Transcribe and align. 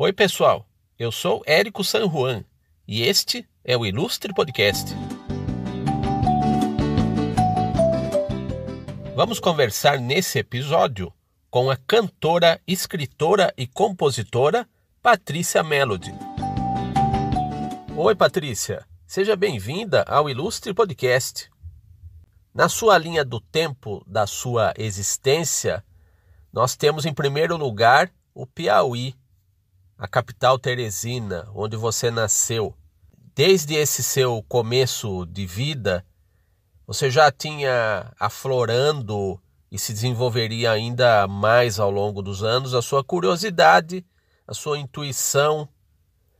Oi, 0.00 0.12
pessoal. 0.12 0.64
Eu 0.96 1.10
sou 1.10 1.42
Érico 1.44 1.82
San 1.82 2.08
Juan 2.08 2.44
e 2.86 3.02
este 3.02 3.44
é 3.64 3.76
o 3.76 3.84
Ilustre 3.84 4.32
Podcast. 4.32 4.94
Vamos 9.16 9.40
conversar 9.40 9.98
nesse 9.98 10.38
episódio 10.38 11.12
com 11.50 11.68
a 11.68 11.76
cantora, 11.76 12.60
escritora 12.64 13.52
e 13.58 13.66
compositora 13.66 14.68
Patrícia 15.02 15.64
Melody. 15.64 16.14
Oi, 17.96 18.14
Patrícia. 18.14 18.86
Seja 19.04 19.34
bem-vinda 19.34 20.04
ao 20.04 20.30
Ilustre 20.30 20.72
Podcast. 20.72 21.50
Na 22.54 22.68
sua 22.68 22.96
linha 22.98 23.24
do 23.24 23.40
tempo 23.40 24.04
da 24.06 24.28
sua 24.28 24.72
existência, 24.78 25.84
nós 26.52 26.76
temos 26.76 27.04
em 27.04 27.12
primeiro 27.12 27.56
lugar 27.56 28.12
o 28.32 28.46
Piauí, 28.46 29.16
a 29.98 30.06
capital 30.06 30.58
teresina, 30.58 31.48
onde 31.52 31.76
você 31.76 32.08
nasceu. 32.08 32.72
Desde 33.34 33.74
esse 33.74 34.02
seu 34.02 34.44
começo 34.48 35.26
de 35.26 35.44
vida, 35.44 36.06
você 36.86 37.10
já 37.10 37.32
tinha 37.32 38.12
aflorando 38.18 39.40
e 39.70 39.78
se 39.78 39.92
desenvolveria 39.92 40.70
ainda 40.70 41.26
mais 41.26 41.80
ao 41.80 41.90
longo 41.90 42.22
dos 42.22 42.44
anos 42.44 42.74
a 42.74 42.80
sua 42.80 43.02
curiosidade, 43.02 44.06
a 44.46 44.54
sua 44.54 44.78
intuição 44.78 45.68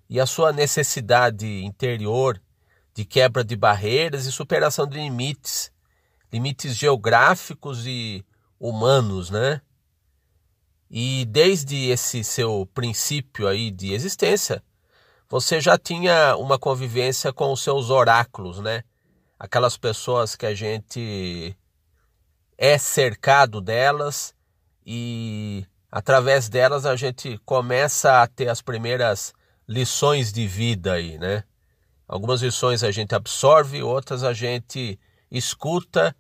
e 0.09 0.21
a 0.21 0.25
sua 0.25 0.53
necessidade 0.53 1.63
interior 1.65 2.41
de 2.95 3.05
quebra 3.05 3.45
de 3.45 3.57
barreiras 3.57 4.25
e 4.25 4.33
superação 4.33 4.87
de 4.87 4.97
limites, 4.97 5.71
limites 6.33 6.75
geográficos 6.75 7.87
e 7.87 8.25
humanos, 8.59 9.31
né? 9.31 9.61
E 10.91 11.27
desde 11.27 11.91
esse 11.91 12.25
seu 12.25 12.69
princípio 12.73 13.47
aí 13.47 13.71
de 13.71 13.93
existência, 13.93 14.63
você 15.29 15.61
já 15.61 15.77
tinha 15.77 16.37
uma 16.37 16.59
convivência 16.59 17.33
com 17.33 17.53
os 17.53 17.63
seus 17.63 17.91
oráculos, 17.91 18.59
né? 18.61 18.83
Aquelas 19.39 19.77
pessoas 19.77 20.35
que 20.35 20.47
a 20.47 20.55
gente 20.55 21.55
é 22.57 22.79
cercado 22.79 23.61
delas 23.61 24.35
e 24.85 25.67
através 25.93 26.49
delas 26.49 26.87
a 26.87 26.97
gente 26.97 27.39
começa 27.45 28.23
a 28.23 28.27
ter 28.27 28.49
as 28.49 28.63
primeiras 28.63 29.35
lições 29.69 30.33
de 30.33 30.47
vida 30.47 30.95
aí, 30.95 31.19
né? 31.19 31.45
Algumas 32.09 32.41
lições 32.41 32.83
a 32.83 32.91
gente 32.91 33.15
absorve, 33.15 33.83
outras 33.83 34.25
a 34.25 34.33
gente 34.33 34.99
escuta, 35.31 36.17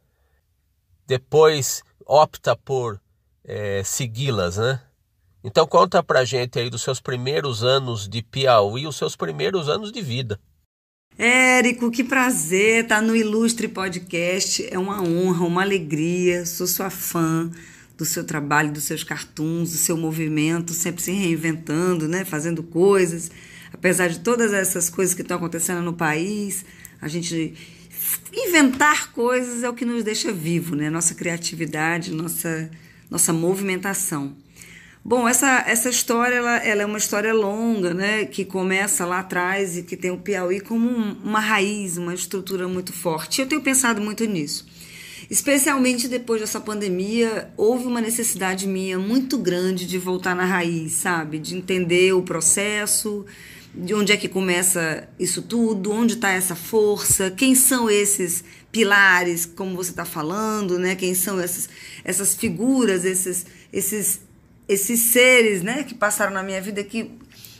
depois 1.06 1.82
opta 2.04 2.54
por 2.54 3.00
é, 3.48 3.82
segui-las, 3.82 4.58
né? 4.58 4.78
Então 5.42 5.66
conta 5.66 6.02
pra 6.02 6.24
gente 6.24 6.58
aí 6.58 6.68
dos 6.68 6.82
seus 6.82 7.00
primeiros 7.00 7.64
anos 7.64 8.06
de 8.06 8.20
Piauí, 8.20 8.86
os 8.86 8.96
seus 8.96 9.16
primeiros 9.16 9.70
anos 9.70 9.90
de 9.90 10.02
vida. 10.02 10.38
Érico, 11.16 11.90
que 11.90 12.04
prazer 12.04 12.82
estar 12.82 13.00
no 13.00 13.16
Ilustre 13.16 13.66
Podcast. 13.66 14.68
É 14.70 14.78
uma 14.78 15.02
honra, 15.02 15.46
uma 15.46 15.62
alegria. 15.62 16.44
Sou 16.44 16.66
sua 16.66 16.90
fã 16.90 17.50
do 17.96 18.04
seu 18.04 18.22
trabalho, 18.22 18.70
dos 18.70 18.84
seus 18.84 19.02
cartoons, 19.02 19.72
do 19.72 19.78
seu 19.78 19.96
movimento, 19.96 20.72
sempre 20.72 21.02
se 21.02 21.10
reinventando, 21.10 22.06
né? 22.06 22.24
Fazendo 22.24 22.62
coisas. 22.62 23.30
Apesar 23.72 24.08
de 24.08 24.20
todas 24.20 24.52
essas 24.52 24.90
coisas 24.90 25.14
que 25.14 25.22
estão 25.22 25.38
acontecendo 25.38 25.82
no 25.82 25.94
país, 25.94 26.64
a 27.00 27.08
gente 27.08 27.54
inventar 28.32 29.10
coisas 29.12 29.62
é 29.62 29.68
o 29.68 29.74
que 29.74 29.84
nos 29.84 30.04
deixa 30.04 30.32
vivo, 30.32 30.76
né? 30.76 30.90
Nossa 30.90 31.14
criatividade, 31.14 32.12
nossa 32.12 32.70
nossa 33.10 33.32
movimentação. 33.32 34.36
Bom, 35.04 35.26
essa, 35.26 35.64
essa 35.66 35.88
história 35.88 36.34
ela, 36.34 36.56
ela 36.58 36.82
é 36.82 36.86
uma 36.86 36.98
história 36.98 37.32
longa, 37.32 37.94
né, 37.94 38.24
que 38.26 38.44
começa 38.44 39.06
lá 39.06 39.20
atrás 39.20 39.78
e 39.78 39.82
que 39.82 39.96
tem 39.96 40.10
o 40.10 40.18
Piauí 40.18 40.60
como 40.60 40.88
um, 40.88 41.16
uma 41.24 41.40
raiz, 41.40 41.96
uma 41.96 42.12
estrutura 42.12 42.68
muito 42.68 42.92
forte. 42.92 43.40
Eu 43.40 43.46
tenho 43.46 43.62
pensado 43.62 44.00
muito 44.00 44.24
nisso. 44.24 44.66
Especialmente 45.30 46.08
depois 46.08 46.40
dessa 46.40 46.60
pandemia, 46.60 47.50
houve 47.56 47.86
uma 47.86 48.00
necessidade 48.00 48.66
minha 48.66 48.98
muito 48.98 49.38
grande 49.38 49.86
de 49.86 49.98
voltar 49.98 50.34
na 50.34 50.44
raiz, 50.44 50.92
sabe? 50.92 51.38
De 51.38 51.56
entender 51.56 52.12
o 52.12 52.22
processo, 52.22 53.24
de 53.74 53.94
onde 53.94 54.12
é 54.12 54.16
que 54.16 54.28
começa 54.28 55.08
isso 55.18 55.42
tudo, 55.42 55.92
onde 55.92 56.14
está 56.14 56.30
essa 56.30 56.54
força, 56.54 57.30
quem 57.30 57.54
são 57.54 57.90
esses 57.90 58.42
pilares, 58.70 59.46
como 59.46 59.76
você 59.76 59.90
está 59.90 60.04
falando, 60.04 60.78
né? 60.78 60.94
Quem 60.94 61.14
são 61.14 61.40
essas, 61.40 61.68
essas 62.04 62.34
figuras, 62.34 63.04
esses, 63.04 63.46
esses, 63.72 64.20
esses 64.68 65.00
seres, 65.00 65.62
né? 65.62 65.84
Que 65.84 65.94
passaram 65.94 66.32
na 66.32 66.42
minha 66.42 66.60
vida 66.60 66.82
que, 66.84 67.10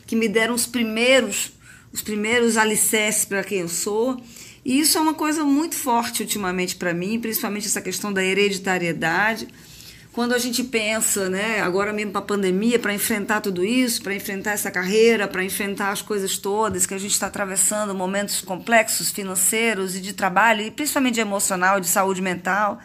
que 0.07 0.15
me 0.15 0.29
deram 0.29 0.55
os 0.55 0.67
primeiros, 0.67 1.53
os 1.93 2.03
primeiros 2.03 2.57
alicerces 2.57 3.25
para 3.25 3.43
quem 3.43 3.61
eu 3.61 3.69
sou. 3.69 4.23
E 4.65 4.81
isso 4.81 4.99
é 4.99 5.01
uma 5.01 5.15
coisa 5.15 5.45
muito 5.45 5.77
forte 5.77 6.23
ultimamente 6.23 6.77
para 6.77 6.93
mim, 6.93 7.19
principalmente 7.19 7.67
essa 7.67 7.81
questão 7.81 8.13
da 8.13 8.23
hereditariedade 8.23 9.49
quando 10.13 10.35
a 10.35 10.39
gente 10.39 10.65
pensa, 10.65 11.29
né, 11.29 11.61
agora 11.61 11.93
mesmo 11.93 12.13
para 12.13 12.21
a 12.21 12.25
pandemia, 12.25 12.79
para 12.79 12.93
enfrentar 12.95 13.41
tudo 13.41 13.65
isso, 13.65 14.03
para 14.03 14.15
enfrentar 14.15 14.53
essa 14.53 14.71
carreira, 14.71 15.29
para 15.29 15.45
enfrentar 15.45 15.91
as 15.91 16.03
coisas 16.03 16.39
todas 16.39 16.87
que 16.87 16.95
a 16.95 16.99
gente 16.99 17.13
está 17.13 17.27
atravessando, 17.27 17.95
momentos 17.95 18.41
complexos 18.41 19.11
financeiros 19.11 19.95
e 19.95 20.01
de 20.01 20.13
trabalho, 20.13 20.63
e 20.63 20.71
principalmente 20.71 21.21
emocional, 21.21 21.79
de 21.79 21.87
saúde 21.87 22.23
mental, 22.23 22.79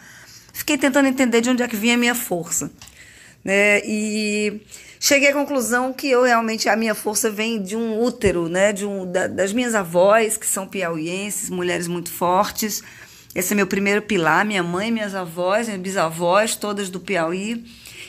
fiquei 0.52 0.76
tentando 0.78 1.08
entender 1.08 1.40
de 1.40 1.50
onde 1.50 1.62
é 1.62 1.68
que 1.68 1.76
vinha 1.76 1.94
a 1.94 1.98
minha 1.98 2.14
força. 2.14 2.70
Né? 3.42 3.80
E 3.84 4.60
cheguei 5.00 5.30
à 5.30 5.32
conclusão 5.32 5.92
que 5.92 6.08
eu 6.08 6.22
realmente, 6.22 6.68
a 6.68 6.76
minha 6.76 6.94
força 6.94 7.30
vem 7.30 7.60
de 7.62 7.74
um 7.76 8.00
útero, 8.00 8.48
né, 8.48 8.72
de 8.72 8.86
um, 8.86 9.10
da, 9.10 9.26
das 9.26 9.52
minhas 9.52 9.74
avós, 9.74 10.36
que 10.36 10.46
são 10.46 10.66
piauienses, 10.66 11.50
mulheres 11.50 11.88
muito 11.88 12.10
fortes, 12.10 12.82
esse 13.34 13.52
é 13.52 13.56
meu 13.56 13.66
primeiro 13.66 14.02
pilar, 14.02 14.44
minha 14.44 14.62
mãe, 14.62 14.92
minhas 14.92 15.14
avós, 15.14 15.66
minhas 15.66 15.80
bisavós, 15.80 16.54
todas 16.54 16.88
do 16.88 17.00
Piauí. 17.00 17.64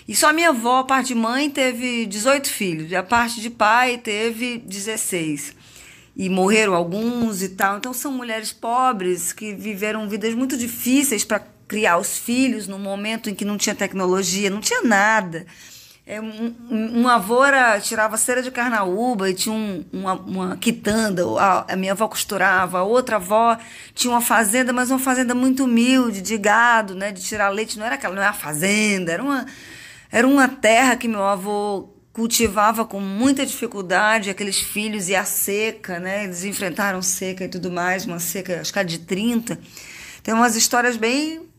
E 0.07 0.15
só 0.15 0.31
minha 0.31 0.49
avó, 0.49 0.79
a 0.79 0.83
parte 0.83 1.07
de 1.07 1.15
mãe, 1.15 1.49
teve 1.49 2.05
18 2.05 2.47
filhos, 2.47 2.91
e 2.91 2.95
a 2.95 3.01
parte 3.01 3.41
de 3.41 3.49
pai 3.49 3.97
teve 3.97 4.59
16. 4.59 5.55
E 6.15 6.29
morreram 6.29 6.75
alguns 6.75 7.41
e 7.41 7.49
tal. 7.49 7.77
Então 7.77 7.91
são 7.91 8.11
mulheres 8.11 8.53
pobres 8.53 9.33
que 9.33 9.53
viveram 9.53 10.07
vidas 10.07 10.35
muito 10.35 10.55
difíceis 10.55 11.25
para 11.25 11.43
criar 11.67 11.97
os 11.97 12.17
filhos 12.17 12.67
no 12.67 12.77
momento 12.77 13.29
em 13.29 13.33
que 13.33 13.43
não 13.43 13.57
tinha 13.57 13.73
tecnologia, 13.73 14.49
não 14.49 14.61
tinha 14.61 14.83
nada. 14.83 15.47
É, 16.07 16.21
um, 16.21 16.55
um 16.69 17.07
avô 17.07 17.43
era, 17.43 17.79
tirava 17.81 18.15
cera 18.15 18.43
de 18.43 18.51
carnaúba 18.51 19.27
e 19.27 19.33
tinha 19.33 19.55
um, 19.55 19.83
uma, 19.91 20.13
uma 20.13 20.57
quitanda, 20.57 21.23
a, 21.39 21.73
a, 21.73 21.75
minha 21.75 21.93
avó 21.93 22.07
costurava, 22.07 22.77
a 22.77 22.83
outra 22.83 23.15
avó 23.15 23.57
tinha 23.95 24.13
uma 24.13 24.21
fazenda, 24.21 24.71
mas 24.71 24.91
uma 24.91 24.99
fazenda 24.99 25.33
muito 25.33 25.63
humilde, 25.63 26.21
de 26.21 26.37
gado, 26.37 26.93
né, 26.93 27.11
de 27.11 27.23
tirar 27.23 27.49
leite, 27.49 27.79
não 27.79 27.87
era 27.87 27.95
aquela, 27.95 28.13
não 28.13 28.21
era 28.21 28.33
fazenda, 28.33 29.11
era 29.13 29.23
uma, 29.23 29.47
era 30.11 30.27
uma 30.27 30.47
terra 30.47 30.95
que 30.95 31.07
meu 31.07 31.23
avô 31.23 31.89
cultivava 32.13 32.85
com 32.85 32.99
muita 32.99 33.43
dificuldade, 33.43 34.29
aqueles 34.29 34.59
filhos 34.59 35.09
e 35.09 35.15
a 35.15 35.25
seca, 35.25 35.99
né, 35.99 36.25
eles 36.25 36.43
enfrentaram 36.43 37.01
seca 37.01 37.45
e 37.45 37.47
tudo 37.47 37.71
mais, 37.71 38.05
uma 38.05 38.19
seca, 38.19 38.61
acho 38.61 38.71
que 38.71 38.77
era 38.77 38.87
de 38.87 38.99
30, 38.99 39.59
tem 40.21 40.35
umas 40.35 40.55
histórias 40.55 40.97
bem 40.97 41.49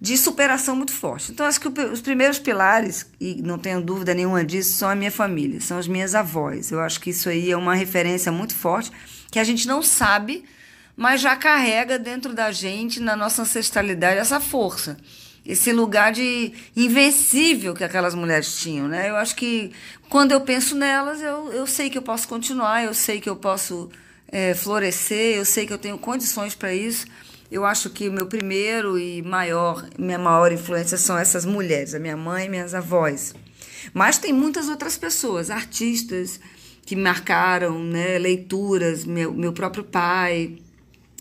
de 0.00 0.16
superação 0.16 0.76
muito 0.76 0.92
forte. 0.92 1.32
Então, 1.32 1.46
acho 1.46 1.60
que 1.60 1.68
os 1.68 2.00
primeiros 2.00 2.38
pilares, 2.38 3.06
e 3.20 3.40
não 3.42 3.58
tenho 3.58 3.80
dúvida 3.80 4.12
nenhuma 4.12 4.44
disso, 4.44 4.76
são 4.76 4.88
a 4.88 4.94
minha 4.94 5.10
família, 5.10 5.60
são 5.60 5.78
as 5.78 5.88
minhas 5.88 6.14
avós. 6.14 6.70
Eu 6.70 6.80
acho 6.80 7.00
que 7.00 7.10
isso 7.10 7.28
aí 7.28 7.50
é 7.50 7.56
uma 7.56 7.74
referência 7.74 8.30
muito 8.30 8.54
forte, 8.54 8.92
que 9.30 9.38
a 9.38 9.44
gente 9.44 9.66
não 9.66 9.82
sabe, 9.82 10.44
mas 10.96 11.20
já 11.20 11.34
carrega 11.34 11.98
dentro 11.98 12.34
da 12.34 12.52
gente, 12.52 13.00
na 13.00 13.16
nossa 13.16 13.42
ancestralidade, 13.42 14.18
essa 14.18 14.38
força. 14.38 14.96
Esse 15.44 15.72
lugar 15.72 16.12
de 16.12 16.52
invencível 16.76 17.72
que 17.72 17.84
aquelas 17.84 18.14
mulheres 18.14 18.58
tinham, 18.58 18.88
né? 18.88 19.08
Eu 19.08 19.16
acho 19.16 19.36
que 19.36 19.70
quando 20.08 20.32
eu 20.32 20.40
penso 20.40 20.74
nelas, 20.74 21.22
eu, 21.22 21.52
eu 21.52 21.66
sei 21.66 21.88
que 21.88 21.96
eu 21.96 22.02
posso 22.02 22.26
continuar, 22.26 22.82
eu 22.82 22.92
sei 22.92 23.20
que 23.20 23.28
eu 23.28 23.36
posso 23.36 23.88
é, 24.28 24.54
florescer, 24.54 25.36
eu 25.36 25.44
sei 25.44 25.64
que 25.64 25.72
eu 25.72 25.78
tenho 25.78 25.96
condições 25.98 26.54
para 26.54 26.74
isso. 26.74 27.06
Eu 27.50 27.64
acho 27.64 27.90
que 27.90 28.08
o 28.08 28.12
meu 28.12 28.26
primeiro 28.26 28.98
e 28.98 29.22
maior, 29.22 29.88
minha 29.98 30.18
maior 30.18 30.52
influência 30.52 30.98
são 30.98 31.16
essas 31.16 31.44
mulheres, 31.44 31.94
a 31.94 31.98
minha 31.98 32.16
mãe 32.16 32.46
e 32.46 32.48
minhas 32.48 32.74
avós. 32.74 33.34
Mas 33.94 34.18
tem 34.18 34.32
muitas 34.32 34.68
outras 34.68 34.96
pessoas, 34.96 35.50
artistas 35.50 36.40
que 36.84 36.96
marcaram, 36.96 37.82
né, 37.82 38.18
leituras, 38.18 39.04
meu, 39.04 39.32
meu 39.32 39.52
próprio 39.52 39.84
pai, 39.84 40.58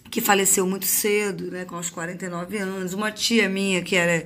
que 0.09 0.21
faleceu 0.21 0.65
muito 0.65 0.85
cedo, 0.85 1.51
né, 1.51 1.65
com 1.65 1.77
os 1.77 1.89
49 1.89 2.57
anos, 2.57 2.93
uma 2.93 3.11
tia 3.11 3.49
minha 3.49 3.81
que 3.81 3.95
era 3.95 4.25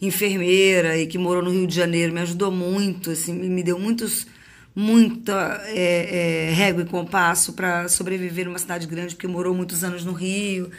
enfermeira 0.00 0.96
e 0.98 1.06
que 1.06 1.18
morou 1.18 1.42
no 1.42 1.50
Rio 1.50 1.66
de 1.66 1.74
Janeiro, 1.74 2.12
me 2.12 2.20
ajudou 2.20 2.50
muito, 2.50 3.10
assim, 3.10 3.32
me 3.32 3.62
deu 3.62 3.78
muitos 3.78 4.26
muita 4.74 5.62
é, 5.66 6.48
é, 6.48 6.52
régua 6.52 6.82
e 6.82 6.86
compasso 6.86 7.52
para 7.52 7.88
sobreviver 7.88 8.46
numa 8.46 8.58
cidade 8.58 8.86
grande, 8.86 9.14
porque 9.14 9.28
morou 9.28 9.54
muitos 9.54 9.84
anos 9.84 10.04
no 10.04 10.12
Rio. 10.12 10.70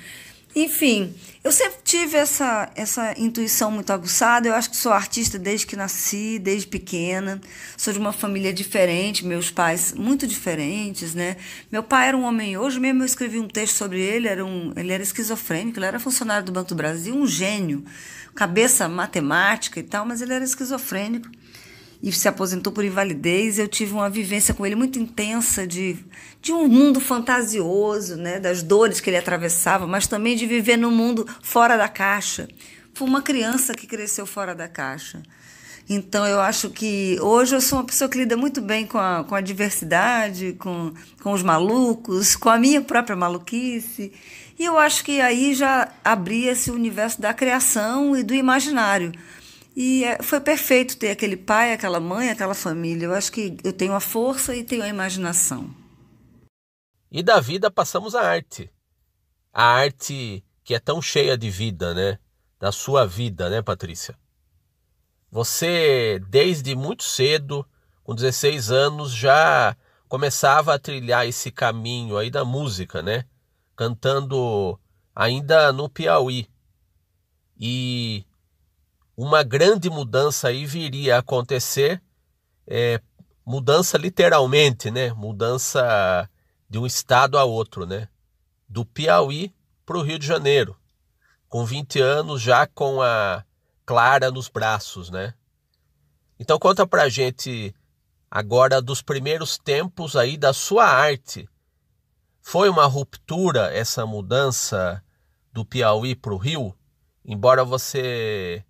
Enfim, 0.55 1.13
eu 1.43 1.51
sempre 1.51 1.79
tive 1.83 2.15
essa, 2.15 2.71
essa 2.75 3.13
intuição 3.19 3.69
muito 3.69 3.91
aguçada. 3.91 4.47
Eu 4.47 4.53
acho 4.53 4.69
que 4.69 4.77
sou 4.77 4.93
artista 4.93 5.37
desde 5.37 5.67
que 5.67 5.75
nasci, 5.75 6.39
desde 6.39 6.65
pequena. 6.65 7.41
Sou 7.75 7.91
de 7.91 7.99
uma 7.99 8.13
família 8.13 8.53
diferente, 8.53 9.25
meus 9.25 9.51
pais 9.51 9.93
muito 9.93 10.25
diferentes, 10.25 11.13
né? 11.13 11.35
Meu 11.69 11.83
pai 11.83 12.07
era 12.07 12.15
um 12.15 12.23
homem, 12.23 12.57
hoje 12.57 12.79
mesmo 12.79 13.01
eu 13.01 13.05
escrevi 13.05 13.37
um 13.37 13.49
texto 13.49 13.75
sobre 13.75 13.99
ele, 13.99 14.29
era 14.29 14.45
um, 14.45 14.71
ele 14.77 14.93
era 14.93 15.03
esquizofrênico, 15.03 15.77
ele 15.77 15.87
era 15.87 15.99
funcionário 15.99 16.45
do 16.45 16.53
Banco 16.53 16.69
do 16.69 16.75
Brasil, 16.75 17.13
um 17.13 17.27
gênio, 17.27 17.83
cabeça 18.33 18.87
matemática 18.87 19.77
e 19.77 19.83
tal, 19.83 20.05
mas 20.05 20.21
ele 20.21 20.31
era 20.33 20.43
esquizofrênico 20.43 21.29
e 22.05 22.11
se 22.11 22.27
aposentou 22.27 22.71
por 22.71 22.85
invalidez. 22.85 23.57
Eu 23.57 23.67
tive 23.67 23.93
uma 23.93 24.09
vivência 24.11 24.53
com 24.53 24.63
ele 24.63 24.75
muito 24.75 24.99
intensa 24.99 25.65
de, 25.65 25.97
de 26.39 26.53
um 26.53 26.67
mundo 26.67 26.99
fantasioso, 26.99 28.15
né, 28.15 28.39
das 28.39 28.61
dores 28.61 29.01
que 29.01 29.09
ele 29.09 29.17
atravessava, 29.17 29.87
mas 29.87 30.05
também 30.05 30.35
de 30.35 30.45
viver 30.45 30.77
num 30.77 30.91
mundo 30.91 31.27
fora 31.41 31.75
da 31.75 31.89
caixa. 31.89 32.47
Foi 32.93 33.07
uma 33.07 33.23
criança 33.23 33.73
que 33.73 33.87
cresceu 33.87 34.27
fora 34.27 34.53
da 34.53 34.67
caixa. 34.67 35.23
Então, 35.89 36.25
eu 36.27 36.39
acho 36.39 36.69
que 36.69 37.17
hoje 37.21 37.55
eu 37.55 37.61
sou 37.61 37.79
uma 37.79 37.85
pessoa 37.85 38.09
que 38.09 38.17
lida 38.17 38.37
muito 38.37 38.61
bem 38.61 38.85
com 38.85 38.97
a, 38.99 39.23
com 39.23 39.35
a 39.35 39.41
diversidade, 39.41 40.55
com, 40.59 40.93
com 41.21 41.31
os 41.31 41.41
malucos, 41.41 42.35
com 42.35 42.49
a 42.49 42.57
minha 42.57 42.81
própria 42.81 43.15
maluquice. 43.15 44.11
E 44.57 44.63
eu 44.63 44.77
acho 44.77 45.03
que 45.03 45.19
aí 45.21 45.53
já 45.55 45.91
abria 46.03 46.51
esse 46.51 46.69
universo 46.69 47.19
da 47.19 47.33
criação 47.33 48.15
e 48.15 48.23
do 48.23 48.33
imaginário. 48.33 49.11
E 49.75 50.05
é, 50.05 50.23
foi 50.23 50.39
perfeito 50.39 50.97
ter 50.97 51.09
aquele 51.11 51.35
pai, 51.35 51.73
aquela 51.73 51.99
mãe, 51.99 52.29
aquela 52.29 52.53
família. 52.53 53.05
Eu 53.05 53.13
acho 53.13 53.31
que 53.31 53.57
eu 53.63 53.73
tenho 53.73 53.93
a 53.93 53.99
força 53.99 54.55
e 54.55 54.63
tenho 54.63 54.83
a 54.83 54.87
imaginação. 54.87 55.69
E 57.11 57.21
da 57.21 57.39
vida 57.39 57.69
passamos 57.69 58.15
à 58.15 58.21
arte. 58.21 58.71
A 59.53 59.63
arte 59.63 60.43
que 60.63 60.73
é 60.73 60.79
tão 60.79 61.01
cheia 61.01 61.37
de 61.37 61.49
vida, 61.49 61.93
né? 61.93 62.17
Da 62.59 62.71
sua 62.71 63.05
vida, 63.05 63.49
né, 63.49 63.61
Patrícia? 63.61 64.17
Você, 65.29 66.19
desde 66.29 66.75
muito 66.75 67.03
cedo, 67.03 67.67
com 68.03 68.15
16 68.15 68.71
anos, 68.71 69.11
já 69.11 69.75
começava 70.07 70.73
a 70.73 70.79
trilhar 70.79 71.27
esse 71.27 71.51
caminho 71.51 72.17
aí 72.17 72.31
da 72.31 72.45
música, 72.45 73.01
né? 73.01 73.25
Cantando 73.75 74.79
ainda 75.13 75.73
no 75.73 75.89
Piauí. 75.89 76.47
E 77.59 78.25
uma 79.17 79.43
grande 79.43 79.89
mudança 79.89 80.49
aí 80.49 80.65
viria 80.65 81.15
a 81.15 81.19
acontecer, 81.19 82.01
é, 82.67 82.99
mudança 83.45 83.97
literalmente, 83.97 84.91
né? 84.91 85.13
Mudança 85.13 86.29
de 86.69 86.77
um 86.77 86.85
estado 86.85 87.37
a 87.37 87.43
outro, 87.43 87.85
né? 87.85 88.09
Do 88.67 88.85
Piauí 88.85 89.53
para 89.85 89.97
o 89.97 90.01
Rio 90.01 90.19
de 90.19 90.25
Janeiro, 90.25 90.75
com 91.47 91.63
20 91.63 92.01
anos 92.01 92.41
já 92.41 92.67
com 92.67 93.01
a 93.01 93.45
Clara 93.85 94.31
nos 94.31 94.49
braços, 94.49 95.09
né? 95.09 95.33
Então 96.39 96.59
conta 96.59 96.85
pra 96.85 97.07
gente 97.07 97.73
agora 98.29 98.81
dos 98.81 99.01
primeiros 99.01 99.57
tempos 99.57 100.15
aí 100.15 100.35
da 100.35 100.51
sua 100.51 100.85
arte. 100.85 101.47
Foi 102.41 102.67
uma 102.67 102.85
ruptura 102.85 103.73
essa 103.73 104.05
mudança 104.05 105.01
do 105.53 105.63
Piauí 105.63 106.15
para 106.15 106.33
o 106.33 106.37
Rio? 106.37 106.75
Embora 107.23 107.63
você 107.63 108.63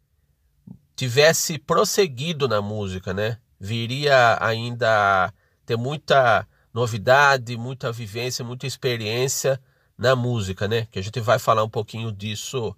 tivesse 0.95 1.57
prosseguido 1.57 2.47
na 2.47 2.61
música, 2.61 3.13
né? 3.13 3.37
Viria 3.59 4.37
ainda 4.41 5.33
ter 5.65 5.77
muita 5.77 6.47
novidade, 6.73 7.57
muita 7.57 7.91
vivência, 7.91 8.45
muita 8.45 8.67
experiência 8.67 9.61
na 9.97 10.15
música, 10.15 10.67
né? 10.67 10.87
Que 10.91 10.99
a 10.99 11.01
gente 11.01 11.19
vai 11.19 11.39
falar 11.39 11.63
um 11.63 11.69
pouquinho 11.69 12.11
disso 12.11 12.75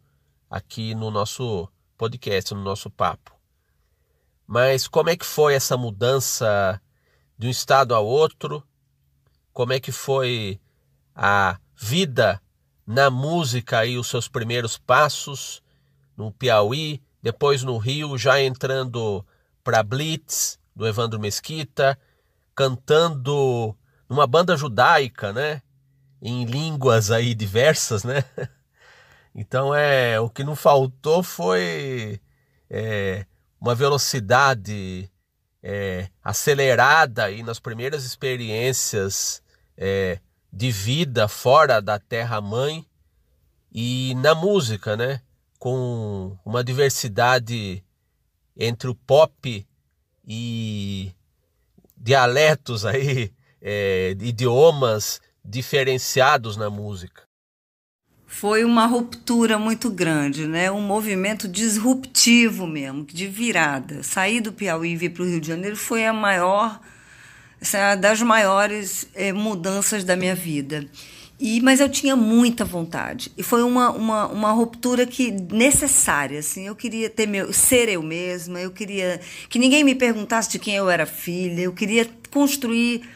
aqui 0.49 0.95
no 0.95 1.11
nosso 1.11 1.67
podcast, 1.97 2.53
no 2.53 2.61
nosso 2.61 2.89
papo. 2.89 3.35
Mas 4.45 4.87
como 4.87 5.09
é 5.09 5.17
que 5.17 5.25
foi 5.25 5.55
essa 5.55 5.75
mudança 5.75 6.81
de 7.37 7.47
um 7.47 7.49
estado 7.49 7.93
a 7.93 7.99
outro? 7.99 8.63
Como 9.51 9.73
é 9.73 9.79
que 9.79 9.91
foi 9.91 10.59
a 11.13 11.59
vida 11.75 12.41
na 12.85 13.09
música 13.09 13.85
e 13.85 13.97
os 13.97 14.07
seus 14.07 14.27
primeiros 14.27 14.77
passos 14.77 15.61
no 16.15 16.31
Piauí, 16.31 17.01
depois 17.27 17.61
no 17.61 17.77
Rio, 17.77 18.17
já 18.17 18.41
entrando 18.41 19.25
para 19.61 19.83
Blitz, 19.83 20.57
do 20.73 20.87
Evandro 20.87 21.19
Mesquita, 21.19 21.99
cantando 22.55 23.75
numa 24.07 24.25
banda 24.25 24.55
judaica, 24.55 25.33
né? 25.33 25.61
Em 26.21 26.45
línguas 26.45 27.11
aí 27.11 27.35
diversas, 27.35 28.05
né? 28.05 28.23
Então 29.35 29.75
é 29.75 30.19
o 30.19 30.29
que 30.31 30.43
não 30.43 30.55
faltou 30.55 31.21
foi 31.21 32.19
é, 32.67 33.23
uma 33.61 33.75
velocidade 33.75 35.11
é, 35.61 36.09
acelerada 36.23 37.25
aí 37.25 37.43
nas 37.43 37.59
primeiras 37.59 38.03
experiências 38.03 39.43
é, 39.77 40.19
de 40.51 40.71
vida 40.71 41.27
fora 41.27 41.79
da 41.79 41.99
terra 41.99 42.41
mãe 42.41 42.83
e 43.71 44.15
na 44.15 44.33
música, 44.33 44.97
né? 44.97 45.21
Com 45.59 46.37
uma 46.45 46.63
diversidade 46.63 47.83
entre 48.55 48.89
o 48.89 48.95
pop 48.95 49.65
e 50.27 51.11
dialetos 51.95 52.85
aí, 52.85 53.31
é, 53.61 54.15
idiomas 54.19 55.21
diferenciados 55.43 56.57
na 56.57 56.69
música. 56.69 57.23
Foi 58.25 58.65
uma 58.65 58.85
ruptura 58.85 59.57
muito 59.57 59.89
grande, 59.89 60.45
né? 60.45 60.69
um 60.69 60.81
movimento 60.81 61.47
disruptivo 61.47 62.67
mesmo, 62.67 63.05
de 63.05 63.25
virada. 63.25 64.03
Sair 64.03 64.41
do 64.41 64.51
Piauí 64.51 64.91
e 64.91 64.97
vir 64.97 65.11
para 65.11 65.23
o 65.23 65.25
Rio 65.25 65.39
de 65.39 65.47
Janeiro 65.47 65.77
foi 65.77 66.05
a 66.05 66.11
maior, 66.11 66.79
é 67.73 67.95
das 67.95 68.21
maiores 68.21 69.07
é, 69.15 69.31
mudanças 69.31 70.03
da 70.03 70.17
minha 70.17 70.35
vida. 70.35 70.85
E, 71.39 71.61
mas 71.61 71.79
eu 71.79 71.87
tinha 71.87 72.15
muita 72.15 72.65
vontade. 72.65 73.31
E 73.37 73.43
foi 73.43 73.61
uma, 73.61 73.91
uma, 73.91 74.27
uma 74.27 74.51
ruptura 74.51 75.05
que 75.05 75.31
necessária. 75.31 76.39
Assim, 76.39 76.65
eu 76.65 76.75
queria 76.75 77.09
ter 77.09 77.27
meu, 77.27 77.53
ser 77.53 77.89
eu 77.89 78.01
mesma, 78.01 78.59
eu 78.59 78.71
queria 78.71 79.21
que 79.47 79.59
ninguém 79.59 79.83
me 79.83 79.93
perguntasse 79.93 80.49
de 80.49 80.57
quem 80.57 80.75
eu 80.75 80.89
era 80.89 81.05
filha, 81.05 81.61
eu 81.61 81.73
queria 81.73 82.09
construir 82.31 83.07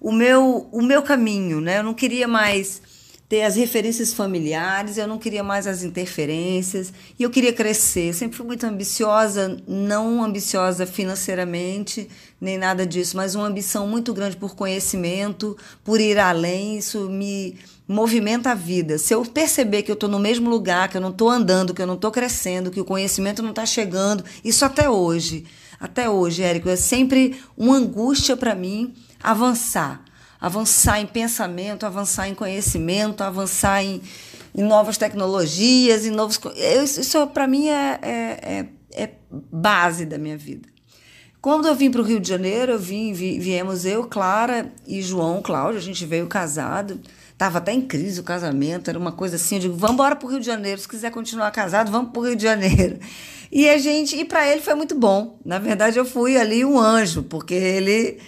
o 0.00 0.10
meu, 0.10 0.68
o 0.72 0.80
meu 0.80 1.02
caminho. 1.02 1.60
Né? 1.60 1.78
Eu 1.78 1.82
não 1.82 1.94
queria 1.94 2.26
mais 2.26 2.80
ter 3.28 3.42
as 3.42 3.56
referências 3.56 4.12
familiares, 4.12 4.98
eu 4.98 5.08
não 5.08 5.18
queria 5.18 5.42
mais 5.42 5.66
as 5.66 5.82
interferências, 5.82 6.92
e 7.18 7.22
eu 7.24 7.30
queria 7.30 7.52
crescer. 7.52 8.14
Sempre 8.14 8.36
fui 8.36 8.46
muito 8.46 8.64
ambiciosa, 8.64 9.56
não 9.66 10.22
ambiciosa 10.22 10.86
financeiramente, 10.86 12.08
nem 12.40 12.56
nada 12.56 12.86
disso, 12.86 13.16
mas 13.16 13.34
uma 13.34 13.46
ambição 13.46 13.88
muito 13.88 14.14
grande 14.14 14.36
por 14.36 14.54
conhecimento, 14.54 15.56
por 15.82 16.00
ir 16.00 16.18
além. 16.18 16.78
Isso 16.78 17.08
me 17.10 17.56
movimenta 17.88 18.52
a 18.52 18.54
vida. 18.54 18.96
Se 18.96 19.12
eu 19.12 19.24
perceber 19.24 19.82
que 19.82 19.90
eu 19.90 19.94
estou 19.94 20.08
no 20.08 20.20
mesmo 20.20 20.48
lugar, 20.48 20.88
que 20.88 20.96
eu 20.96 21.00
não 21.00 21.10
estou 21.10 21.28
andando, 21.28 21.74
que 21.74 21.82
eu 21.82 21.86
não 21.86 21.94
estou 21.94 22.12
crescendo, 22.12 22.70
que 22.70 22.80
o 22.80 22.84
conhecimento 22.84 23.42
não 23.42 23.50
está 23.50 23.66
chegando, 23.66 24.24
isso 24.44 24.64
até 24.64 24.88
hoje. 24.88 25.44
Até 25.80 26.08
hoje, 26.08 26.42
Érico, 26.42 26.68
é 26.68 26.76
sempre 26.76 27.40
uma 27.56 27.76
angústia 27.76 28.36
para 28.36 28.54
mim 28.54 28.94
avançar 29.22 30.05
avançar 30.40 31.00
em 31.00 31.06
pensamento, 31.06 31.86
avançar 31.86 32.28
em 32.28 32.34
conhecimento, 32.34 33.22
avançar 33.22 33.82
em, 33.82 34.00
em 34.54 34.62
novas 34.62 34.96
tecnologias, 34.96 36.04
em 36.06 36.10
novos. 36.10 36.40
Isso 36.98 37.26
para 37.28 37.46
mim 37.46 37.68
é, 37.68 37.98
é, 38.02 38.10
é, 38.42 38.66
é, 39.04 39.10
base 39.30 40.04
da 40.04 40.18
minha 40.18 40.36
vida. 40.36 40.68
Quando 41.40 41.68
eu 41.68 41.74
vim 41.74 41.90
para 41.90 42.00
o 42.00 42.04
Rio 42.04 42.18
de 42.18 42.28
Janeiro, 42.28 42.72
eu 42.72 42.78
vim, 42.78 43.12
vi, 43.12 43.38
viemos 43.38 43.84
eu, 43.84 44.04
Clara 44.04 44.72
e 44.86 45.00
João 45.00 45.40
Cláudio, 45.40 45.78
a 45.78 45.82
gente 45.82 46.04
veio 46.04 46.26
casado. 46.26 47.00
Estava 47.32 47.58
até 47.58 47.72
em 47.72 47.82
crise 47.82 48.18
o 48.18 48.24
casamento, 48.24 48.88
era 48.88 48.98
uma 48.98 49.12
coisa 49.12 49.36
assim, 49.36 49.56
eu 49.56 49.60
digo, 49.60 49.76
vamos 49.76 49.94
embora 49.94 50.16
para 50.16 50.26
o 50.26 50.30
Rio 50.30 50.40
de 50.40 50.46
Janeiro, 50.46 50.80
se 50.80 50.88
quiser 50.88 51.10
continuar 51.10 51.50
casado, 51.50 51.92
vamos 51.92 52.10
para 52.10 52.20
o 52.20 52.24
Rio 52.24 52.34
de 52.34 52.42
Janeiro. 52.42 52.98
E 53.50 53.68
a 53.68 53.78
gente, 53.78 54.16
e 54.16 54.24
para 54.24 54.46
ele 54.50 54.60
foi 54.60 54.74
muito 54.74 54.94
bom. 54.94 55.38
Na 55.44 55.58
verdade, 55.58 55.98
eu 55.98 56.04
fui 56.04 56.36
ali 56.36 56.64
um 56.64 56.78
anjo, 56.78 57.22
porque 57.22 57.54
ele 57.54 58.18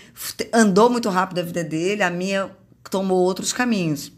andou 0.52 0.88
muito 0.88 1.08
rápido 1.08 1.38
a 1.38 1.42
vida 1.42 1.64
dele, 1.64 2.02
a 2.02 2.10
minha 2.10 2.50
tomou 2.90 3.18
outros 3.18 3.52
caminhos. 3.52 4.12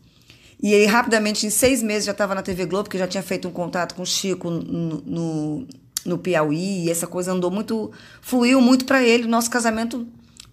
E 0.62 0.74
aí, 0.74 0.84
rapidamente, 0.84 1.46
em 1.46 1.50
seis 1.50 1.82
meses, 1.82 2.04
já 2.04 2.12
estava 2.12 2.34
na 2.34 2.42
TV 2.42 2.66
Globo, 2.66 2.84
porque 2.84 2.98
já 2.98 3.08
tinha 3.08 3.22
feito 3.22 3.48
um 3.48 3.50
contato 3.50 3.94
com 3.94 4.02
o 4.02 4.06
Chico 4.06 4.50
no, 4.50 5.00
no, 5.00 5.66
no 6.04 6.18
Piauí, 6.18 6.84
e 6.84 6.90
essa 6.90 7.06
coisa 7.06 7.32
andou 7.32 7.50
muito, 7.50 7.90
fluiu 8.20 8.60
muito 8.60 8.84
para 8.84 9.02
ele. 9.02 9.26
Nosso 9.26 9.50
casamento 9.50 10.06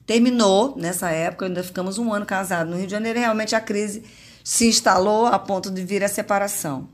terminou 0.05 0.75
nessa 0.77 1.09
época, 1.09 1.45
ainda 1.45 1.61
ficamos 1.61 1.97
um 1.97 2.13
ano 2.13 2.25
casados 2.25 2.71
no 2.71 2.77
Rio 2.77 2.87
de 2.87 2.91
Janeiro, 2.91 3.19
e 3.19 3.21
realmente 3.21 3.53
a 3.53 3.59
crise 3.59 4.03
se 4.43 4.65
instalou 4.65 5.25
a 5.25 5.37
ponto 5.37 5.69
de 5.69 5.83
vir 5.83 6.01
a 6.05 6.07
separação. 6.07 6.87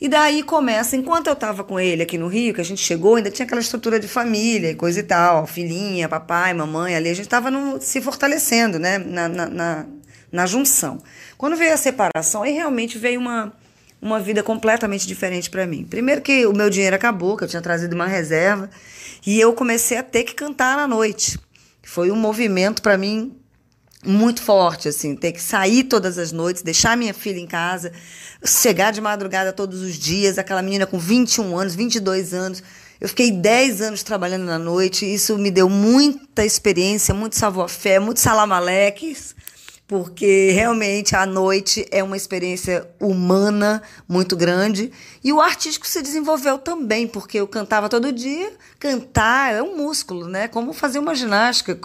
E 0.00 0.08
daí 0.08 0.42
começa, 0.42 0.96
enquanto 0.96 1.26
eu 1.26 1.34
estava 1.34 1.62
com 1.62 1.78
ele 1.78 2.02
aqui 2.02 2.16
no 2.16 2.26
Rio, 2.26 2.54
que 2.54 2.60
a 2.60 2.64
gente 2.64 2.80
chegou, 2.80 3.16
ainda 3.16 3.30
tinha 3.30 3.44
aquela 3.44 3.60
estrutura 3.60 4.00
de 4.00 4.08
família 4.08 4.70
e 4.70 4.74
coisa 4.74 5.00
e 5.00 5.02
tal, 5.02 5.46
filhinha, 5.46 6.08
papai, 6.08 6.54
mamãe, 6.54 6.96
ali, 6.96 7.10
a 7.10 7.14
gente 7.14 7.26
estava 7.26 7.50
se 7.80 8.00
fortalecendo, 8.00 8.78
né, 8.78 8.96
na, 8.96 9.28
na, 9.28 9.46
na, 9.46 9.86
na 10.32 10.46
junção. 10.46 11.02
Quando 11.36 11.54
veio 11.54 11.74
a 11.74 11.76
separação, 11.76 12.42
aí 12.42 12.52
realmente 12.52 12.96
veio 12.98 13.20
uma 13.20 13.52
uma 14.00 14.18
vida 14.18 14.42
completamente 14.42 15.06
diferente 15.06 15.50
para 15.50 15.66
mim. 15.66 15.84
Primeiro 15.84 16.22
que 16.22 16.46
o 16.46 16.52
meu 16.52 16.70
dinheiro 16.70 16.96
acabou, 16.96 17.36
que 17.36 17.44
eu 17.44 17.48
tinha 17.48 17.60
trazido 17.60 17.94
uma 17.94 18.06
reserva, 18.06 18.70
e 19.26 19.38
eu 19.38 19.52
comecei 19.52 19.98
a 19.98 20.02
ter 20.02 20.24
que 20.24 20.34
cantar 20.34 20.76
na 20.76 20.88
noite. 20.88 21.38
Foi 21.82 22.10
um 22.10 22.16
movimento 22.16 22.80
para 22.80 22.96
mim 22.96 23.36
muito 24.04 24.42
forte, 24.42 24.88
assim, 24.88 25.14
ter 25.14 25.32
que 25.32 25.42
sair 25.42 25.84
todas 25.84 26.18
as 26.18 26.32
noites, 26.32 26.62
deixar 26.62 26.96
minha 26.96 27.12
filha 27.12 27.38
em 27.38 27.46
casa, 27.46 27.92
chegar 28.44 28.92
de 28.92 29.00
madrugada 29.00 29.52
todos 29.52 29.82
os 29.82 29.96
dias, 29.96 30.38
aquela 30.38 30.62
menina 30.62 30.86
com 30.86 30.98
21 30.98 31.58
anos, 31.58 31.74
22 31.74 32.32
anos. 32.32 32.62
Eu 33.00 33.08
fiquei 33.08 33.30
10 33.30 33.80
anos 33.82 34.02
trabalhando 34.02 34.44
na 34.44 34.58
noite, 34.58 35.10
isso 35.10 35.36
me 35.38 35.50
deu 35.50 35.68
muita 35.68 36.44
experiência, 36.44 37.14
muito 37.14 37.36
savoir-faire, 37.36 38.00
muito 38.00 38.20
salamaleques, 38.20 39.34
porque 39.90 40.52
realmente 40.52 41.16
a 41.16 41.26
noite 41.26 41.84
é 41.90 42.00
uma 42.00 42.16
experiência 42.16 42.88
humana 43.00 43.82
muito 44.08 44.36
grande. 44.36 44.92
E 45.22 45.32
o 45.32 45.40
artístico 45.40 45.84
se 45.84 46.00
desenvolveu 46.00 46.58
também, 46.58 47.08
porque 47.08 47.40
eu 47.40 47.48
cantava 47.48 47.88
todo 47.88 48.12
dia. 48.12 48.52
Cantar 48.78 49.52
é 49.52 49.60
um 49.60 49.76
músculo, 49.76 50.28
né? 50.28 50.46
Como 50.46 50.72
fazer 50.72 51.00
uma 51.00 51.12
ginástica, 51.12 51.76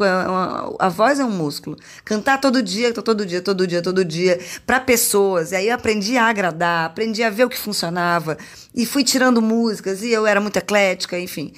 a 0.77 0.88
voz 0.88 1.19
é 1.19 1.25
um 1.25 1.31
músculo. 1.31 1.77
Cantar 2.03 2.39
todo 2.39 2.62
dia, 2.62 2.93
todo 2.93 3.25
dia, 3.25 3.41
todo 3.41 3.65
dia, 3.65 3.81
todo 3.81 4.05
dia, 4.05 4.39
para 4.67 4.79
pessoas. 4.79 5.51
E 5.51 5.55
aí 5.55 5.69
eu 5.69 5.74
aprendi 5.74 6.15
a 6.15 6.25
agradar, 6.25 6.85
aprendi 6.85 7.24
a 7.24 7.31
ver 7.31 7.45
o 7.45 7.50
que 7.50 7.57
funcionava. 7.57 8.38
E 8.75 8.85
fui 8.85 9.03
tirando 9.03 9.41
músicas, 9.41 10.03
e 10.03 10.12
eu 10.12 10.27
era 10.27 10.39
muito 10.39 10.57
eclética, 10.57 11.19
enfim. 11.19 11.53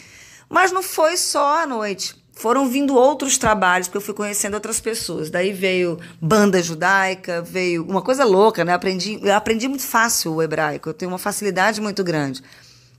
Mas 0.48 0.72
não 0.72 0.82
foi 0.82 1.18
só 1.18 1.62
a 1.62 1.68
noite 1.68 2.16
foram 2.38 2.70
vindo 2.70 2.96
outros 2.96 3.38
trabalhos, 3.38 3.88
porque 3.88 3.98
eu 3.98 4.01
fui 4.01 4.13
conhecendo 4.13 4.53
outras 4.53 4.79
pessoas. 4.79 5.29
Daí 5.29 5.51
veio 5.51 6.00
banda 6.22 6.62
judaica, 6.62 7.41
veio 7.41 7.84
uma 7.84 8.01
coisa 8.01 8.24
louca, 8.24 8.63
né? 8.63 8.74
Aprendi, 8.74 9.20
eu 9.22 9.34
aprendi 9.34 9.67
muito 9.67 9.84
fácil 9.84 10.36
o 10.36 10.44
hebraico, 10.44 10.89
eu 10.89 10.94
tenho 10.94 11.12
uma 11.12 11.17
facilidade 11.17 11.82
muito 11.82 12.03
grande. 12.03 12.44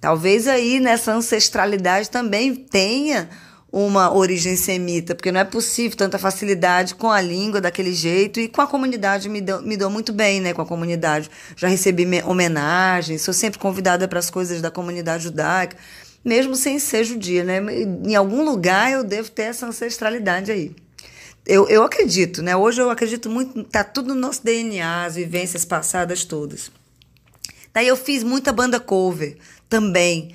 Talvez 0.01 0.49
aí 0.49 0.81
nessa 0.81 1.13
ancestralidade 1.13 2.11
também 2.11 2.55
tenha 2.55 3.29
uma 3.71 4.13
origem 4.13 4.57
semita, 4.57 5.15
porque 5.15 5.31
não 5.31 5.41
é 5.41 5.45
possível 5.45 5.97
tanta 5.97 6.19
facilidade 6.19 6.95
com 6.95 7.11
a 7.11 7.21
língua 7.21 7.61
daquele 7.61 7.93
jeito 7.93 8.41
e 8.41 8.49
com 8.49 8.63
a 8.63 8.67
comunidade 8.67 9.29
me 9.29 9.43
me 9.63 9.77
dou 9.77 9.91
muito 9.91 10.13
bem, 10.13 10.41
né, 10.41 10.55
com 10.55 10.63
a 10.63 10.67
comunidade. 10.67 11.31
Já 11.55 11.69
recebi 11.69 12.07
homenagens, 12.25 13.23
sou 13.23 13.35
sempre 13.35 13.59
convidada 13.59 14.09
para 14.09 14.19
as 14.19 14.31
coisas 14.31 14.63
da 14.63 14.71
comunidade 14.71 15.25
judaica 15.25 15.77
mesmo 16.29 16.55
sem 16.55 16.79
ser 16.79 17.05
judia, 17.05 17.43
né? 17.43 17.59
Em 18.05 18.15
algum 18.15 18.45
lugar 18.45 18.93
eu 18.93 19.03
devo 19.03 19.31
ter 19.31 19.45
essa 19.45 19.67
ancestralidade 19.67 20.53
aí. 20.53 20.77
Eu, 21.47 21.67
eu 21.69 21.83
acredito, 21.83 22.43
né? 22.43 22.55
Hoje 22.55 22.83
eu 22.83 22.91
acredito 22.91 23.31
muito, 23.31 23.65
tá 23.65 23.83
tudo 23.83 24.15
no 24.15 24.21
nosso 24.21 24.45
DNA, 24.45 25.07
as 25.07 25.15
vivências 25.15 25.65
passadas 25.65 26.25
todas. 26.25 26.71
Daí 27.73 27.89
eu 27.89 27.97
fiz 27.97 28.23
muita 28.23 28.53
banda 28.53 28.79
cover 28.79 29.39
também. 29.69 30.35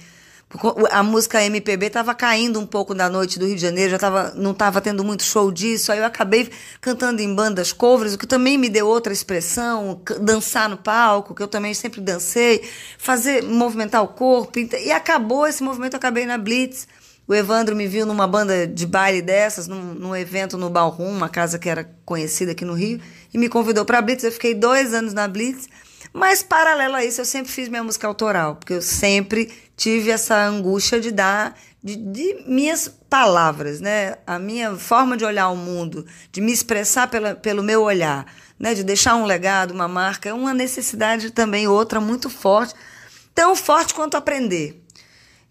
A 0.91 1.01
música 1.01 1.43
MPB 1.43 1.87
estava 1.87 2.13
caindo 2.13 2.59
um 2.59 2.65
pouco 2.65 2.93
na 2.93 3.09
noite 3.09 3.39
do 3.39 3.45
Rio 3.45 3.55
de 3.55 3.61
Janeiro, 3.61 3.91
já 3.91 3.97
tava, 3.97 4.33
não 4.35 4.51
estava 4.51 4.79
tendo 4.79 5.03
muito 5.03 5.23
show 5.23 5.51
disso. 5.51 5.91
Aí 5.91 5.97
eu 5.97 6.05
acabei 6.05 6.49
cantando 6.79 7.21
em 7.21 7.33
bandas 7.33 7.73
covers, 7.73 8.13
o 8.13 8.17
que 8.17 8.27
também 8.27 8.57
me 8.57 8.69
deu 8.69 8.87
outra 8.87 9.11
expressão, 9.11 9.99
dançar 10.21 10.69
no 10.69 10.77
palco, 10.77 11.33
que 11.33 11.41
eu 11.41 11.47
também 11.47 11.73
sempre 11.73 11.99
dancei, 12.01 12.63
fazer 12.97 13.43
movimentar 13.43 14.03
o 14.03 14.07
corpo. 14.09 14.59
E 14.59 14.91
acabou 14.91 15.47
esse 15.47 15.63
movimento, 15.63 15.93
eu 15.93 15.97
acabei 15.97 16.25
na 16.25 16.37
Blitz. 16.37 16.87
O 17.25 17.33
Evandro 17.33 17.75
me 17.75 17.87
viu 17.87 18.05
numa 18.05 18.27
banda 18.27 18.67
de 18.67 18.85
baile 18.85 19.21
dessas, 19.21 19.65
num, 19.65 19.93
num 19.93 20.15
evento 20.15 20.57
no 20.57 20.69
Ballroom, 20.69 21.09
uma 21.09 21.29
casa 21.29 21.57
que 21.57 21.69
era 21.69 21.89
conhecida 22.05 22.51
aqui 22.51 22.65
no 22.65 22.73
Rio, 22.73 22.99
e 23.33 23.37
me 23.37 23.47
convidou 23.47 23.85
para 23.85 23.99
a 23.99 24.01
Blitz. 24.01 24.23
Eu 24.23 24.31
fiquei 24.31 24.53
dois 24.53 24.93
anos 24.93 25.13
na 25.13 25.27
Blitz. 25.27 25.67
Mas, 26.13 26.43
paralelo 26.43 26.95
a 26.95 27.03
isso, 27.03 27.19
eu 27.21 27.25
sempre 27.25 27.51
fiz 27.51 27.67
minha 27.67 27.83
música 27.83 28.05
autoral, 28.05 28.55
porque 28.55 28.73
eu 28.73 28.81
sempre 28.81 29.51
tive 29.75 30.11
essa 30.11 30.45
angústia 30.45 31.01
de 31.01 31.11
dar 31.11 31.57
de, 31.83 31.97
de, 31.97 32.43
minhas 32.47 32.87
palavras, 33.09 33.81
né? 33.81 34.15
A 34.25 34.39
minha 34.39 34.75
forma 34.75 35.17
de 35.17 35.25
olhar 35.25 35.49
o 35.49 35.57
mundo, 35.57 36.05
de 36.31 36.39
me 36.39 36.53
expressar 36.53 37.09
pela, 37.09 37.35
pelo 37.35 37.61
meu 37.61 37.81
olhar, 37.81 38.25
né? 38.57 38.73
De 38.73 38.83
deixar 38.83 39.15
um 39.15 39.25
legado, 39.25 39.71
uma 39.71 39.87
marca, 39.87 40.29
é 40.29 40.33
uma 40.33 40.53
necessidade 40.53 41.31
também 41.31 41.67
outra 41.67 41.99
muito 41.99 42.29
forte, 42.29 42.73
tão 43.35 43.55
forte 43.55 43.93
quanto 43.93 44.15
aprender. 44.15 44.82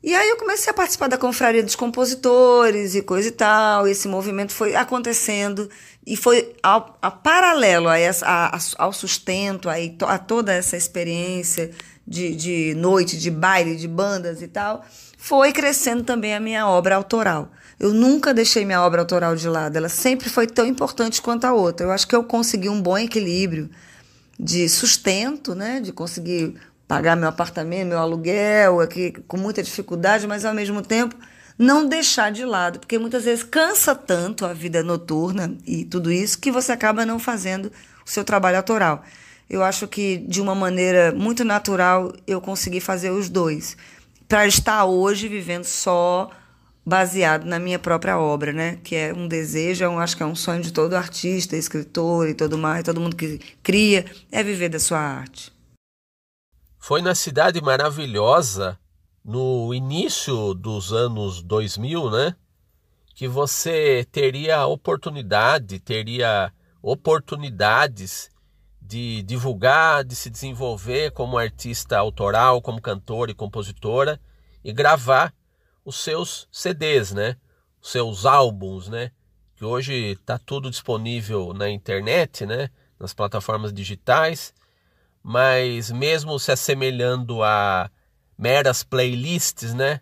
E 0.03 0.15
aí 0.15 0.29
eu 0.31 0.37
comecei 0.37 0.69
a 0.69 0.75
participar 0.75 1.07
da 1.07 1.17
confraria 1.17 1.63
dos 1.63 1.77
compositores 1.77 2.97
e 2.97 3.03
coisa 3.03 3.29
e 3.29 3.33
tal. 3.33 3.87
Esse 3.87 4.09
movimento 4.09 4.53
foi 4.53 4.75
acontecendo 4.75 5.71
e 6.05 6.17
foi 6.17 6.55
ao, 6.61 6.99
a 7.01 7.11
paralelo 7.11 7.89
a 7.89 7.99
essa, 7.99 8.27
a, 8.27 8.59
ao 8.79 8.93
sustento, 8.93 9.69
a, 9.69 9.75
a 10.09 10.19
toda 10.19 10.53
essa 10.53 10.77
experiência 10.77 11.71
de, 12.07 12.35
de 12.35 12.75
noite, 12.75 13.17
de 13.17 13.31
baile, 13.31 13.77
de 13.77 13.87
bandas 13.87 14.43
e 14.43 14.49
tal, 14.49 14.85
foi 15.17 15.53
crescendo 15.53 16.03
também 16.03 16.35
a 16.35 16.41
minha 16.41 16.67
obra 16.67 16.97
autoral. 16.97 17.51
Eu 17.79 17.95
nunca 17.95 18.35
deixei 18.35 18.65
minha 18.65 18.83
obra 18.83 19.03
autoral 19.03 19.37
de 19.37 19.49
lado, 19.49 19.77
ela 19.77 19.89
sempre 19.89 20.29
foi 20.29 20.47
tão 20.47 20.67
importante 20.67 21.23
quanto 21.23 21.45
a 21.45 21.53
outra. 21.53 21.87
Eu 21.87 21.93
acho 21.93 22.07
que 22.07 22.15
eu 22.15 22.25
consegui 22.25 22.69
um 22.69 22.81
bom 22.81 22.99
equilíbrio 22.99 23.71
de 24.39 24.69
sustento, 24.69 25.55
né, 25.55 25.81
de 25.81 25.93
conseguir 25.93 26.57
pagar 26.93 27.17
meu 27.17 27.31
apartamento, 27.31 27.89
meu 27.89 27.99
aluguel, 27.99 28.83
aqui 28.83 29.13
com 29.27 29.39
muita 29.39 29.63
dificuldade, 29.63 30.27
mas 30.27 30.45
ao 30.45 30.53
mesmo 30.53 30.83
tempo 30.83 31.17
não 31.59 31.89
deixar 31.89 32.31
de 32.31 32.45
lado, 32.45 32.81
porque 32.81 32.99
muitas 32.99 33.25
vezes 33.25 33.43
cansa 33.43 33.95
tanto 33.95 34.45
a 34.45 34.53
vida 34.53 34.83
noturna 34.83 35.57
e 35.67 35.87
tudo 35.87 36.13
isso 36.13 36.39
que 36.39 36.53
você 36.53 36.71
acaba 36.71 37.07
não 37.07 37.19
fazendo 37.19 37.73
o 38.07 38.11
seu 38.11 38.23
trabalho 38.23 38.59
autoral. 38.59 39.03
Eu 39.49 39.63
acho 39.63 39.89
que 39.89 40.19
de 40.19 40.43
uma 40.43 40.55
maneira 40.55 41.15
muito 41.17 41.45
natural 41.45 42.13
eu 42.27 42.43
consegui 42.43 42.79
fazer 42.79 43.09
os 43.09 43.31
dois, 43.31 43.75
para 44.29 44.47
estar 44.47 44.85
hoje 44.85 45.29
vivendo 45.29 45.65
só 45.65 46.29
baseado 46.85 47.47
na 47.47 47.59
minha 47.59 47.79
própria 47.79 48.19
obra, 48.19 48.53
né? 48.53 48.77
Que 48.85 48.97
é 48.97 49.15
um 49.15 49.27
desejo, 49.27 49.83
eu 49.83 49.99
acho 49.99 50.15
que 50.15 50.23
é 50.23 50.27
um 50.27 50.35
sonho 50.35 50.61
de 50.61 50.75
todo 50.75 50.93
artista, 50.93 51.57
escritor 51.57 52.29
e 52.29 52.35
todo 52.35 52.59
mais, 52.59 52.85
todo 52.85 53.01
mundo 53.01 53.17
que 53.17 53.41
cria, 53.63 54.05
é 54.31 54.43
viver 54.43 54.69
da 54.69 54.79
sua 54.79 54.99
arte. 54.99 55.51
Foi 56.85 57.01
na 57.01 57.15
cidade 57.15 57.63
maravilhosa 57.63 58.77
no 59.25 59.73
início 59.73 60.53
dos 60.53 60.93
anos 60.93 61.41
2000, 61.41 62.11
né? 62.11 62.35
Que 63.15 63.29
você 63.29 64.05
teria 64.11 64.67
oportunidade, 64.67 65.79
teria 65.79 66.53
oportunidades 66.83 68.31
de 68.81 69.23
divulgar, 69.23 70.03
de 70.03 70.17
se 70.17 70.29
desenvolver 70.29 71.13
como 71.13 71.39
artista 71.39 71.97
autoral, 71.97 72.61
como 72.61 72.83
cantora 72.83 73.31
e 73.31 73.35
compositora 73.35 74.21
e 74.65 74.73
gravar 74.73 75.33
os 75.85 75.95
seus 75.95 76.49
CDs, 76.51 77.13
né? 77.13 77.37
Os 77.81 77.93
seus 77.93 78.27
álbuns, 78.27 78.89
né? 78.89 79.13
Que 79.55 79.65
hoje 79.65 79.95
está 80.21 80.37
tudo 80.37 80.69
disponível 80.69 81.55
na 81.55 81.71
internet, 81.71 82.45
né? 82.45 82.71
Nas 82.99 83.15
plataformas 83.15 83.73
digitais, 83.73 84.53
mas 85.23 85.91
mesmo 85.91 86.39
se 86.39 86.51
assemelhando 86.51 87.43
a 87.43 87.91
meras 88.37 88.83
playlists, 88.83 89.73
né? 89.73 90.01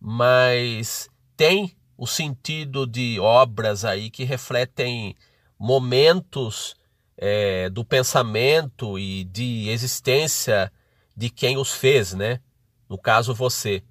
Mas 0.00 1.08
tem 1.36 1.76
o 1.96 2.06
sentido 2.06 2.86
de 2.86 3.20
obras 3.20 3.84
aí 3.84 4.10
que 4.10 4.24
refletem 4.24 5.14
momentos 5.58 6.74
é, 7.16 7.68
do 7.68 7.84
pensamento 7.84 8.98
e 8.98 9.24
de 9.24 9.68
existência 9.68 10.72
de 11.16 11.30
quem 11.30 11.56
os 11.58 11.72
fez, 11.72 12.14
né? 12.14 12.40
No 12.88 12.98
caso, 12.98 13.34
você. 13.34 13.82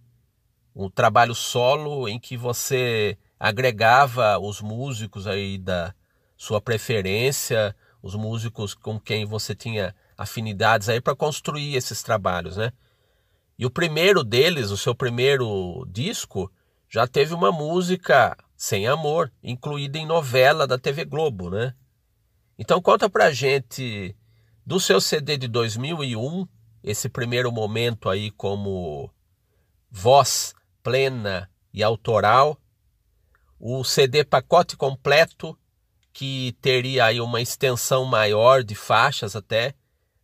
Um 0.76 0.90
trabalho 0.90 1.36
solo 1.36 2.08
em 2.08 2.20
que 2.20 2.36
você 2.36 3.18
agregava 3.40 4.40
os 4.40 4.62
músicos 4.62 5.28
aí 5.28 5.58
da 5.58 5.94
sua 6.38 6.62
preferência, 6.62 7.76
os 8.02 8.16
músicos 8.16 8.74
com 8.74 9.00
quem 9.00 9.26
você 9.26 9.54
tinha 9.54 9.94
afinidades 10.22 10.90
aí 10.90 11.02
para 11.02 11.16
construir 11.16 11.76
esses 11.76 12.04
trabalhos, 12.04 12.58
né? 12.58 12.72
E 13.58 13.66
o 13.66 13.70
primeiro 13.70 14.24
deles, 14.24 14.72
o 14.72 14.78
seu 14.78 14.96
primeiro 14.96 15.86
disco, 15.90 16.52
já 16.90 17.08
teve 17.08 17.34
uma 17.34 17.52
música 17.52 18.38
sem 18.56 18.88
amor, 18.88 19.32
incluída 19.44 19.98
em 19.98 20.06
novela 20.06 20.68
da 20.68 20.78
TV 20.78 21.06
Globo, 21.06 21.50
né? 21.50 21.74
Então 22.58 22.82
conta 22.82 23.10
pra 23.10 23.32
gente 23.32 24.16
do 24.66 24.80
seu 24.80 25.02
CD 25.02 25.38
de 25.38 25.48
2001, 25.48 26.48
esse 26.84 27.10
primeiro 27.10 27.52
momento 27.52 28.10
aí 28.10 28.30
como 28.32 29.12
voz 29.90 30.54
plena 30.84 31.50
e 31.74 31.84
autoral, 31.84 32.58
o 33.60 33.84
CD 33.84 34.24
pacote 34.24 34.76
completo 34.76 35.58
que 36.14 36.56
teria 36.62 37.06
aí 37.06 37.22
uma 37.22 37.42
extensão 37.42 38.06
maior 38.06 38.64
de 38.64 38.76
faixas 38.76 39.36
até, 39.36 39.76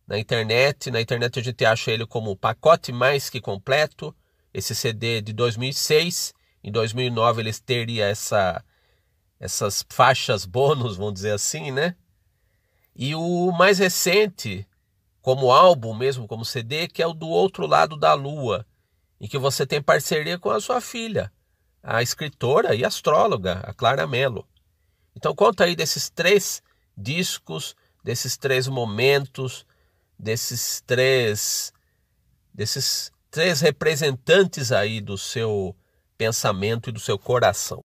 na 0.08 0.18
internet. 0.18 0.90
Na 0.90 1.00
internet 1.00 1.38
a 1.38 1.42
gente 1.42 1.64
acha 1.64 1.92
ele 1.92 2.06
como 2.06 2.34
pacote 2.34 2.90
mais 2.90 3.28
que 3.28 3.40
completo. 3.40 4.16
Esse 4.52 4.74
CD 4.74 5.20
de 5.20 5.34
2006. 5.34 6.32
Em 6.64 6.72
2009 6.72 7.42
ele 7.42 7.52
teria 7.52 8.06
essa, 8.06 8.64
essas 9.38 9.84
faixas 9.88 10.46
bônus, 10.46 10.96
vamos 10.96 11.14
dizer 11.14 11.32
assim, 11.32 11.70
né? 11.70 11.94
E 12.96 13.14
o 13.14 13.52
mais 13.52 13.78
recente, 13.78 14.66
como 15.22 15.52
álbum 15.52 15.94
mesmo, 15.94 16.26
como 16.26 16.44
CD, 16.44 16.88
que 16.88 17.00
é 17.00 17.06
o 17.06 17.12
do 17.12 17.28
outro 17.28 17.64
lado 17.66 17.96
da 17.96 18.14
lua, 18.14 18.66
em 19.20 19.28
que 19.28 19.38
você 19.38 19.64
tem 19.64 19.80
parceria 19.80 20.36
com 20.36 20.50
a 20.50 20.60
sua 20.60 20.80
filha, 20.80 21.30
a 21.80 22.02
escritora 22.02 22.74
e 22.74 22.84
astróloga, 22.84 23.60
a 23.60 23.72
Clara 23.72 24.06
Mello. 24.06 24.48
Então 25.14 25.32
conta 25.34 25.64
aí 25.64 25.76
desses 25.76 26.10
três 26.10 26.60
discos, 26.96 27.76
desses 28.02 28.36
três 28.36 28.66
momentos, 28.66 29.64
desses 30.18 30.82
três 30.86 31.72
desses 32.52 33.12
três 33.30 33.60
representantes 33.60 34.72
aí 34.72 35.00
do 35.00 35.16
seu 35.16 35.76
pensamento 36.16 36.90
e 36.90 36.92
do 36.92 36.98
seu 36.98 37.18
coração. 37.18 37.80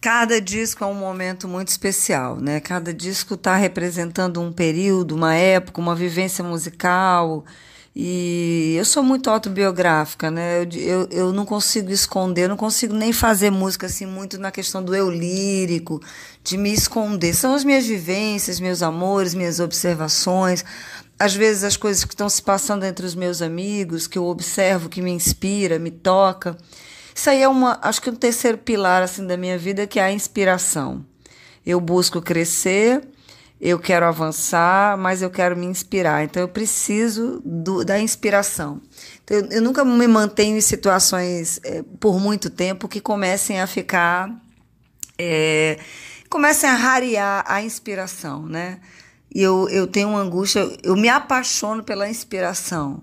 Cada 0.00 0.40
disco 0.40 0.84
é 0.84 0.86
um 0.86 0.94
momento 0.94 1.48
muito 1.48 1.68
especial, 1.68 2.36
né? 2.36 2.60
Cada 2.60 2.94
disco 2.94 3.34
está 3.34 3.56
representando 3.56 4.40
um 4.40 4.52
período, 4.52 5.16
uma 5.16 5.34
época, 5.34 5.80
uma 5.80 5.94
vivência 5.94 6.44
musical. 6.44 7.44
E 7.96 8.76
eu 8.78 8.84
sou 8.84 9.02
muito 9.02 9.28
autobiográfica, 9.28 10.30
né? 10.30 10.60
Eu, 10.60 10.68
eu, 10.72 11.08
eu 11.10 11.32
não 11.32 11.44
consigo 11.44 11.90
esconder, 11.90 12.42
eu 12.42 12.48
não 12.48 12.56
consigo 12.56 12.94
nem 12.94 13.12
fazer 13.12 13.50
música 13.50 13.86
assim 13.86 14.06
muito 14.06 14.38
na 14.38 14.52
questão 14.52 14.84
do 14.84 14.94
eu 14.94 15.10
lírico, 15.10 16.00
de 16.44 16.56
me 16.56 16.72
esconder. 16.72 17.34
São 17.34 17.56
as 17.56 17.64
minhas 17.64 17.84
vivências, 17.84 18.60
meus 18.60 18.82
amores, 18.82 19.34
minhas 19.34 19.58
observações, 19.58 20.64
às 21.18 21.34
vezes 21.34 21.64
as 21.64 21.76
coisas 21.76 22.04
que 22.04 22.14
estão 22.14 22.28
se 22.28 22.40
passando 22.40 22.84
entre 22.84 23.04
os 23.04 23.14
meus 23.14 23.42
amigos, 23.42 24.06
que 24.06 24.16
eu 24.16 24.24
observo, 24.24 24.88
que 24.88 25.02
me 25.02 25.10
inspira, 25.10 25.78
me 25.78 25.90
toca. 25.90 26.56
Isso 27.14 27.28
aí 27.28 27.42
é 27.42 27.48
uma, 27.48 27.78
acho 27.82 28.00
que 28.00 28.08
um 28.08 28.14
terceiro 28.14 28.56
pilar 28.58 29.02
assim 29.02 29.26
da 29.26 29.36
minha 29.36 29.58
vida, 29.58 29.86
que 29.86 29.98
é 29.98 30.04
a 30.04 30.12
inspiração. 30.12 31.04
Eu 31.66 31.80
busco 31.80 32.22
crescer, 32.22 33.02
eu 33.60 33.78
quero 33.80 34.06
avançar, 34.06 34.96
mas 34.96 35.20
eu 35.20 35.28
quero 35.28 35.56
me 35.56 35.66
inspirar. 35.66 36.22
Então 36.22 36.40
eu 36.40 36.48
preciso 36.48 37.42
do, 37.44 37.84
da 37.84 37.98
inspiração. 37.98 38.80
Então, 39.24 39.36
eu, 39.38 39.48
eu, 39.50 39.62
nunca 39.62 39.84
me 39.84 40.06
mantenho 40.06 40.56
em 40.56 40.60
situações 40.60 41.58
é, 41.64 41.82
por 41.98 42.20
muito 42.20 42.48
tempo 42.48 42.86
que 42.86 43.00
comecem 43.00 43.60
a 43.60 43.66
ficar, 43.66 44.30
é, 45.18 45.78
comecem 46.30 46.70
a 46.70 46.74
rarear 46.74 47.44
a 47.48 47.60
inspiração, 47.60 48.46
né? 48.46 48.78
E 49.34 49.42
eu, 49.42 49.68
eu 49.68 49.86
tenho 49.86 50.08
uma 50.10 50.20
angústia, 50.20 50.68
eu 50.82 50.96
me 50.96 51.08
apaixono 51.08 51.82
pela 51.82 52.08
inspiração 52.08 53.02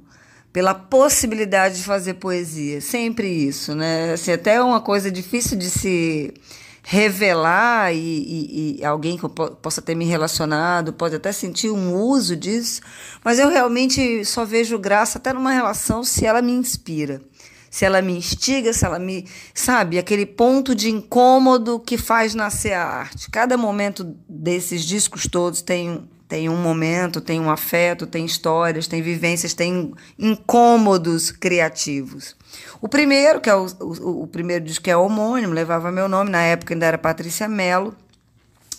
pela 0.55 0.73
possibilidade 0.73 1.75
de 1.75 1.83
fazer 1.83 2.13
poesia. 2.13 2.79
Sempre 2.79 3.27
isso, 3.27 3.75
né? 3.75 4.13
Assim, 4.13 4.31
até 4.31 4.53
é 4.53 4.61
uma 4.61 4.79
coisa 4.79 5.11
difícil 5.11 5.57
de 5.57 5.69
se 5.69 6.33
revelar 6.81 7.93
e, 7.93 7.97
e, 7.97 8.79
e, 8.79 8.85
alguém 8.85 9.17
que 9.17 9.25
eu 9.25 9.29
possa 9.29 9.81
ter 9.81 9.95
me 9.95 10.05
relacionado 10.05 10.93
pode 10.93 11.13
até 11.13 11.33
sentir 11.33 11.71
um 11.71 11.95
uso 11.95 12.37
disso, 12.37 12.79
mas 13.21 13.37
eu 13.37 13.49
realmente 13.49 14.23
só 14.23 14.45
vejo 14.45 14.79
graça 14.79 15.17
até 15.17 15.33
numa 15.33 15.51
relação 15.51 16.05
se 16.05 16.25
ela 16.25 16.41
me 16.41 16.53
inspira, 16.53 17.21
se 17.69 17.83
ela 17.83 18.01
me 18.01 18.13
instiga, 18.13 18.71
se 18.71 18.85
ela 18.85 18.97
me. 18.97 19.27
Sabe, 19.53 19.97
aquele 19.97 20.25
ponto 20.25 20.73
de 20.73 20.89
incômodo 20.89 21.81
que 21.81 21.97
faz 21.97 22.33
nascer 22.33 22.71
a 22.71 22.85
arte. 22.85 23.29
Cada 23.29 23.57
momento 23.57 24.15
desses 24.29 24.85
discos 24.85 25.27
todos 25.27 25.61
tem 25.61 26.07
tem 26.27 26.49
um 26.49 26.57
momento, 26.57 27.21
tem 27.21 27.39
um 27.39 27.51
afeto, 27.51 28.07
tem 28.07 28.25
histórias, 28.25 28.87
tem 28.87 29.01
vivências, 29.01 29.53
tem 29.53 29.93
incômodos 30.17 31.31
criativos. 31.31 32.35
O 32.81 32.89
primeiro, 32.89 33.39
que 33.39 33.49
é 33.49 33.55
o, 33.55 33.67
o, 33.79 34.23
o 34.23 34.27
primeiro 34.27 34.65
disco 34.65 34.83
que 34.83 34.91
é 34.91 34.97
homônimo, 34.97 35.53
levava 35.53 35.91
meu 35.91 36.07
nome, 36.07 36.31
na 36.31 36.41
época 36.41 36.73
ainda 36.73 36.87
era 36.87 36.97
Patrícia 36.97 37.47
Mello. 37.47 37.95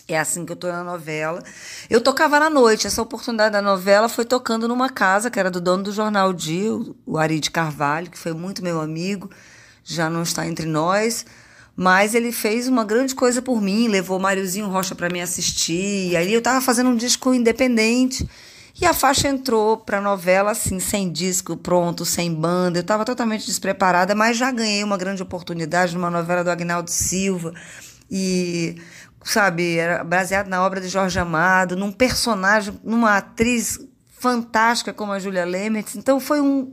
É 0.08 0.18
assim 0.18 0.44
que 0.46 0.52
eu 0.52 0.56
tô 0.56 0.68
na 0.68 0.84
novela. 0.84 1.42
Eu 1.90 2.00
tocava 2.00 2.38
na 2.38 2.48
noite. 2.48 2.86
Essa 2.86 3.02
oportunidade 3.02 3.52
da 3.52 3.62
novela 3.62 4.08
foi 4.08 4.24
tocando 4.24 4.68
numa 4.68 4.88
casa 4.88 5.30
que 5.30 5.38
era 5.38 5.50
do 5.50 5.60
dono 5.60 5.82
do 5.82 5.92
jornal 5.92 6.32
Dia, 6.32 6.70
o 7.04 7.18
Ari 7.18 7.40
de 7.40 7.50
Carvalho, 7.50 8.10
que 8.10 8.18
foi 8.18 8.32
muito 8.32 8.62
meu 8.62 8.80
amigo, 8.80 9.28
já 9.82 10.08
não 10.08 10.22
está 10.22 10.46
entre 10.46 10.66
nós 10.66 11.24
mas 11.76 12.14
ele 12.14 12.33
fez 12.33 12.66
uma 12.66 12.85
grande 12.85 13.14
coisa 13.14 13.42
por 13.42 13.61
mim, 13.61 13.87
levou 13.87 14.18
Máriozinho 14.18 14.66
Rocha 14.66 14.95
para 14.95 15.11
me 15.11 15.21
assistir. 15.21 16.12
E 16.12 16.16
aí 16.16 16.33
eu 16.33 16.38
estava 16.38 16.62
fazendo 16.62 16.88
um 16.88 16.97
disco 16.97 17.35
independente. 17.35 18.26
E 18.80 18.85
a 18.85 18.95
faixa 18.95 19.28
entrou 19.28 19.76
para 19.76 19.99
a 19.99 20.00
novela 20.00 20.50
assim, 20.52 20.80
sem 20.80 21.10
disco 21.10 21.56
pronto, 21.56 22.04
sem 22.04 22.32
banda. 22.32 22.78
Eu 22.78 22.82
estava 22.82 23.04
totalmente 23.04 23.47
despreparada, 23.47 24.15
mas 24.15 24.39
já 24.39 24.50
ganhei 24.50 24.82
uma 24.82 24.97
grande 24.97 25.23
oportunidade 25.23 25.95
numa 25.95 26.10
novela 26.10 26.43
do 26.43 26.50
Agnaldo 26.50 26.91
Silva. 26.91 27.52
E, 28.10 28.76
sabe, 29.23 29.76
era 29.76 30.02
baseado 30.02 30.49
na 30.49 30.65
obra 30.65 30.80
de 30.80 30.89
Jorge 30.89 31.19
Amado, 31.19 31.76
num 31.76 31.93
personagem, 31.93 32.78
numa 32.82 33.19
atriz 33.19 33.78
fantástica 34.19 34.95
como 34.95 35.12
a 35.12 35.19
Julia 35.19 35.45
Lemertz. 35.45 35.97
Então 35.97 36.19
foi 36.21 36.41
um 36.41 36.73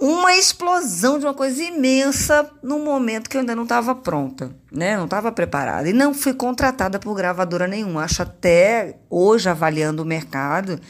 uma 0.00 0.34
explosão 0.34 1.18
de 1.18 1.26
uma 1.26 1.34
coisa 1.34 1.62
imensa 1.62 2.50
no 2.62 2.78
momento 2.78 3.28
que 3.28 3.36
eu 3.36 3.40
ainda 3.40 3.54
não 3.54 3.64
estava 3.64 3.94
pronta, 3.94 4.50
né? 4.72 4.96
Não 4.96 5.04
estava 5.04 5.30
preparada. 5.30 5.90
E 5.90 5.92
não 5.92 6.14
fui 6.14 6.32
contratada 6.32 6.98
por 6.98 7.14
gravadora 7.14 7.68
nenhuma. 7.68 8.04
Acho 8.04 8.22
até 8.22 8.96
hoje, 9.10 9.50
avaliando 9.50 10.02
o 10.02 10.06
mercado 10.06 10.80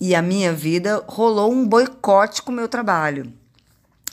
e 0.00 0.14
a 0.14 0.22
minha 0.22 0.52
vida, 0.52 1.02
rolou 1.08 1.52
um 1.52 1.66
boicote 1.66 2.40
com 2.40 2.52
o 2.52 2.54
meu 2.54 2.68
trabalho. 2.68 3.32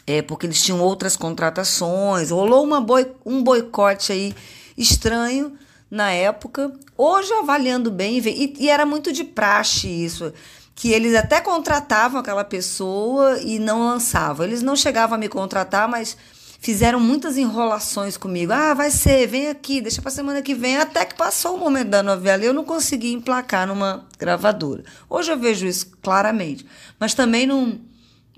É, 0.07 0.23
porque 0.23 0.47
eles 0.47 0.63
tinham 0.63 0.81
outras 0.81 1.15
contratações, 1.15 2.31
rolou 2.31 2.63
uma 2.63 2.81
boi, 2.81 3.11
um 3.23 3.43
boicote 3.43 4.11
aí 4.11 4.33
estranho 4.75 5.53
na 5.91 6.11
época. 6.11 6.73
Hoje, 6.97 7.31
avaliando 7.33 7.91
bem, 7.91 8.17
e, 8.17 8.55
e 8.57 8.67
era 8.67 8.83
muito 8.83 9.13
de 9.13 9.23
praxe 9.23 9.87
isso 9.87 10.33
que 10.79 10.93
eles 10.93 11.13
até 11.13 11.41
contratavam 11.41 12.21
aquela 12.21 12.45
pessoa 12.45 13.37
e 13.41 13.59
não 13.59 13.85
lançavam. 13.85 14.45
Eles 14.45 14.61
não 14.61 14.77
chegavam 14.77 15.15
a 15.15 15.17
me 15.17 15.27
contratar, 15.27 15.89
mas 15.89 16.15
fizeram 16.61 17.01
muitas 17.01 17.35
enrolações 17.35 18.15
comigo. 18.15 18.53
Ah, 18.53 18.73
vai 18.73 18.89
ser, 18.89 19.27
vem 19.27 19.49
aqui, 19.49 19.81
deixa 19.81 20.01
para 20.01 20.09
semana 20.09 20.41
que 20.41 20.55
vem. 20.55 20.77
Até 20.77 21.03
que 21.03 21.15
passou 21.15 21.55
o 21.55 21.59
momento 21.59 21.89
da 21.89 22.01
novela 22.01 22.43
e 22.43 22.45
eu 22.45 22.53
não 22.53 22.63
consegui 22.63 23.11
emplacar 23.11 23.67
numa 23.67 24.07
gravadora. 24.17 24.85
Hoje 25.09 25.29
eu 25.29 25.37
vejo 25.37 25.67
isso 25.67 25.91
claramente, 26.01 26.65
mas 26.97 27.13
também 27.13 27.45
não, 27.45 27.77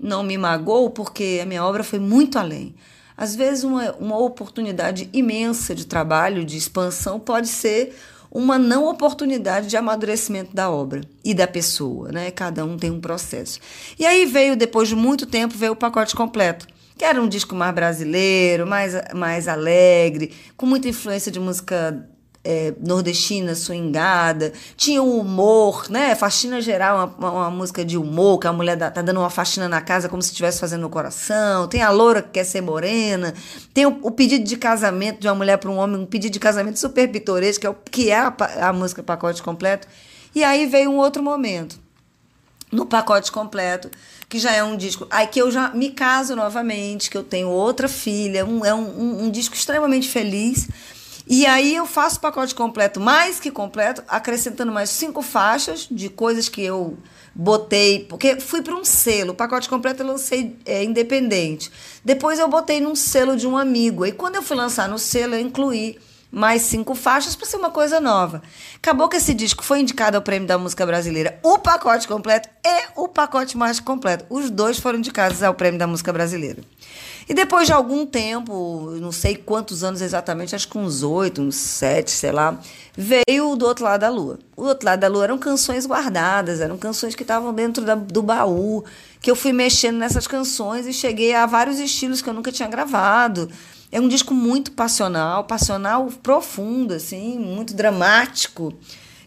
não 0.00 0.24
me 0.24 0.36
magoou 0.36 0.90
porque 0.90 1.38
a 1.40 1.46
minha 1.46 1.64
obra 1.64 1.84
foi 1.84 2.00
muito 2.00 2.40
além. 2.40 2.74
Às 3.16 3.36
vezes, 3.36 3.62
uma, 3.62 3.92
uma 3.92 4.18
oportunidade 4.18 5.08
imensa 5.12 5.76
de 5.76 5.86
trabalho, 5.86 6.44
de 6.44 6.56
expansão, 6.56 7.20
pode 7.20 7.46
ser 7.46 7.96
uma 8.32 8.58
não 8.58 8.88
oportunidade 8.88 9.66
de 9.66 9.76
amadurecimento 9.76 10.54
da 10.56 10.70
obra 10.70 11.02
e 11.22 11.34
da 11.34 11.46
pessoa, 11.46 12.10
né? 12.10 12.30
Cada 12.30 12.64
um 12.64 12.78
tem 12.78 12.90
um 12.90 13.00
processo. 13.00 13.60
E 13.98 14.06
aí 14.06 14.24
veio, 14.24 14.56
depois 14.56 14.88
de 14.88 14.96
muito 14.96 15.26
tempo, 15.26 15.54
veio 15.56 15.72
o 15.72 15.76
pacote 15.76 16.16
completo, 16.16 16.66
que 16.96 17.04
era 17.04 17.20
um 17.20 17.28
disco 17.28 17.54
mais 17.54 17.74
brasileiro, 17.74 18.66
mais, 18.66 18.94
mais 19.14 19.46
alegre, 19.46 20.32
com 20.56 20.64
muita 20.64 20.88
influência 20.88 21.30
de 21.30 21.38
música 21.38 22.08
é, 22.44 22.74
nordestina, 22.80 23.54
swingada, 23.54 24.52
tinha 24.76 25.02
um 25.02 25.18
humor, 25.18 25.88
né? 25.88 26.14
Faxina 26.14 26.60
geral, 26.60 27.14
uma, 27.18 27.30
uma, 27.30 27.50
música 27.50 27.84
de 27.84 27.96
humor, 27.96 28.38
que 28.38 28.46
a 28.46 28.52
mulher 28.52 28.76
dá, 28.76 28.90
tá 28.90 29.00
dando 29.00 29.20
uma 29.20 29.30
faxina 29.30 29.68
na 29.68 29.80
casa 29.80 30.08
como 30.08 30.20
se 30.20 30.30
estivesse 30.30 30.58
fazendo 30.58 30.80
no 30.80 30.90
coração. 30.90 31.68
Tem 31.68 31.82
a 31.82 31.90
loura 31.90 32.20
que 32.20 32.30
quer 32.30 32.44
ser 32.44 32.60
morena. 32.60 33.32
Tem 33.72 33.86
o, 33.86 33.98
o 34.02 34.10
pedido 34.10 34.44
de 34.44 34.56
casamento 34.56 35.20
de 35.20 35.28
uma 35.28 35.34
mulher 35.34 35.56
para 35.58 35.70
um 35.70 35.76
homem, 35.76 36.00
um 36.00 36.06
pedido 36.06 36.32
de 36.32 36.40
casamento 36.40 36.78
super 36.78 37.08
pitoresco, 37.08 37.60
que 37.60 37.66
é, 37.66 37.70
o, 37.70 37.74
que 37.74 38.10
é 38.10 38.18
a, 38.18 38.34
a 38.68 38.72
música 38.72 39.02
pacote 39.02 39.42
completo. 39.42 39.86
E 40.34 40.42
aí 40.42 40.66
veio 40.66 40.90
um 40.90 40.96
outro 40.96 41.22
momento. 41.22 41.80
No 42.72 42.86
pacote 42.86 43.30
completo, 43.30 43.90
que 44.30 44.38
já 44.38 44.50
é 44.50 44.64
um 44.64 44.78
disco. 44.78 45.06
Aí 45.10 45.26
que 45.26 45.38
eu 45.38 45.50
já 45.50 45.68
me 45.74 45.90
caso 45.90 46.34
novamente, 46.34 47.10
que 47.10 47.18
eu 47.18 47.22
tenho 47.22 47.48
outra 47.48 47.86
filha, 47.86 48.46
um, 48.46 48.64
é 48.64 48.74
um, 48.74 48.80
um, 48.80 49.24
um 49.24 49.30
disco 49.30 49.54
extremamente 49.54 50.08
feliz 50.08 50.66
e 51.26 51.46
aí 51.46 51.74
eu 51.74 51.86
faço 51.86 52.18
o 52.18 52.20
pacote 52.20 52.54
completo, 52.54 53.00
mais 53.00 53.38
que 53.38 53.50
completo, 53.50 54.02
acrescentando 54.08 54.72
mais 54.72 54.90
cinco 54.90 55.22
faixas 55.22 55.86
de 55.90 56.08
coisas 56.08 56.48
que 56.48 56.62
eu 56.62 56.98
botei, 57.34 58.00
porque 58.08 58.40
fui 58.40 58.62
para 58.62 58.74
um 58.74 58.84
selo, 58.84 59.32
o 59.32 59.34
pacote 59.34 59.68
completo 59.68 60.02
eu 60.02 60.06
lancei 60.06 60.56
é, 60.66 60.84
independente. 60.84 61.70
Depois 62.04 62.38
eu 62.38 62.48
botei 62.48 62.80
num 62.80 62.94
selo 62.94 63.36
de 63.36 63.46
um 63.46 63.56
amigo. 63.56 64.04
E 64.04 64.12
quando 64.12 64.36
eu 64.36 64.42
fui 64.42 64.56
lançar 64.56 64.88
no 64.88 64.98
selo, 64.98 65.34
eu 65.34 65.40
incluí 65.40 65.98
mais 66.30 66.62
cinco 66.62 66.94
faixas 66.94 67.36
para 67.36 67.46
ser 67.46 67.58
uma 67.58 67.70
coisa 67.70 68.00
nova. 68.00 68.42
Acabou 68.76 69.08
que 69.08 69.16
esse 69.16 69.34
disco 69.34 69.62
foi 69.62 69.80
indicado 69.80 70.16
ao 70.16 70.22
Prêmio 70.22 70.48
da 70.48 70.56
Música 70.56 70.86
Brasileira, 70.86 71.38
o 71.42 71.58
pacote 71.58 72.08
completo 72.08 72.48
e 72.64 72.84
o 72.96 73.06
pacote 73.06 73.56
mais 73.56 73.78
completo. 73.78 74.24
Os 74.30 74.48
dois 74.50 74.78
foram 74.78 74.98
indicados 74.98 75.42
ao 75.42 75.54
Prêmio 75.54 75.78
da 75.78 75.86
Música 75.86 76.12
Brasileira. 76.12 76.62
E 77.28 77.34
depois 77.34 77.66
de 77.66 77.72
algum 77.72 78.04
tempo, 78.04 78.90
não 79.00 79.12
sei 79.12 79.36
quantos 79.36 79.84
anos 79.84 80.00
exatamente, 80.00 80.54
acho 80.54 80.68
que 80.68 80.78
uns 80.78 81.02
oito, 81.02 81.40
uns 81.40 81.56
sete, 81.56 82.10
sei 82.10 82.32
lá, 82.32 82.58
veio 82.96 83.54
Do 83.56 83.66
Outro 83.66 83.84
Lado 83.84 84.00
da 84.00 84.08
Lua. 84.08 84.38
O 84.56 84.64
Outro 84.64 84.86
Lado 84.86 85.00
da 85.00 85.08
Lua 85.08 85.24
eram 85.24 85.38
canções 85.38 85.86
guardadas, 85.86 86.60
eram 86.60 86.76
canções 86.76 87.14
que 87.14 87.22
estavam 87.22 87.54
dentro 87.54 87.84
da, 87.84 87.94
do 87.94 88.22
baú, 88.22 88.84
que 89.20 89.30
eu 89.30 89.36
fui 89.36 89.52
mexendo 89.52 89.98
nessas 89.98 90.26
canções 90.26 90.86
e 90.86 90.92
cheguei 90.92 91.34
a 91.34 91.46
vários 91.46 91.78
estilos 91.78 92.20
que 92.20 92.28
eu 92.28 92.34
nunca 92.34 92.50
tinha 92.50 92.68
gravado. 92.68 93.48
É 93.90 94.00
um 94.00 94.08
disco 94.08 94.34
muito 94.34 94.72
passional, 94.72 95.44
passional 95.44 96.08
profundo, 96.22 96.94
assim, 96.94 97.38
muito 97.38 97.74
dramático 97.74 98.74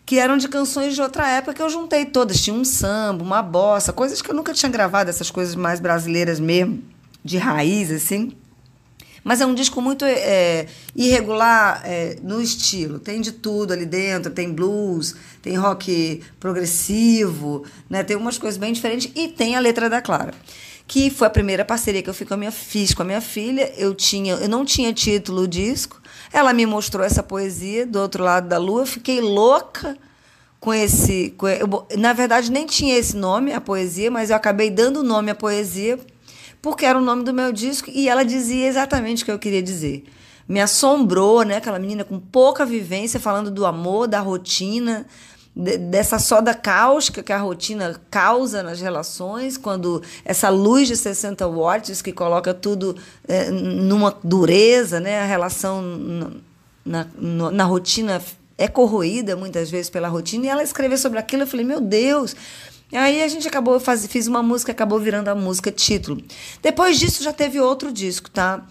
que 0.06 0.20
eram 0.20 0.38
de 0.38 0.48
canções 0.48 0.94
de 0.94 1.02
outra 1.02 1.28
época 1.28 1.56
que 1.56 1.62
eu 1.62 1.70
juntei 1.70 2.06
todas. 2.06 2.40
Tinha 2.40 2.56
um 2.56 2.64
samba, 2.64 3.24
uma 3.24 3.42
bossa, 3.42 3.92
coisas 3.92 4.22
que 4.22 4.30
eu 4.30 4.36
nunca 4.36 4.54
tinha 4.54 4.72
gravado, 4.72 5.10
essas 5.10 5.32
coisas 5.32 5.56
mais 5.56 5.80
brasileiras 5.80 6.40
mesmo, 6.40 6.84
de 7.26 7.38
raiz, 7.38 7.92
assim. 7.92 8.32
Mas 9.24 9.42
é 9.42 9.46
um 9.46 9.56
disco 9.56 9.82
muito 9.82 10.06
é, 10.06 10.68
irregular 10.96 11.82
é, 11.84 12.18
no 12.22 12.40
estilo. 12.40 13.00
Tem 13.00 13.20
de 13.20 13.32
tudo 13.32 13.74
ali 13.74 13.84
dentro, 13.84 14.32
tem 14.32 14.54
blues, 14.54 15.16
tem 15.42 15.56
rock 15.56 16.22
progressivo, 16.40 17.66
né? 17.90 18.04
tem 18.04 18.16
umas 18.16 18.38
coisas 18.38 18.60
bem 18.60 18.72
diferentes 18.72 19.12
e 19.16 19.28
tem 19.28 19.56
a 19.56 19.60
letra 19.60 19.90
da 19.90 20.00
Clara 20.00 20.32
que 20.88 21.10
foi 21.10 21.26
a 21.26 21.32
primeira 21.32 21.66
parceria 21.66 22.04
que 22.04 22.10
eu 22.10 22.14
fiz 22.14 22.28
com 22.28 22.36
a 22.36 22.38
minha, 22.38 22.52
fiz 22.52 22.94
com 22.94 23.02
a 23.02 23.06
minha 23.06 23.20
filha. 23.20 23.74
Eu, 23.76 23.96
tinha, 23.96 24.36
eu 24.36 24.48
não 24.48 24.64
tinha 24.64 24.94
título 24.94 25.48
disco. 25.48 26.00
Ela 26.32 26.54
me 26.54 26.64
mostrou 26.66 27.04
essa 27.04 27.24
poesia 27.24 27.88
do 27.88 28.00
outro 28.00 28.24
lado 28.24 28.48
da 28.48 28.60
lua. 28.60 28.84
Eu 28.84 28.86
fiquei 28.86 29.20
louca 29.20 29.98
com 30.60 30.72
esse. 30.72 31.34
Com, 31.38 31.48
eu, 31.48 31.88
na 31.98 32.14
verdade, 32.14 32.52
nem 32.52 32.68
tinha 32.68 32.96
esse 32.96 33.16
nome, 33.16 33.52
a 33.52 33.60
poesia, 33.60 34.12
mas 34.12 34.30
eu 34.30 34.36
acabei 34.36 34.70
dando 34.70 35.00
o 35.00 35.04
nome 35.04 35.32
à 35.32 35.36
poesia, 35.36 36.00
porque 36.66 36.84
era 36.84 36.98
o 36.98 37.02
nome 37.02 37.24
do 37.24 37.32
meu 37.32 37.54
disco 37.54 37.92
e 37.94 38.10
ela 38.10 38.26
dizia 38.26 38.68
exatamente 38.68 39.22
o 39.22 39.26
que 39.28 39.32
eu 39.32 39.38
queria 39.38 39.62
dizer. 39.62 40.04
Me 40.50 40.60
assombrou, 40.60 41.44
né? 41.44 41.58
Aquela 41.58 41.78
menina 41.78 42.04
com 42.04 42.20
pouca 42.20 42.66
vivência, 42.66 43.20
falando 43.20 43.52
do 43.52 43.68
amor, 43.68 44.08
da 44.08 44.20
rotina, 44.20 45.06
dessa 45.56 46.18
soda 46.18 46.56
cáustica 46.56 47.22
que 47.22 47.32
a 47.32 47.38
rotina 47.38 48.02
causa 48.10 48.64
nas 48.64 48.82
relações, 48.82 49.60
quando 49.60 50.02
essa 50.26 50.50
luz 50.50 50.88
de 50.88 50.98
60 50.98 51.48
watts 51.48 52.02
que 52.02 52.12
coloca 52.12 52.52
tudo 52.52 52.98
é, 53.28 53.52
numa 53.52 54.18
dureza, 54.24 55.00
né? 55.00 55.22
a 55.22 55.26
relação 55.26 55.84
na, 56.84 57.06
na, 57.16 57.52
na, 57.52 57.64
rotina 57.64 58.20
é 58.58 58.68
corroída 58.68 59.36
muitas 59.36 59.70
vezes 59.70 59.92
pela 59.92 60.08
rotina, 60.08 60.48
e 60.48 60.50
ela 60.50 60.64
escreveu 60.64 60.98
sobre 60.98 61.20
aquilo, 61.20 61.44
eu 61.44 61.48
falei, 61.48 61.64
meu 61.64 61.80
Deus. 61.80 62.36
Aí 62.92 63.22
a 63.22 63.28
gente 63.28 63.48
acabou, 63.48 63.80
faz, 63.80 64.06
fiz 64.08 64.28
uma 64.28 64.42
música, 64.44 64.72
acabou 64.72 65.00
virando 65.00 65.28
a 65.28 65.36
música 65.36 65.72
título. 65.72 66.22
Depois 66.62 67.00
disso 67.00 67.24
já 67.24 67.34
teve 67.34 67.60
outro 67.60 67.92
disco, 67.92 68.30
tá? 68.30 68.66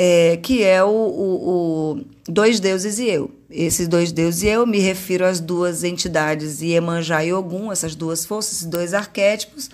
é, 0.00 0.36
que 0.36 0.62
é 0.62 0.82
o, 0.84 0.88
o, 0.88 1.96
o, 1.96 2.04
Dois 2.28 2.60
Deuses 2.60 3.00
e 3.00 3.08
Eu. 3.08 3.32
Esses 3.50 3.88
dois 3.88 4.12
deuses 4.12 4.42
e 4.42 4.46
eu 4.46 4.66
me 4.66 4.78
refiro 4.78 5.24
às 5.24 5.40
duas 5.40 5.82
entidades, 5.82 6.60
Iemanjá 6.60 7.24
e 7.24 7.32
Ogum, 7.32 7.72
essas 7.72 7.94
duas 7.94 8.26
forças, 8.26 8.52
esses 8.52 8.66
dois 8.66 8.92
arquétipos, 8.92 9.70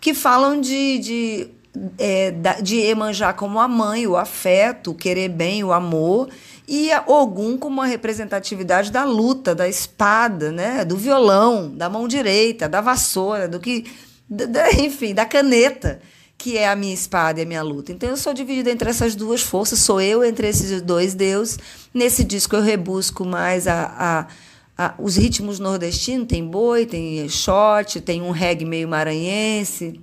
que 0.00 0.14
falam 0.14 0.60
de, 0.60 0.98
de, 1.00 1.48
é, 1.98 2.32
de 2.62 2.76
Iemanjá 2.76 3.32
como 3.32 3.58
a 3.58 3.66
mãe, 3.66 4.06
o 4.06 4.16
afeto, 4.16 4.92
o 4.92 4.94
querer 4.94 5.28
bem, 5.28 5.64
o 5.64 5.72
amor, 5.72 6.28
e 6.68 6.90
Ogum 7.06 7.56
como 7.56 7.80
a 7.80 7.86
representatividade 7.86 8.90
da 8.90 9.04
luta, 9.04 9.54
da 9.54 9.68
espada, 9.68 10.50
né? 10.50 10.84
do 10.84 10.96
violão, 10.96 11.70
da 11.70 11.88
mão 11.88 12.08
direita, 12.08 12.68
da 12.68 12.80
vassoura, 12.80 13.46
do 13.46 13.60
que. 13.60 13.84
Da, 14.28 14.72
enfim, 14.74 15.14
da 15.14 15.24
caneta 15.24 16.00
que 16.38 16.58
é 16.58 16.68
a 16.68 16.76
minha 16.76 16.92
espada 16.92 17.40
e 17.40 17.42
a 17.42 17.46
minha 17.46 17.62
luta. 17.62 17.92
Então 17.92 18.08
eu 18.08 18.16
sou 18.16 18.34
dividida 18.34 18.70
entre 18.70 18.90
essas 18.90 19.14
duas 19.14 19.40
forças, 19.40 19.78
sou 19.78 20.00
eu 20.00 20.22
entre 20.22 20.46
esses 20.46 20.82
dois 20.82 21.14
deuses. 21.14 21.58
Nesse 21.94 22.24
disco 22.24 22.54
eu 22.56 22.62
rebusco 22.62 23.24
mais 23.24 23.66
a, 23.66 24.26
a, 24.76 24.86
a 24.86 24.94
os 24.98 25.16
ritmos 25.16 25.58
nordestinos, 25.58 26.28
tem 26.28 26.46
boi, 26.46 26.84
tem 26.84 27.26
shot, 27.28 28.00
tem 28.00 28.20
um 28.20 28.30
reggae 28.30 28.66
meio 28.66 28.86
maranhense, 28.86 29.98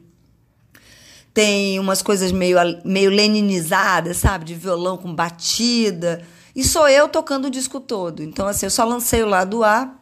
tem 1.34 1.80
umas 1.80 2.02
coisas 2.02 2.32
meio, 2.32 2.58
meio 2.84 3.12
leninizadas, 3.12 4.17
sabe? 4.17 4.45
De 4.45 4.56
violão 4.56 4.97
com 4.97 5.13
batida. 5.13 6.26
E 6.56 6.63
sou 6.63 6.88
eu 6.88 7.08
tocando 7.08 7.46
o 7.46 7.50
disco 7.50 7.80
todo. 7.80 8.22
Então, 8.22 8.48
assim, 8.48 8.66
eu 8.66 8.70
só 8.70 8.86
lancei 8.86 9.24
o 9.24 9.28
lado 9.28 9.63
A 9.63 9.94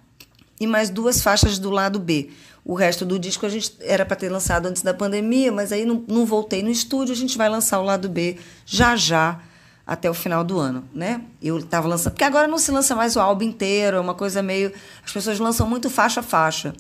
e 0.60 0.68
mais 0.68 0.90
duas 0.90 1.22
faixas 1.22 1.58
do 1.58 1.70
lado 1.70 2.00
B. 2.00 2.30
O 2.64 2.76
resto 2.76 3.06
do 3.06 3.18
disco 3.18 3.46
a 3.46 3.50
gente 3.50 3.76
era 3.80 4.06
para 4.06 4.16
ter 4.16 4.30
lançado 4.30 4.68
antes 4.68 4.82
da 4.82 4.94
pandemia, 4.94 5.52
mas 5.52 5.72
aí 5.72 5.86
não, 5.86 6.04
não 6.08 6.26
voltei 6.26 6.62
no 6.62 6.70
estúdio. 6.70 7.14
A 7.14 7.18
gente 7.18 7.38
vai 7.38 7.50
lançar 7.50 7.80
o 7.80 7.84
lado 7.84 8.08
B 8.08 8.38
já 8.66 8.96
já 8.96 9.40
até 9.86 10.10
o 10.10 10.14
final 10.14 10.44
do 10.44 10.60
ano, 10.60 10.88
né? 10.94 11.22
Eu 11.42 11.58
estava 11.58 11.88
lançando, 11.88 12.14
porque 12.14 12.24
agora 12.24 12.48
não 12.48 12.58
se 12.58 12.72
lança 12.72 12.96
mais 12.96 13.16
o 13.16 13.20
álbum 13.20 13.44
inteiro, 13.44 13.98
é 13.98 14.00
uma 14.00 14.14
coisa 14.14 14.42
meio, 14.44 14.72
as 15.04 15.12
pessoas 15.12 15.40
lançam 15.40 15.68
muito 15.68 15.90
faixa 15.90 16.20
a 16.20 16.24
faixa. 16.24 16.74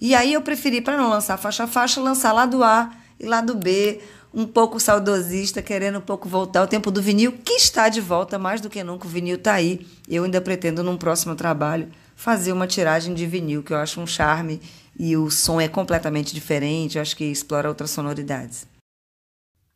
E 0.00 0.14
aí 0.14 0.32
eu 0.32 0.42
preferi 0.42 0.80
para 0.80 0.96
não 0.96 1.08
lançar 1.08 1.36
faixa 1.36 1.64
a 1.64 1.66
faixa, 1.66 2.00
lançar 2.00 2.32
lado 2.32 2.62
A 2.62 2.90
e 3.18 3.26
lado 3.26 3.54
B, 3.54 4.00
um 4.32 4.46
pouco 4.46 4.78
saudosista, 4.78 5.62
querendo 5.62 5.98
um 5.98 6.02
pouco 6.02 6.28
voltar 6.28 6.60
ao 6.60 6.66
tempo 6.66 6.90
do 6.90 7.02
vinil, 7.02 7.32
que 7.32 7.54
está 7.54 7.88
de 7.88 8.00
volta 8.00 8.38
mais 8.38 8.60
do 8.60 8.68
que 8.68 8.84
nunca, 8.84 9.06
o 9.06 9.10
vinil 9.10 9.36
está 9.36 9.54
aí. 9.54 9.86
Eu 10.08 10.24
ainda 10.24 10.40
pretendo 10.40 10.82
num 10.82 10.96
próximo 10.96 11.34
trabalho 11.34 11.90
fazer 12.14 12.52
uma 12.52 12.66
tiragem 12.66 13.14
de 13.14 13.26
vinil, 13.26 13.62
que 13.62 13.72
eu 13.72 13.78
acho 13.78 14.00
um 14.00 14.06
charme 14.06 14.60
e 14.98 15.16
o 15.16 15.30
som 15.30 15.60
é 15.60 15.68
completamente 15.68 16.34
diferente, 16.34 16.96
eu 16.96 17.02
acho 17.02 17.16
que 17.16 17.24
explora 17.24 17.68
outras 17.68 17.90
sonoridades. 17.90 18.66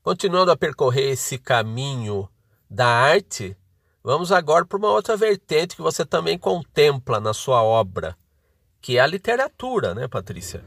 Continuando 0.03 0.51
a 0.51 0.57
percorrer 0.57 1.13
esse 1.13 1.39
caminho 1.39 2.29
da 2.69 2.89
arte, 2.89 3.57
vamos 4.03 4.33
agora 4.33 4.67
para 4.67 4.77
uma 4.77 4.91
outra 4.91 5.17
vertente 5.17 5.77
que 5.77 5.83
você 5.83 6.05
também 6.05 6.37
contempla 6.37 7.21
na 7.21 7.33
sua 7.33 7.63
obra, 7.63 8.17
que 8.81 8.99
é 8.99 9.01
a 9.01 9.07
literatura, 9.07 9.95
né, 9.95 10.09
Patrícia? 10.09 10.65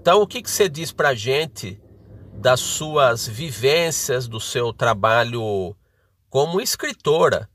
Então, 0.00 0.22
o 0.22 0.26
que, 0.26 0.40
que 0.40 0.50
você 0.50 0.68
diz 0.68 0.92
para 0.92 1.08
a 1.08 1.14
gente 1.14 1.80
das 2.36 2.60
suas 2.60 3.26
vivências, 3.26 4.28
do 4.28 4.40
seu 4.40 4.72
trabalho 4.72 5.74
como 6.28 6.60
escritora, 6.60 7.48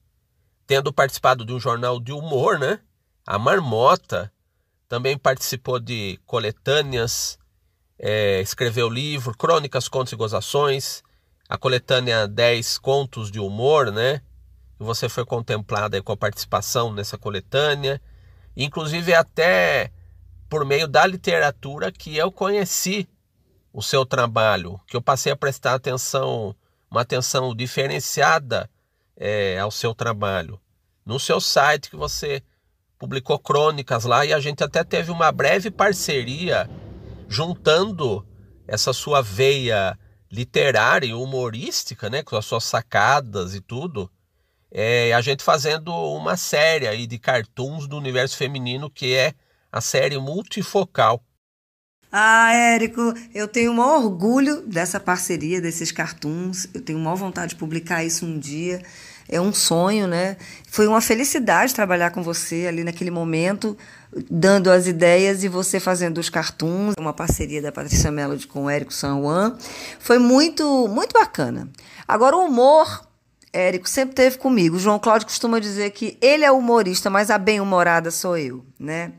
tendo 0.66 0.94
participado 0.94 1.46
de 1.46 1.54
um 1.54 1.60
jornal 1.60 2.00
de 2.00 2.12
humor, 2.12 2.58
né? 2.58 2.80
A 3.26 3.38
Marmota, 3.38 4.32
também 4.88 5.18
participou 5.18 5.80
de 5.80 6.20
coletâneas, 6.26 7.38
é, 7.98 8.42
escreveu 8.42 8.90
livro, 8.90 9.38
Crônicas, 9.38 9.88
Contos 9.88 10.14
e 10.14 10.16
Gozações, 10.16 11.04
a 11.48 11.58
coletânea 11.58 12.28
10 12.28 12.78
Contos 12.80 13.30
de 13.30 13.40
Humor, 13.40 13.92
né? 13.92 14.22
E 14.80 14.84
você 14.84 15.10
foi 15.10 15.26
contemplada 15.26 16.02
com 16.02 16.12
a 16.12 16.18
participação 16.18 16.94
nessa 16.94 17.18
coletânea. 17.18 18.02
Inclusive 18.56 19.14
até 19.14 19.92
por 20.50 20.66
meio 20.66 20.88
da 20.88 21.06
literatura 21.06 21.92
que 21.92 22.18
eu 22.18 22.32
conheci 22.32 23.08
o 23.72 23.82
seu 23.82 24.06
trabalho, 24.06 24.80
que 24.88 24.96
eu 24.96 25.02
passei 25.02 25.32
a 25.32 25.36
prestar 25.36 25.76
atenção, 25.76 26.56
uma 26.90 27.02
atenção 27.02 27.56
diferenciada 27.56 28.70
é, 29.16 29.60
ao 29.60 29.72
seu 29.72 29.94
trabalho. 29.94 30.60
No 31.06 31.20
seu 31.20 31.40
site 31.40 31.90
que 31.90 31.96
você 31.96 32.42
publicou 32.98 33.40
crônicas 33.40 34.04
lá 34.04 34.26
e 34.26 34.34
a 34.34 34.40
gente 34.40 34.64
até 34.64 34.84
teve 34.84 35.12
uma 35.12 35.32
breve 35.32 35.72
parceria 35.72 36.70
juntando 37.28 38.26
essa 38.68 38.92
sua 38.92 39.22
veia 39.22 39.98
literária 40.32 41.08
e 41.08 41.14
humorística, 41.14 42.10
né, 42.10 42.22
com 42.22 42.36
as 42.36 42.46
suas 42.46 42.64
sacadas 42.64 43.56
e 43.56 43.62
tudo, 43.62 44.12
é, 44.72 45.14
a 45.14 45.22
gente 45.22 45.44
fazendo 45.44 45.92
uma 45.92 46.38
série 46.38 46.88
aí 46.88 47.08
de 47.08 47.18
cartoons 47.18 47.88
do 47.88 47.98
universo 47.98 48.38
feminino 48.38 48.90
que 48.90 49.16
é 49.16 49.34
a 49.72 49.82
série 49.82 50.18
multifocal. 50.18 51.24
Ah, 52.12 52.52
Érico, 52.54 53.14
eu 53.34 53.48
tenho 53.48 53.72
um 53.72 53.80
orgulho 53.80 54.62
dessa 54.62 55.00
parceria, 55.00 55.62
desses 55.62 55.92
cartoons. 55.92 56.68
Eu 56.74 56.82
tenho 56.82 57.00
maior 57.00 57.16
vontade 57.16 57.50
de 57.50 57.56
publicar 57.56 58.04
isso 58.04 58.26
um 58.26 58.40
dia 58.40 58.82
é 59.30 59.40
um 59.40 59.54
sonho, 59.54 60.08
né? 60.08 60.36
Foi 60.70 60.88
uma 60.88 61.00
felicidade 61.00 61.74
trabalhar 61.74 62.10
com 62.10 62.24
você 62.24 62.66
ali 62.68 62.84
naquele 62.84 63.12
momento, 63.12 63.78
dando 64.30 64.72
as 64.72 64.88
ideias 64.88 65.44
e 65.44 65.48
você 65.48 65.80
fazendo 65.80 66.18
os 66.18 66.30
cartoons, 66.30 66.96
uma 67.00 67.14
parceria 67.14 67.62
da 67.62 67.72
Patrícia 67.72 68.12
Melody 68.12 68.48
com 68.48 68.66
o 68.66 68.70
Érico 68.70 68.92
San 68.92 69.22
Juan. 69.22 69.56
Foi 70.00 70.18
muito, 70.18 70.88
muito 70.88 71.14
bacana. 71.14 71.70
Agora, 72.08 72.36
o 72.36 72.46
humor, 72.46 73.08
Érico 73.54 73.88
sempre 73.88 74.16
teve 74.16 74.40
comigo. 74.40 74.78
O 74.78 74.80
João 74.80 74.98
Cláudio 74.98 75.28
costuma 75.28 75.60
dizer 75.60 75.92
que 75.92 76.18
ele 76.20 76.44
é 76.44 76.52
humorista, 76.52 77.10
mas 77.10 77.30
a 77.30 77.38
bem-humorada 77.38 78.10
sou 78.10 78.36
eu, 78.36 78.66
né? 78.80 79.14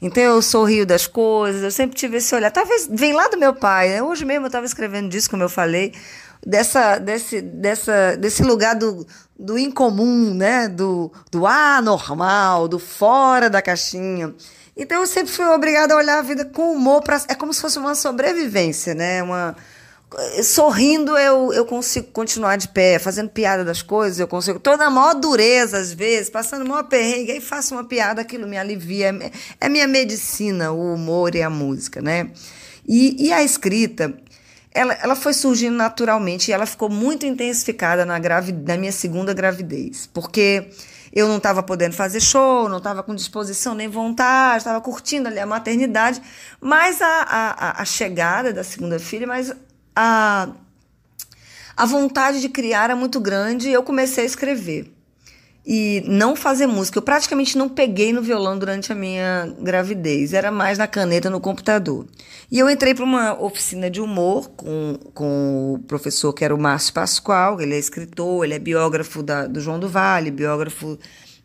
Então 0.00 0.22
eu 0.22 0.42
sorrio 0.42 0.84
das 0.84 1.06
coisas, 1.06 1.62
eu 1.62 1.70
sempre 1.70 1.96
tive 1.96 2.18
esse 2.18 2.34
olhar. 2.34 2.50
Talvez 2.50 2.88
vem 2.90 3.12
lá 3.12 3.28
do 3.28 3.38
meu 3.38 3.54
pai. 3.54 3.88
Né? 3.88 4.02
Hoje 4.02 4.24
mesmo 4.24 4.44
eu 4.44 4.48
estava 4.48 4.66
escrevendo 4.66 5.08
disso, 5.08 5.30
como 5.30 5.42
eu 5.42 5.48
falei, 5.48 5.92
dessa, 6.44 6.98
desse, 6.98 7.40
dessa, 7.40 8.16
desse 8.16 8.42
lugar 8.42 8.74
do, 8.74 9.06
do 9.38 9.58
incomum, 9.58 10.34
né? 10.34 10.68
Do, 10.68 11.12
do 11.30 11.46
anormal, 11.46 12.68
do 12.68 12.78
fora 12.78 13.48
da 13.50 13.62
caixinha. 13.62 14.34
Então 14.76 15.00
eu 15.00 15.06
sempre 15.06 15.32
fui 15.32 15.46
obrigada 15.46 15.94
a 15.94 15.96
olhar 15.96 16.18
a 16.18 16.22
vida 16.22 16.44
com 16.44 16.72
humor, 16.72 17.02
pra, 17.02 17.20
é 17.28 17.34
como 17.34 17.52
se 17.52 17.60
fosse 17.60 17.78
uma 17.78 17.94
sobrevivência, 17.94 18.94
né? 18.94 19.22
Uma, 19.22 19.56
sorrindo 20.42 21.16
eu, 21.18 21.52
eu 21.52 21.66
consigo 21.66 22.06
continuar 22.12 22.56
de 22.56 22.68
pé, 22.68 22.98
fazendo 22.98 23.28
piada 23.28 23.64
das 23.64 23.82
coisas, 23.82 24.18
eu 24.20 24.28
consigo. 24.28 24.60
Toda 24.60 24.86
a 24.86 24.90
maior 24.90 25.14
dureza, 25.14 25.78
às 25.78 25.92
vezes, 25.92 26.30
passando 26.30 26.64
maior 26.64 26.84
perrengue, 26.84 27.32
aí 27.32 27.40
faço 27.40 27.74
uma 27.74 27.84
piada, 27.84 28.20
aquilo 28.20 28.46
me 28.46 28.56
alivia. 28.56 29.08
É, 29.08 29.66
é 29.66 29.68
minha 29.68 29.86
medicina, 29.86 30.70
o 30.72 30.94
humor 30.94 31.34
e 31.34 31.42
a 31.42 31.50
música, 31.50 32.00
né? 32.00 32.30
E, 32.86 33.26
e 33.26 33.32
a 33.32 33.42
escrita, 33.42 34.16
ela, 34.72 34.94
ela 34.94 35.16
foi 35.16 35.34
surgindo 35.34 35.76
naturalmente 35.76 36.48
e 36.50 36.52
ela 36.54 36.66
ficou 36.66 36.88
muito 36.88 37.26
intensificada 37.26 38.06
na, 38.06 38.18
na 38.18 38.76
minha 38.76 38.92
segunda 38.92 39.34
gravidez, 39.34 40.08
porque 40.12 40.70
Eu 41.16 41.28
não 41.28 41.38
estava 41.38 41.62
podendo 41.62 41.94
fazer 41.94 42.20
show, 42.20 42.68
não 42.68 42.76
estava 42.76 43.02
com 43.02 43.14
disposição 43.14 43.74
nem 43.74 43.88
vontade, 43.88 44.58
estava 44.58 44.82
curtindo 44.82 45.28
ali 45.28 45.38
a 45.38 45.46
maternidade, 45.46 46.20
mas 46.60 47.00
a, 47.00 47.22
a, 47.22 47.80
a 47.80 47.84
chegada 47.86 48.52
da 48.52 48.62
segunda 48.62 48.98
filha, 48.98 49.26
mas 49.26 49.50
a, 49.96 50.50
a 51.74 51.86
vontade 51.86 52.40
de 52.40 52.48
criar 52.50 52.84
era 52.84 52.96
muito 52.96 53.18
grande 53.18 53.70
e 53.70 53.72
eu 53.72 53.82
comecei 53.82 54.24
a 54.24 54.26
escrever 54.26 54.92
e 55.66 56.04
não 56.06 56.36
fazer 56.36 56.66
música. 56.66 56.98
Eu 56.98 57.02
praticamente 57.02 57.58
não 57.58 57.68
peguei 57.68 58.12
no 58.12 58.22
violão 58.22 58.56
durante 58.56 58.92
a 58.92 58.94
minha 58.94 59.52
gravidez, 59.60 60.32
era 60.32 60.52
mais 60.52 60.78
na 60.78 60.86
caneta 60.86 61.28
no 61.28 61.40
computador. 61.40 62.06
E 62.50 62.58
eu 62.58 62.70
entrei 62.70 62.94
para 62.94 63.04
uma 63.04 63.42
oficina 63.42 63.90
de 63.90 64.00
humor 64.00 64.48
com, 64.50 64.96
com 65.12 65.74
o 65.74 65.78
professor 65.88 66.32
que 66.32 66.44
era 66.44 66.54
o 66.54 66.58
Márcio 66.58 66.94
Pascoal, 66.94 67.60
ele 67.60 67.74
é 67.74 67.78
escritor, 67.78 68.44
ele 68.44 68.54
é 68.54 68.58
biógrafo 68.60 69.22
da, 69.22 69.48
do 69.48 69.60
João 69.60 69.80
do 69.80 69.88
Vale, 69.88 70.30
biógrafo 70.30 70.96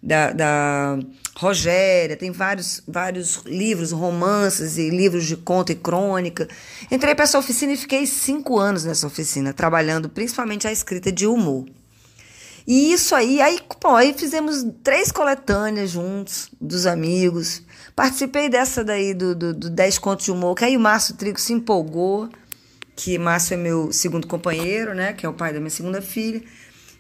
da, 0.02 0.32
da 0.32 1.00
Rogéria, 1.36 2.18
tem 2.18 2.32
vários, 2.32 2.82
vários 2.88 3.42
livros, 3.46 3.92
romances 3.92 4.78
e 4.78 4.90
livros 4.90 5.26
de 5.26 5.38
conto 5.38 5.72
e 5.72 5.76
crônica. 5.76 6.48
Entrei 6.90 7.14
para 7.14 7.24
essa 7.24 7.38
oficina 7.38 7.74
e 7.74 7.78
fiquei 7.78 8.06
cinco 8.06 8.58
anos 8.58 8.84
nessa 8.86 9.08
oficina, 9.08 9.54
trabalhando 9.54 10.10
principalmente 10.10 10.68
a 10.68 10.72
escrita 10.72 11.12
de 11.12 11.28
humor. 11.28 11.66
E 12.68 12.94
isso 12.94 13.16
aí, 13.16 13.42
aí, 13.42 13.60
pô, 13.80 13.96
aí 13.96 14.14
fizemos 14.14 14.66
três 14.84 15.12
coletâneas 15.12 15.90
juntos, 15.90 16.50
dos 16.60 16.86
amigos. 16.86 17.64
Participei 17.96 18.50
dessa 18.50 18.84
daí 18.84 19.14
do, 19.14 19.36
do, 19.36 19.54
do 19.54 19.70
10 19.70 19.98
Contos 19.98 20.26
de 20.26 20.32
Humor, 20.32 20.56
que 20.56 20.66
aí 20.66 20.78
o 20.78 20.80
Márcio 20.80 21.16
Trigo 21.16 21.40
se 21.40 21.54
empolgou, 21.54 22.30
que 22.96 23.18
Márcio 23.18 23.56
é 23.56 23.58
meu 23.58 23.92
segundo 23.92 24.28
companheiro, 24.28 24.94
né, 24.94 25.14
que 25.14 25.26
é 25.26 25.30
o 25.30 25.34
pai 25.34 25.52
da 25.54 25.60
minha 25.60 25.72
segunda 25.72 26.02
filha. 26.02 26.42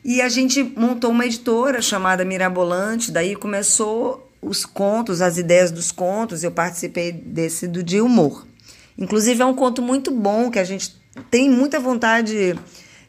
E 0.03 0.21
a 0.21 0.29
gente 0.29 0.63
montou 0.63 1.11
uma 1.11 1.25
editora 1.25 1.81
chamada 1.81 2.25
Mirabolante, 2.25 3.11
daí 3.11 3.35
começou 3.35 4.31
os 4.41 4.65
contos, 4.65 5.21
as 5.21 5.37
ideias 5.37 5.69
dos 5.69 5.91
contos, 5.91 6.43
eu 6.43 6.51
participei 6.51 7.11
desse 7.11 7.67
do 7.67 7.83
de 7.83 8.01
humor. 8.01 8.47
Inclusive 8.97 9.41
é 9.41 9.45
um 9.45 9.53
conto 9.53 9.81
muito 9.81 10.09
bom, 10.11 10.49
que 10.49 10.57
a 10.57 10.63
gente 10.63 10.99
tem 11.29 11.49
muita 11.49 11.79
vontade 11.79 12.55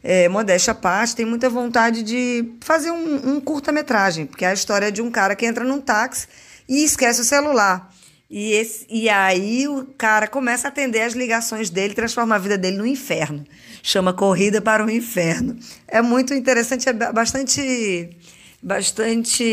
é, 0.03 0.29
modéstia 0.29 0.73
à 0.73 0.75
parte, 0.75 1.17
tem 1.17 1.25
muita 1.25 1.49
vontade 1.49 2.03
de 2.03 2.53
fazer 2.61 2.91
um, 2.91 3.37
um 3.37 3.41
curta-metragem, 3.41 4.27
porque 4.27 4.45
é 4.45 4.49
a 4.49 4.55
história 4.55 4.93
de 4.93 5.01
um 5.01 5.11
cara 5.11 5.35
que 5.35 5.47
entra 5.47 5.65
num 5.65 5.81
táxi 5.81 6.27
e 6.69 6.85
esquece 6.85 7.23
o 7.23 7.25
celular. 7.25 7.93
E, 8.29 8.53
esse, 8.53 8.87
e 8.89 9.09
aí 9.09 9.69
o 9.69 9.85
cara 9.99 10.27
começa 10.27 10.67
a 10.67 10.71
atender 10.71 11.03
as 11.03 11.13
ligações 11.13 11.69
dele, 11.69 11.95
transforma 11.95 12.35
a 12.35 12.39
vida 12.39 12.57
dele 12.57 12.79
no 12.79 12.87
inferno. 12.87 13.45
Chama 13.83 14.13
Corrida 14.13 14.61
para 14.61 14.85
o 14.85 14.91
Inferno. 14.91 15.59
É 15.89 16.01
muito 16.01 16.33
interessante, 16.33 16.89
é 16.89 16.93
bastante, 16.93 18.17
bastante 18.63 19.45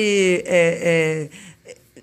é, 0.46 1.30
é, 1.30 1.30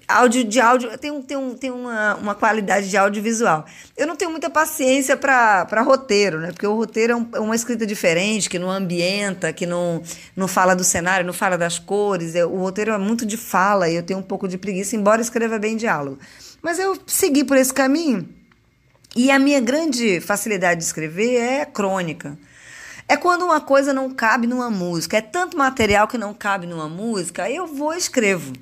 áudio 0.08 0.44
de 0.44 0.60
áudio 0.60 0.96
tem, 0.98 1.10
um, 1.10 1.22
tem, 1.22 1.36
um, 1.36 1.54
tem 1.54 1.70
uma, 1.70 2.14
uma 2.16 2.34
qualidade 2.34 2.88
de 2.88 2.96
audiovisual. 2.96 3.64
Eu 3.96 4.06
não 4.06 4.16
tenho 4.16 4.30
muita 4.30 4.48
paciência 4.48 5.16
para 5.16 5.82
roteiro, 5.82 6.40
né? 6.40 6.52
Porque 6.52 6.66
o 6.66 6.74
roteiro 6.74 7.12
é, 7.12 7.16
um, 7.16 7.28
é, 7.34 7.40
uma 7.40 7.54
escrita 7.54 7.86
diferente, 7.86 8.48
que 8.48 8.58
não 8.58 8.70
ambienta, 8.70 9.52
que 9.52 9.66
não, 9.66 10.02
não 10.34 10.46
fala 10.46 10.74
do 10.74 10.84
cenário, 10.84 11.26
não 11.26 11.32
fala 11.32 11.58
das 11.58 11.78
cores. 11.78 12.34
É, 12.34 12.44
o 12.44 12.56
roteiro 12.56 12.92
é 12.92 12.98
muito 12.98 13.26
de 13.26 13.36
fala 13.36 13.88
e 13.88 13.96
eu 13.96 14.02
tenho 14.02 14.20
um 14.20 14.22
pouco 14.22 14.46
de 14.46 14.56
preguiça, 14.56 14.96
embora 14.96 15.20
escreva 15.20 15.58
bem 15.58 15.76
diálogo. 15.76 16.18
Mas 16.62 16.78
eu 16.78 16.96
segui 17.06 17.44
por 17.44 17.56
esse 17.56 17.72
caminho. 17.72 18.28
E 19.16 19.30
a 19.30 19.38
minha 19.38 19.60
grande 19.60 20.20
facilidade 20.20 20.80
de 20.80 20.84
escrever 20.84 21.36
é 21.36 21.64
crônica. 21.64 22.36
É 23.08 23.16
quando 23.16 23.46
uma 23.46 23.62
coisa 23.62 23.90
não 23.90 24.10
cabe 24.10 24.46
numa 24.46 24.68
música. 24.68 25.16
É 25.16 25.22
tanto 25.22 25.56
material 25.56 26.06
que 26.06 26.18
não 26.18 26.34
cabe 26.34 26.66
numa 26.66 26.86
música, 26.86 27.44
aí 27.44 27.56
eu 27.56 27.66
vou 27.66 27.94
e 27.94 27.96
escrevo. 27.96 28.52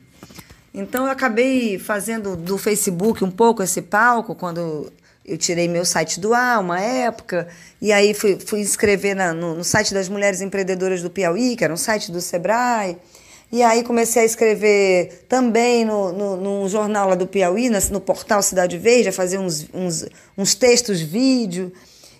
Então 0.72 1.06
eu 1.06 1.10
acabei 1.10 1.76
fazendo 1.76 2.36
do 2.36 2.56
Facebook 2.56 3.24
um 3.24 3.32
pouco 3.32 3.64
esse 3.64 3.82
palco 3.82 4.32
quando 4.36 4.92
eu 5.24 5.36
tirei 5.36 5.66
meu 5.66 5.84
site 5.84 6.20
do 6.20 6.32
ar 6.32 6.60
uma 6.60 6.80
época, 6.80 7.48
e 7.80 7.92
aí 7.92 8.14
fui, 8.14 8.38
fui 8.38 8.60
inscrever 8.60 9.16
na, 9.16 9.32
no, 9.32 9.56
no, 9.56 9.64
site 9.64 9.92
das 9.92 10.08
Mulheres 10.08 10.40
Empreendedoras 10.40 11.02
do 11.02 11.10
Piauí, 11.10 11.56
que 11.56 11.64
era 11.64 11.72
um 11.72 11.78
site 11.78 12.12
do 12.12 12.20
Sebrae. 12.20 12.96
E 13.54 13.62
aí 13.62 13.84
comecei 13.84 14.22
a 14.22 14.24
escrever 14.24 15.26
também 15.28 15.84
no, 15.84 16.36
no, 16.36 16.68
jornal 16.68 17.10
lá 17.10 17.14
do 17.14 17.24
Piauí, 17.24 17.70
no, 17.70 17.78
no 17.92 18.00
portal 18.00 18.42
Cidade 18.42 18.76
Verde, 18.76 19.10
a 19.10 19.12
fazer 19.12 19.38
uns, 19.38 19.68
uns, 19.72 20.04
uns 20.36 20.56
textos 20.56 21.00
vídeo. 21.00 21.72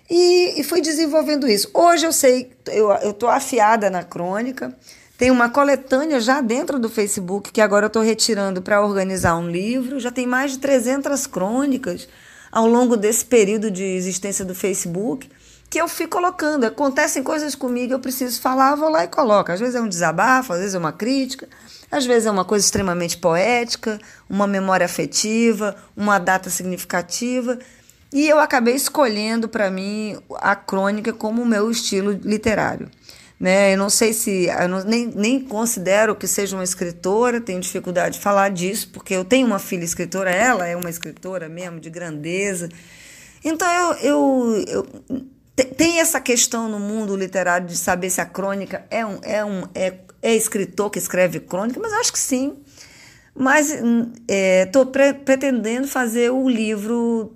E, 0.09 0.61
e 0.61 0.63
fui 0.63 0.79
desenvolvendo 0.79 1.45
isso. 1.45 1.69
Hoje 1.73 2.05
eu 2.05 2.13
sei, 2.13 2.53
eu 2.67 3.11
estou 3.11 3.27
afiada 3.27 3.89
na 3.89 4.01
crônica, 4.01 4.73
tem 5.17 5.29
uma 5.29 5.49
coletânea 5.49 6.21
já 6.21 6.39
dentro 6.39 6.79
do 6.79 6.87
Facebook 6.87 7.51
que 7.51 7.59
agora 7.59 7.87
eu 7.87 7.87
estou 7.87 8.01
retirando 8.01 8.61
para 8.61 8.81
organizar 8.81 9.35
um 9.35 9.49
livro. 9.49 9.99
Já 9.99 10.11
tem 10.11 10.25
mais 10.25 10.53
de 10.53 10.59
300 10.59 11.27
crônicas 11.27 12.07
ao 12.49 12.65
longo 12.65 12.95
desse 12.95 13.25
período 13.25 13.69
de 13.69 13.83
existência 13.83 14.45
do 14.45 14.55
Facebook 14.55 15.29
que 15.75 15.81
eu 15.81 15.89
fui 15.89 16.07
colocando. 16.07 16.63
Acontecem 16.63 17.21
coisas 17.21 17.53
comigo, 17.53 17.91
eu 17.91 17.99
preciso 17.99 18.39
falar, 18.39 18.75
vou 18.75 18.87
lá 18.87 19.03
e 19.03 19.09
coloco. 19.09 19.51
Às 19.51 19.59
vezes 19.59 19.75
é 19.75 19.81
um 19.81 19.89
desabafo, 19.89 20.53
às 20.53 20.59
vezes 20.59 20.73
é 20.73 20.77
uma 20.77 20.93
crítica, 20.93 21.49
às 21.91 22.05
vezes 22.05 22.25
é 22.25 22.31
uma 22.31 22.45
coisa 22.45 22.63
extremamente 22.63 23.17
poética, 23.17 23.99
uma 24.29 24.47
memória 24.47 24.85
afetiva, 24.85 25.75
uma 25.93 26.17
data 26.17 26.49
significativa. 26.49 27.59
E 28.13 28.25
eu 28.25 28.39
acabei 28.39 28.73
escolhendo 28.73 29.49
para 29.49 29.69
mim 29.69 30.17
a 30.35 30.55
crônica 30.55 31.11
como 31.11 31.41
o 31.41 31.45
meu 31.45 31.69
estilo 31.69 32.11
literário. 32.23 32.89
Né? 33.37 33.73
Eu 33.73 33.77
não 33.77 33.89
sei 33.89 34.13
se. 34.13 34.45
Eu 34.45 34.69
não, 34.69 34.81
nem, 34.81 35.07
nem 35.07 35.41
considero 35.41 36.15
que 36.15 36.25
seja 36.25 36.55
uma 36.55 36.63
escritora, 36.63 37.41
tenho 37.41 37.59
dificuldade 37.59 38.15
de 38.15 38.21
falar 38.21 38.47
disso, 38.47 38.91
porque 38.93 39.13
eu 39.13 39.25
tenho 39.25 39.45
uma 39.45 39.59
filha 39.59 39.83
escritora, 39.83 40.31
ela 40.31 40.65
é 40.65 40.73
uma 40.73 40.89
escritora 40.89 41.49
mesmo, 41.49 41.81
de 41.81 41.89
grandeza. 41.89 42.69
Então 43.43 43.69
eu, 43.69 43.93
eu, 43.97 44.65
eu 44.69 45.25
tem 45.63 45.99
essa 45.99 46.19
questão 46.19 46.67
no 46.67 46.79
mundo 46.79 47.15
literário 47.15 47.67
de 47.67 47.77
saber 47.77 48.09
se 48.09 48.19
a 48.19 48.25
crônica 48.25 48.85
é 48.89 49.05
um, 49.05 49.19
é 49.23 49.45
um 49.45 49.63
é, 49.73 49.93
é 50.21 50.35
escritor 50.35 50.89
que 50.89 50.99
escreve 50.99 51.39
crônica, 51.39 51.79
mas 51.79 51.93
acho 51.93 52.11
que 52.11 52.19
sim. 52.19 52.57
Mas 53.33 53.69
estou 53.69 53.83
hum, 53.85 54.11
é, 54.27 54.65
pre 54.91 55.13
pretendendo 55.13 55.87
fazer 55.87 56.31
o 56.31 56.47
livro 56.47 57.33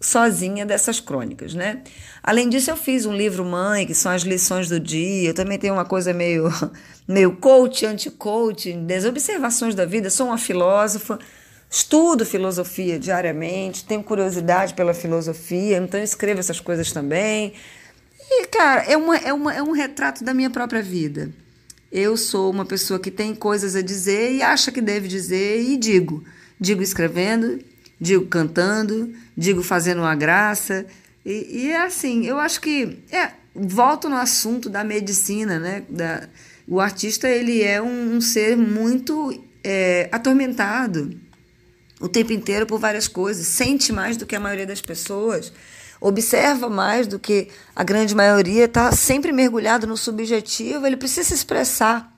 sozinha 0.00 0.66
dessas 0.66 1.00
crônicas, 1.00 1.54
né? 1.54 1.82
Além 2.22 2.48
disso, 2.48 2.70
eu 2.70 2.76
fiz 2.76 3.06
um 3.06 3.14
livro 3.14 3.44
mãe, 3.44 3.86
que 3.86 3.94
são 3.94 4.12
as 4.12 4.22
lições 4.22 4.68
do 4.68 4.78
dia. 4.78 5.30
Eu 5.30 5.34
também 5.34 5.58
tenho 5.58 5.74
uma 5.74 5.84
coisa 5.84 6.12
meio, 6.12 6.48
meio 7.06 7.36
coach, 7.36 7.86
anti-coach, 7.86 8.72
desobservações 8.72 9.74
da 9.74 9.84
vida. 9.84 10.10
Sou 10.10 10.26
uma 10.26 10.38
filósofa, 10.38 11.18
estudo 11.72 12.26
filosofia 12.26 12.98
diariamente, 12.98 13.86
tenho 13.86 14.04
curiosidade 14.04 14.74
pela 14.74 14.92
filosofia, 14.92 15.78
então 15.78 15.98
escrevo 15.98 16.38
essas 16.38 16.60
coisas 16.60 16.92
também. 16.92 17.54
E, 18.30 18.46
cara, 18.48 18.82
é, 18.82 18.94
uma, 18.94 19.16
é, 19.16 19.32
uma, 19.32 19.54
é 19.54 19.62
um 19.62 19.72
retrato 19.72 20.22
da 20.22 20.34
minha 20.34 20.50
própria 20.50 20.82
vida. 20.82 21.30
Eu 21.90 22.14
sou 22.18 22.50
uma 22.50 22.66
pessoa 22.66 23.00
que 23.00 23.10
tem 23.10 23.34
coisas 23.34 23.74
a 23.74 23.80
dizer 23.80 24.32
e 24.32 24.42
acha 24.42 24.70
que 24.70 24.82
deve 24.82 25.08
dizer 25.08 25.62
e 25.62 25.78
digo. 25.78 26.22
Digo 26.60 26.82
escrevendo, 26.82 27.58
digo 27.98 28.26
cantando, 28.26 29.10
digo 29.34 29.62
fazendo 29.62 30.00
uma 30.00 30.14
graça. 30.14 30.84
E, 31.24 31.64
e 31.64 31.70
é 31.70 31.84
assim, 31.84 32.26
eu 32.26 32.38
acho 32.38 32.60
que. 32.60 32.98
É, 33.10 33.30
volto 33.54 34.10
no 34.10 34.16
assunto 34.16 34.68
da 34.68 34.84
medicina, 34.84 35.58
né? 35.58 35.84
Da, 35.88 36.28
o 36.68 36.80
artista 36.80 37.28
ele 37.28 37.62
é 37.62 37.80
um, 37.80 38.16
um 38.16 38.20
ser 38.20 38.56
muito 38.56 39.42
é, 39.64 40.08
atormentado 40.12 41.21
o 42.02 42.08
tempo 42.08 42.32
inteiro 42.32 42.66
por 42.66 42.80
várias 42.80 43.06
coisas, 43.06 43.46
sente 43.46 43.92
mais 43.92 44.16
do 44.16 44.26
que 44.26 44.34
a 44.34 44.40
maioria 44.40 44.66
das 44.66 44.80
pessoas, 44.80 45.52
observa 46.00 46.68
mais 46.68 47.06
do 47.06 47.16
que 47.16 47.48
a 47.74 47.84
grande 47.84 48.12
maioria, 48.12 48.64
está 48.64 48.90
sempre 48.90 49.30
mergulhado 49.30 49.86
no 49.86 49.96
subjetivo, 49.96 50.84
ele 50.84 50.96
precisa 50.96 51.28
se 51.28 51.34
expressar. 51.34 52.12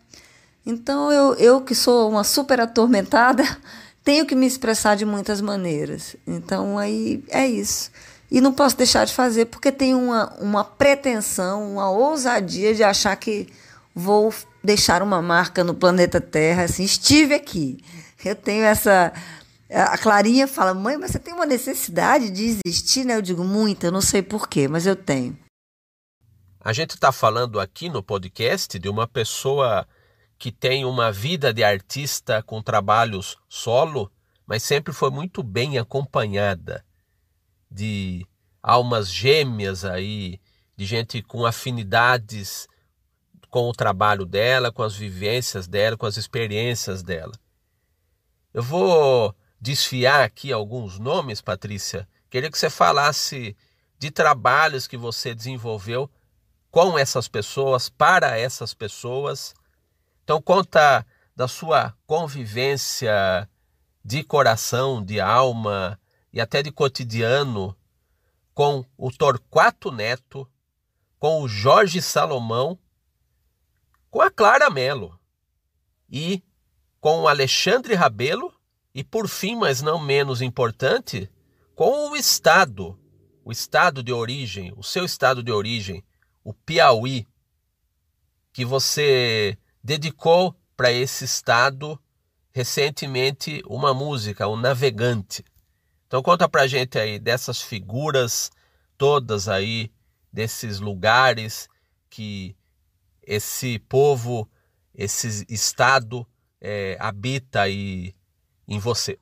Então 0.64 1.12
eu, 1.12 1.35
eu 1.35 1.61
que 1.61 1.75
sou 1.75 2.09
uma 2.09 2.25
super 2.25 2.61
atormentada, 2.61 3.44
tenho 4.03 4.25
que 4.25 4.35
me 4.35 4.47
expressar 4.47 4.97
de 4.97 5.05
muitas 5.05 5.42
maneiras. 5.42 6.16
Então 6.27 6.79
aí 6.79 7.23
é 7.29 7.47
isso. 7.47 7.90
E 8.31 8.40
não 8.40 8.55
posso 8.55 8.77
deixar 8.79 9.05
de 9.05 9.12
fazer 9.12 9.44
porque 9.44 9.70
tenho 9.70 9.99
uma, 9.99 10.33
uma 10.40 10.64
pretensão, 10.64 11.73
uma 11.73 11.90
ousadia 11.90 12.75
de 12.75 12.83
achar 12.83 13.14
que 13.16 13.49
vou 13.94 14.33
deixar 14.62 15.03
uma 15.03 15.20
marca 15.20 15.62
no 15.62 15.75
planeta 15.75 16.23
Terra, 16.23 16.62
assim, 16.62 16.85
estive 16.85 17.35
aqui. 17.35 17.85
Eu 18.25 18.35
tenho 18.35 18.64
essa. 18.64 19.12
A 19.75 19.99
Clarinha 19.99 20.47
fala, 20.47 20.73
mãe, 20.73 20.97
mas 20.97 21.11
você 21.11 21.19
tem 21.19 21.35
uma 21.35 21.45
necessidade 21.45 22.31
de 22.31 22.45
existir, 22.45 23.05
né? 23.05 23.17
Eu 23.17 23.23
digo, 23.23 23.43
muita, 23.43 23.89
eu 23.89 23.93
não 23.93 24.01
sei 24.01 24.23
porquê, 24.23 24.69
mas 24.69 24.87
eu 24.87 24.95
tenho. 24.95 25.37
A 26.61 26.73
gente 26.73 26.91
está 26.91 27.11
falando 27.11 27.59
aqui 27.59 27.89
no 27.89 28.01
podcast 28.01 28.79
de 28.79 28.89
uma 28.89 29.09
pessoa 29.09 29.87
que 30.39 30.53
tem 30.53 30.85
uma 30.85 31.11
vida 31.11 31.53
de 31.53 31.65
artista 31.65 32.41
com 32.41 32.63
trabalhos 32.63 33.37
solo, 33.49 34.11
mas 34.47 34.63
sempre 34.63 34.93
foi 34.93 35.11
muito 35.11 35.43
bem 35.43 35.77
acompanhada 35.77 36.85
de 37.69 38.25
almas 38.63 39.11
gêmeas 39.11 39.85
aí, 39.85 40.41
de 40.77 40.85
gente 40.87 41.21
com 41.21 41.45
afinidades 41.45 42.69
com 43.51 43.69
o 43.69 43.73
trabalho 43.73 44.25
dela, 44.25 44.73
com 44.73 44.83
as 44.83 44.95
vivências 44.95 45.67
dela, 45.67 45.97
com 45.97 46.07
as 46.07 46.17
experiências 46.17 47.03
dela. 47.03 47.33
Eu 48.53 48.63
vou 48.63 49.35
desfiar 49.64 50.24
aqui 50.24 50.53
alguns 50.53 50.98
nomes, 50.98 51.40
Patrícia. 51.40 52.07
Queria 52.29 52.50
que 52.50 52.59
você 52.59 52.68
falasse 52.68 53.57
de 53.98 54.11
trabalhos 54.11 54.87
que 54.87 54.94
você 54.94 55.35
desenvolveu 55.35 56.11
com 56.70 56.98
essas 56.98 57.29
pessoas, 57.29 57.88
para 57.88 58.38
essas 58.38 58.74
pessoas. 58.74 59.55
Então, 60.22 60.42
conta 60.42 61.07
da 61.35 61.48
sua 61.48 61.96
convivência 62.07 63.48
de 64.05 64.22
coração, 64.22 65.03
de 65.03 65.18
alma 65.18 65.98
e 66.31 66.42
até 66.42 66.62
de 66.62 66.70
cotidiano 66.70 67.74
com 68.53 68.85
o 68.98 69.11
Torquato 69.11 69.90
Neto, 69.90 70.46
com 71.18 71.40
o 71.40 71.48
Jorge 71.48 72.03
Salomão, 72.03 72.79
com 74.11 74.20
a 74.20 74.31
Clara 74.31 74.68
Mello 74.68 75.18
e 76.11 76.42
com 77.00 77.22
o 77.22 77.29
Alexandre 77.29 77.94
Rabelo 77.94 78.54
e, 78.94 79.02
por 79.02 79.28
fim, 79.28 79.57
mas 79.57 79.83
não 79.83 79.98
menos 79.98 80.40
importante, 80.40 81.28
com 81.74 82.11
o 82.11 82.16
Estado, 82.16 82.98
o 83.44 83.50
estado 83.50 84.02
de 84.02 84.12
origem, 84.12 84.72
o 84.76 84.83
seu 84.83 85.04
estado 85.04 85.42
de 85.42 85.50
origem, 85.50 86.04
o 86.44 86.54
Piauí, 86.54 87.26
que 88.52 88.64
você 88.64 89.59
dedicou 89.83 90.54
para 90.76 90.92
esse 90.92 91.24
estado 91.24 92.00
recentemente 92.52 93.62
uma 93.66 93.92
música, 93.92 94.46
o 94.46 94.57
Navegante. 94.57 95.44
Então 96.07 96.22
conta 96.22 96.48
pra 96.48 96.66
gente 96.68 96.98
aí 96.98 97.18
dessas 97.18 97.61
figuras 97.61 98.50
todas 98.96 99.48
aí, 99.48 99.90
desses 100.33 100.78
lugares 100.78 101.68
que 102.09 102.57
esse 103.22 103.78
povo, 103.80 104.48
esse 104.94 105.44
estado 105.48 106.26
é, 106.61 106.96
habita 107.00 107.62
aí 107.62 108.14
em 108.68 108.79
você. 108.79 109.18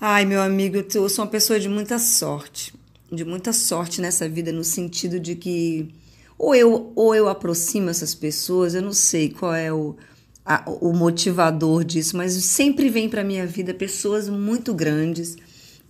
Ai, 0.00 0.24
meu 0.24 0.40
amigo, 0.42 0.76
eu 0.76 1.08
sou 1.08 1.24
uma 1.24 1.30
pessoa 1.30 1.58
de 1.58 1.68
muita 1.68 1.98
sorte, 1.98 2.74
de 3.10 3.24
muita 3.24 3.52
sorte 3.52 4.00
nessa 4.00 4.28
vida, 4.28 4.52
no 4.52 4.64
sentido 4.64 5.18
de 5.20 5.34
que 5.36 5.94
ou 6.36 6.54
eu, 6.54 6.92
ou 6.94 7.14
eu 7.14 7.28
aproximo 7.28 7.90
essas 7.90 8.14
pessoas, 8.14 8.74
eu 8.74 8.82
não 8.82 8.92
sei 8.92 9.30
qual 9.30 9.54
é 9.54 9.72
o, 9.72 9.96
a, 10.44 10.64
o 10.68 10.92
motivador 10.92 11.84
disso, 11.84 12.16
mas 12.16 12.32
sempre 12.32 12.88
vem 12.88 13.08
para 13.08 13.24
minha 13.24 13.46
vida 13.46 13.72
pessoas 13.72 14.28
muito 14.28 14.74
grandes, 14.74 15.36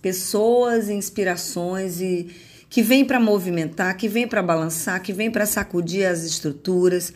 pessoas, 0.01 0.89
inspirações 0.89 1.99
e 1.99 2.27
que 2.69 2.81
vêm 2.81 3.05
para 3.05 3.19
movimentar, 3.19 3.97
que 3.97 4.07
vêm 4.07 4.27
para 4.27 4.43
balançar, 4.43 5.01
que 5.01 5.13
vêm 5.13 5.31
para 5.31 5.45
sacudir 5.45 6.05
as 6.05 6.23
estruturas. 6.23 7.11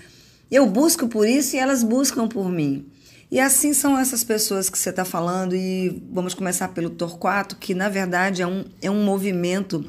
Eu 0.50 0.66
busco 0.66 1.08
por 1.08 1.28
isso 1.28 1.56
e 1.56 1.60
elas 1.60 1.84
buscam 1.84 2.28
por 2.28 2.50
mim. 2.50 2.86
E 3.32 3.40
assim 3.40 3.74
são 3.74 3.98
essas 3.98 4.24
pessoas 4.24 4.70
que 4.70 4.78
você 4.78 4.90
está 4.90 5.06
falando, 5.06 5.56
e 5.56 6.02
vamos 6.12 6.34
começar 6.34 6.70
pelo 6.70 6.90
Torquato, 6.90 7.56
que 7.58 7.76
na 7.76 7.88
verdade 7.88 8.42
é 8.42 8.48
um, 8.48 8.66
é 8.82 8.90
um 8.90 9.04
movimento 9.04 9.86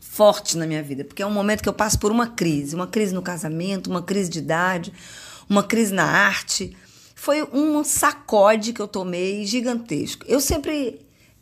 forte 0.00 0.56
na 0.56 0.66
minha 0.66 0.82
vida, 0.82 1.04
porque 1.04 1.22
é 1.22 1.26
um 1.26 1.32
momento 1.32 1.62
que 1.62 1.68
eu 1.68 1.72
passo 1.72 1.98
por 1.98 2.12
uma 2.12 2.28
crise, 2.28 2.74
uma 2.74 2.86
crise 2.86 3.14
no 3.14 3.22
casamento, 3.22 3.90
uma 3.90 4.02
crise 4.02 4.30
de 4.30 4.38
idade, 4.38 4.92
uma 5.48 5.62
crise 5.62 5.92
na 5.92 6.04
arte. 6.04 6.76
Foi 7.16 7.42
um 7.52 7.82
sacode 7.82 8.72
que 8.72 8.80
eu 8.80 8.86
tomei 8.86 9.44
gigantesco. 9.44 10.24
Eu 10.28 10.40
sempre 10.40 11.00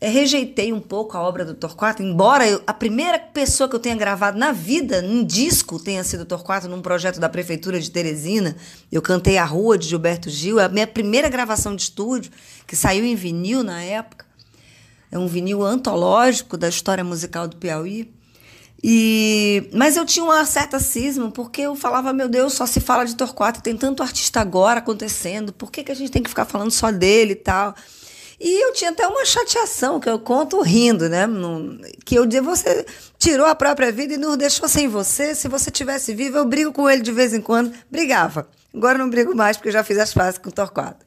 rejeitei 0.09 0.73
um 0.73 0.81
pouco 0.81 1.17
a 1.17 1.21
obra 1.21 1.45
do 1.45 1.53
Torquato, 1.53 2.03
embora 2.03 2.49
eu, 2.49 2.63
a 2.67 2.73
primeira 2.73 3.19
pessoa 3.19 3.69
que 3.69 3.77
eu 3.77 3.81
tenha 3.81 3.95
gravado 3.95 4.39
na 4.39 4.51
vida, 4.51 5.05
em 5.05 5.23
disco, 5.23 5.79
tenha 5.79 6.03
sido 6.03 6.23
o 6.23 6.25
Torquato, 6.25 6.69
num 6.69 6.81
projeto 6.81 7.21
da 7.21 7.29
Prefeitura 7.29 7.79
de 7.79 7.91
Teresina. 7.91 8.57
Eu 8.91 9.03
cantei 9.03 9.37
A 9.37 9.45
Rua, 9.45 9.77
de 9.77 9.87
Gilberto 9.87 10.31
Gil, 10.31 10.59
a 10.59 10.69
minha 10.69 10.87
primeira 10.87 11.29
gravação 11.29 11.77
de 11.77 11.83
estúdio, 11.83 12.33
que 12.67 12.75
saiu 12.75 13.05
em 13.05 13.15
vinil 13.15 13.63
na 13.63 13.83
época. 13.83 14.25
É 15.13 15.19
um 15.19 15.27
vinil 15.27 15.63
antológico 15.63 16.57
da 16.57 16.69
história 16.69 17.05
musical 17.05 17.47
do 17.47 17.57
Piauí. 17.57 18.11
E, 18.83 19.69
mas 19.75 19.97
eu 19.97 20.07
tinha 20.07 20.25
uma 20.25 20.47
certa 20.47 20.79
cisma, 20.79 21.31
porque 21.31 21.61
eu 21.61 21.77
falava, 21.77 22.13
meu 22.15 22.29
Deus, 22.29 22.55
só 22.55 22.65
se 22.65 22.81
fala 22.81 23.05
de 23.05 23.15
Torquato, 23.15 23.61
tem 23.61 23.77
tanto 23.77 24.03
artista 24.03 24.41
agora 24.41 24.79
acontecendo, 24.79 25.53
por 25.53 25.71
que, 25.71 25.85
que 25.85 25.93
a 25.93 25.95
gente 25.95 26.11
tem 26.11 26.23
que 26.23 26.31
ficar 26.31 26.47
falando 26.47 26.71
só 26.71 26.91
dele 26.91 27.33
e 27.33 27.37
tal? 27.37 27.75
E 28.41 28.65
eu 28.65 28.73
tinha 28.73 28.91
até 28.91 29.07
uma 29.07 29.23
chateação, 29.27 30.01
que 30.01 30.09
eu 30.09 30.19
conto 30.19 30.63
rindo, 30.63 31.11
né? 31.11 31.27
Que 32.07 32.15
eu 32.15 32.25
dizia, 32.25 32.41
você 32.41 32.87
tirou 33.19 33.45
a 33.45 33.55
própria 33.55 33.93
vida 33.93 34.15
e 34.15 34.17
nos 34.17 34.39
deixou 34.39 34.67
sem 34.67 34.89
você. 34.89 35.35
Se 35.35 35.47
você 35.47 35.71
tivesse 35.71 36.15
vivo, 36.15 36.39
eu 36.39 36.47
brigo 36.47 36.73
com 36.73 36.89
ele 36.89 37.03
de 37.03 37.13
vez 37.13 37.35
em 37.35 37.43
quando. 37.43 37.71
Brigava. 37.91 38.49
Agora 38.75 38.97
não 38.97 39.11
brigo 39.11 39.35
mais, 39.35 39.59
porque 39.59 39.69
eu 39.69 39.73
já 39.73 39.85
fiz 39.85 39.99
as 39.99 40.15
frases 40.15 40.39
com 40.39 40.49
o 40.49 40.53
Torquato. 40.53 41.05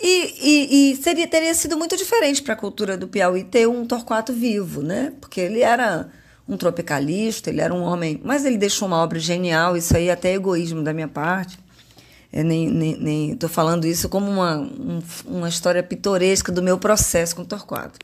E, 0.00 0.34
e, 0.40 0.92
e, 0.92 0.96
seria, 0.96 1.28
teria 1.28 1.54
sido 1.54 1.76
muito 1.76 1.96
diferente 1.96 2.42
para 2.42 2.54
a 2.54 2.56
cultura 2.56 2.96
do 2.96 3.06
Piauí 3.06 3.44
ter 3.44 3.68
um 3.68 3.86
Torquato 3.86 4.32
vivo, 4.32 4.82
né? 4.82 5.12
Porque 5.20 5.40
ele 5.40 5.60
era 5.60 6.08
um 6.48 6.56
tropicalista, 6.56 7.50
ele 7.50 7.60
era 7.60 7.72
um 7.72 7.82
homem. 7.82 8.20
Mas 8.24 8.44
ele 8.44 8.58
deixou 8.58 8.88
uma 8.88 8.96
obra 8.96 9.20
genial, 9.20 9.76
isso 9.76 9.96
aí 9.96 10.08
é 10.08 10.12
até 10.12 10.34
egoísmo 10.34 10.82
da 10.82 10.92
minha 10.92 11.08
parte. 11.08 11.56
É, 12.32 12.42
nem, 12.42 12.68
nem, 12.68 12.96
nem 12.96 13.36
tô 13.36 13.48
falando 13.48 13.86
isso 13.86 14.08
como 14.08 14.30
uma, 14.30 14.58
um, 14.58 15.02
uma 15.24 15.48
história 15.48 15.82
pitoresca 15.82 16.52
do 16.52 16.62
meu 16.62 16.78
processo 16.78 17.34
com 17.34 17.42
o 17.42 17.46
Torquato. 17.46 17.98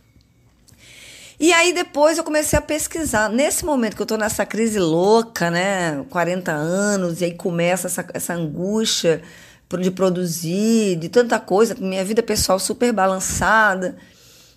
E 1.39 1.53
aí 1.53 1.73
depois 1.73 2.17
eu 2.17 2.25
comecei 2.25 2.59
a 2.59 2.63
pesquisar. 2.63 3.29
Nesse 3.29 3.65
momento 3.65 3.97
que 3.97 4.03
eu 4.03 4.05
estou 4.05 4.17
nessa 4.17 4.47
crise 4.47 4.79
louca, 4.79 5.51
né, 5.51 6.05
40 6.09 6.53
anos, 6.53 7.21
e 7.21 7.25
aí 7.25 7.35
começa 7.35 7.87
essa, 7.89 8.07
essa 8.15 8.35
angústia 8.35 9.21
de 9.81 9.91
produzir, 9.91 10.97
de 10.97 11.09
tanta 11.09 11.41
coisa, 11.41 11.75
minha 11.75 12.05
vida 12.05 12.23
pessoal 12.23 12.61
super 12.61 12.93
balançada. 12.93 13.97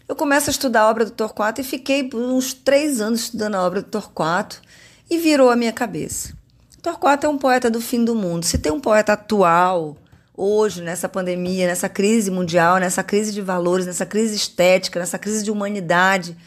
Eu 0.07 0.15
começo 0.15 0.49
a 0.49 0.51
estudar 0.51 0.81
a 0.81 0.89
obra 0.89 1.05
do 1.05 1.11
Torquato 1.11 1.59
e 1.59 1.63
fiquei 1.63 2.03
por 2.03 2.21
uns 2.21 2.53
três 2.53 3.01
anos 3.01 3.21
estudando 3.21 3.55
a 3.55 3.65
obra 3.65 3.81
do 3.81 3.89
Torquato 3.89 4.61
e 5.09 5.17
virou 5.17 5.49
a 5.49 5.55
minha 5.55 5.73
cabeça. 5.73 6.36
Torquato 6.87 7.25
é 7.25 7.29
um 7.29 7.37
poeta 7.37 7.69
do 7.69 7.81
fim 7.81 8.05
do 8.05 8.15
mundo. 8.15 8.45
Se 8.45 8.57
tem 8.57 8.71
um 8.71 8.79
poeta 8.79 9.11
atual, 9.11 9.97
hoje, 10.33 10.81
nessa 10.81 11.09
pandemia, 11.09 11.67
nessa 11.67 11.89
crise 11.89 12.31
mundial, 12.31 12.77
nessa 12.77 13.03
crise 13.03 13.33
de 13.33 13.41
valores, 13.41 13.85
nessa 13.85 14.05
crise 14.05 14.37
estética, 14.37 14.97
nessa 14.97 15.19
crise 15.19 15.43
de 15.43 15.51
humanidade, 15.51 16.37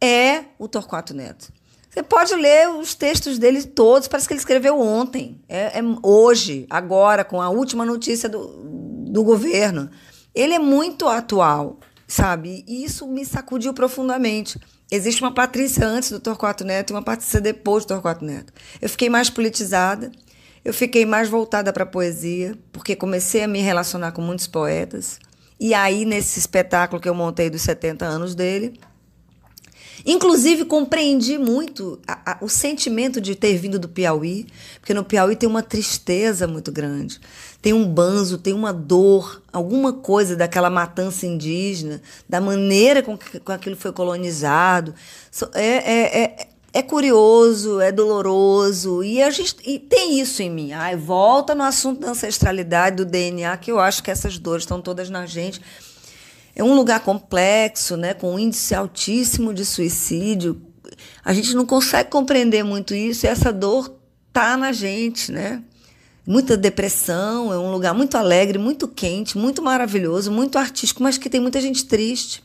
é 0.00 0.44
o 0.56 0.68
Torquato 0.68 1.12
Neto. 1.12 1.52
Você 1.90 2.00
pode 2.00 2.32
ler 2.36 2.68
os 2.68 2.94
textos 2.94 3.40
dele 3.40 3.60
todos, 3.64 4.06
parece 4.06 4.28
que 4.28 4.34
ele 4.34 4.38
escreveu 4.38 4.78
ontem, 4.78 5.40
é, 5.48 5.76
é 5.76 5.82
hoje, 6.00 6.64
agora, 6.70 7.24
com 7.24 7.42
a 7.42 7.48
última 7.48 7.84
notícia 7.84 8.28
do, 8.28 8.46
do 9.10 9.24
governo. 9.24 9.90
Ele 10.32 10.54
é 10.54 10.60
muito 10.60 11.08
atual, 11.08 11.80
sabe? 12.12 12.62
E 12.68 12.84
isso 12.84 13.06
me 13.06 13.24
sacudiu 13.24 13.72
profundamente. 13.72 14.60
Existe 14.90 15.22
uma 15.22 15.32
Patrícia 15.32 15.86
antes 15.86 16.10
do 16.10 16.20
Torquato 16.20 16.62
Neto 16.62 16.90
e 16.90 16.94
uma 16.94 17.02
Patrícia 17.02 17.40
depois 17.40 17.84
do 17.84 17.88
Torquato 17.88 18.24
Neto. 18.24 18.52
Eu 18.80 18.88
fiquei 18.88 19.08
mais 19.08 19.30
politizada, 19.30 20.12
eu 20.62 20.74
fiquei 20.74 21.06
mais 21.06 21.30
voltada 21.30 21.72
para 21.72 21.84
a 21.84 21.86
poesia, 21.86 22.56
porque 22.70 22.94
comecei 22.94 23.42
a 23.42 23.48
me 23.48 23.60
relacionar 23.60 24.12
com 24.12 24.20
muitos 24.20 24.46
poetas. 24.46 25.18
E 25.58 25.72
aí, 25.72 26.04
nesse 26.04 26.38
espetáculo 26.38 27.00
que 27.00 27.08
eu 27.08 27.14
montei 27.14 27.48
dos 27.48 27.62
70 27.62 28.04
anos 28.04 28.34
dele, 28.34 28.78
Inclusive, 30.04 30.64
compreendi 30.64 31.38
muito 31.38 32.00
a, 32.06 32.32
a, 32.32 32.38
o 32.40 32.48
sentimento 32.48 33.20
de 33.20 33.34
ter 33.34 33.56
vindo 33.56 33.78
do 33.78 33.88
Piauí, 33.88 34.46
porque 34.80 34.92
no 34.92 35.04
Piauí 35.04 35.36
tem 35.36 35.48
uma 35.48 35.62
tristeza 35.62 36.46
muito 36.46 36.72
grande, 36.72 37.20
tem 37.60 37.72
um 37.72 37.86
banzo, 37.86 38.38
tem 38.38 38.52
uma 38.52 38.72
dor, 38.72 39.40
alguma 39.52 39.92
coisa 39.92 40.34
daquela 40.34 40.68
matança 40.68 41.26
indígena, 41.26 42.02
da 42.28 42.40
maneira 42.40 43.02
com 43.02 43.16
que 43.16 43.38
com 43.38 43.52
aquilo 43.52 43.76
foi 43.76 43.92
colonizado. 43.92 44.94
É, 45.54 45.66
é, 45.66 46.22
é, 46.22 46.48
é 46.72 46.82
curioso, 46.82 47.80
é 47.80 47.92
doloroso, 47.92 49.04
e, 49.04 49.22
a 49.22 49.30
gente, 49.30 49.56
e 49.64 49.78
tem 49.78 50.18
isso 50.18 50.42
em 50.42 50.50
mim. 50.50 50.72
Ai, 50.72 50.96
volta 50.96 51.54
no 51.54 51.62
assunto 51.62 52.00
da 52.00 52.10
ancestralidade, 52.10 52.96
do 52.96 53.04
DNA, 53.04 53.56
que 53.58 53.70
eu 53.70 53.78
acho 53.78 54.02
que 54.02 54.10
essas 54.10 54.38
dores 54.38 54.64
estão 54.64 54.80
todas 54.80 55.08
na 55.10 55.26
gente 55.26 55.60
é 56.54 56.62
um 56.62 56.74
lugar 56.74 57.00
complexo, 57.00 57.96
né, 57.96 58.12
com 58.14 58.34
um 58.34 58.38
índice 58.38 58.74
altíssimo 58.74 59.54
de 59.54 59.64
suicídio. 59.64 60.60
A 61.24 61.32
gente 61.32 61.54
não 61.54 61.64
consegue 61.64 62.10
compreender 62.10 62.62
muito 62.62 62.94
isso 62.94 63.24
e 63.24 63.28
essa 63.28 63.52
dor 63.52 63.98
tá 64.32 64.56
na 64.56 64.72
gente, 64.72 65.32
né? 65.32 65.62
Muita 66.26 66.56
depressão, 66.56 67.52
é 67.52 67.58
um 67.58 67.72
lugar 67.72 67.94
muito 67.94 68.16
alegre, 68.16 68.58
muito 68.58 68.86
quente, 68.86 69.36
muito 69.36 69.60
maravilhoso, 69.60 70.30
muito 70.30 70.56
artístico, 70.56 71.02
mas 71.02 71.18
que 71.18 71.28
tem 71.28 71.40
muita 71.40 71.60
gente 71.60 71.84
triste. 71.84 72.42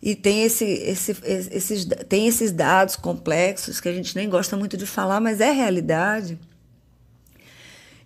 E 0.00 0.14
tem, 0.14 0.42
esse, 0.42 0.64
esse, 0.64 1.16
esses, 1.24 1.84
tem 2.08 2.28
esses 2.28 2.52
dados 2.52 2.94
complexos 2.94 3.80
que 3.80 3.88
a 3.88 3.92
gente 3.92 4.14
nem 4.14 4.28
gosta 4.28 4.56
muito 4.56 4.76
de 4.76 4.86
falar, 4.86 5.18
mas 5.18 5.40
é 5.40 5.50
realidade. 5.50 6.38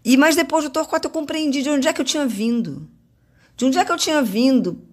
E 0.05 0.17
mas 0.17 0.37
depois 0.37 0.65
do 0.65 0.71
Torquato 0.71 1.09
eu 1.09 1.13
compreendi 1.13 1.61
de 1.61 1.69
onde 1.69 1.89
é 1.89 1.93
que 1.93 2.01
eu 2.01 2.05
tinha 2.05 2.25
vindo. 2.25 2.89
De 3.57 3.65
onde 3.65 3.79
é 3.79 3.85
que 3.85 3.93
eu 3.93 3.97
tinha 3.97 4.23
vindo 4.23 4.88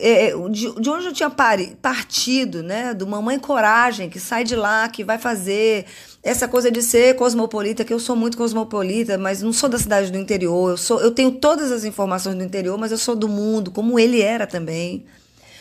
é, 0.00 0.30
é, 0.30 0.48
de, 0.48 0.80
de, 0.80 0.90
onde 0.90 1.06
eu 1.06 1.12
tinha 1.12 1.28
pari, 1.28 1.76
partido, 1.80 2.62
né? 2.62 2.94
Do 2.94 3.06
Mamãe 3.06 3.38
Coragem, 3.38 4.08
que 4.08 4.18
sai 4.18 4.42
de 4.44 4.56
lá, 4.56 4.88
que 4.88 5.04
vai 5.04 5.18
fazer 5.18 5.84
essa 6.22 6.48
coisa 6.48 6.70
de 6.70 6.82
ser 6.82 7.16
cosmopolita, 7.16 7.84
que 7.84 7.92
eu 7.92 8.00
sou 8.00 8.16
muito 8.16 8.36
cosmopolita, 8.36 9.18
mas 9.18 9.42
não 9.42 9.52
sou 9.52 9.68
da 9.68 9.78
cidade 9.78 10.10
do 10.10 10.18
interior. 10.18 10.70
Eu 10.70 10.76
sou, 10.76 11.00
eu 11.00 11.10
tenho 11.10 11.32
todas 11.32 11.70
as 11.70 11.84
informações 11.84 12.34
do 12.36 12.42
interior, 12.42 12.78
mas 12.78 12.90
eu 12.90 12.98
sou 12.98 13.14
do 13.14 13.28
mundo, 13.28 13.70
como 13.70 13.98
ele 13.98 14.20
era 14.22 14.46
também. 14.46 15.04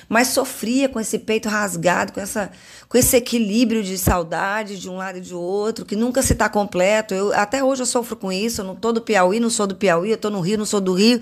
Mas 0.10 0.30
sofria 0.30 0.90
com 0.90 1.00
esse 1.00 1.20
peito 1.20 1.48
rasgado, 1.48 2.12
com, 2.12 2.20
essa, 2.20 2.52
com 2.90 2.98
esse 2.98 3.16
equilíbrio 3.16 3.84
de 3.84 3.96
saudade 3.96 4.80
de 4.80 4.90
um 4.90 4.98
lado 4.98 5.20
e 5.20 5.22
de 5.22 5.36
outro, 5.36 5.86
que 5.86 5.96
nunca 5.96 6.24
se 6.24 6.34
está 6.34 6.50
completo. 6.50 7.14
Eu, 7.14 7.32
até 7.34 7.64
hoje 7.64 7.84
eu 7.84 7.86
sofro 7.86 8.16
com 8.16 8.32
isso. 8.32 8.62
Eu 8.62 8.66
não 8.66 8.74
estou 8.74 8.92
do 8.92 9.02
Piauí, 9.02 9.40
não 9.40 9.52
sou 9.52 9.68
do 9.68 9.76
Piauí, 9.76 10.10
eu 10.10 10.16
estou 10.16 10.32
no 10.32 10.42
Rio, 10.42 10.58
não 10.58 10.66
sou 10.66 10.82
do 10.82 10.94
Rio. 10.94 11.22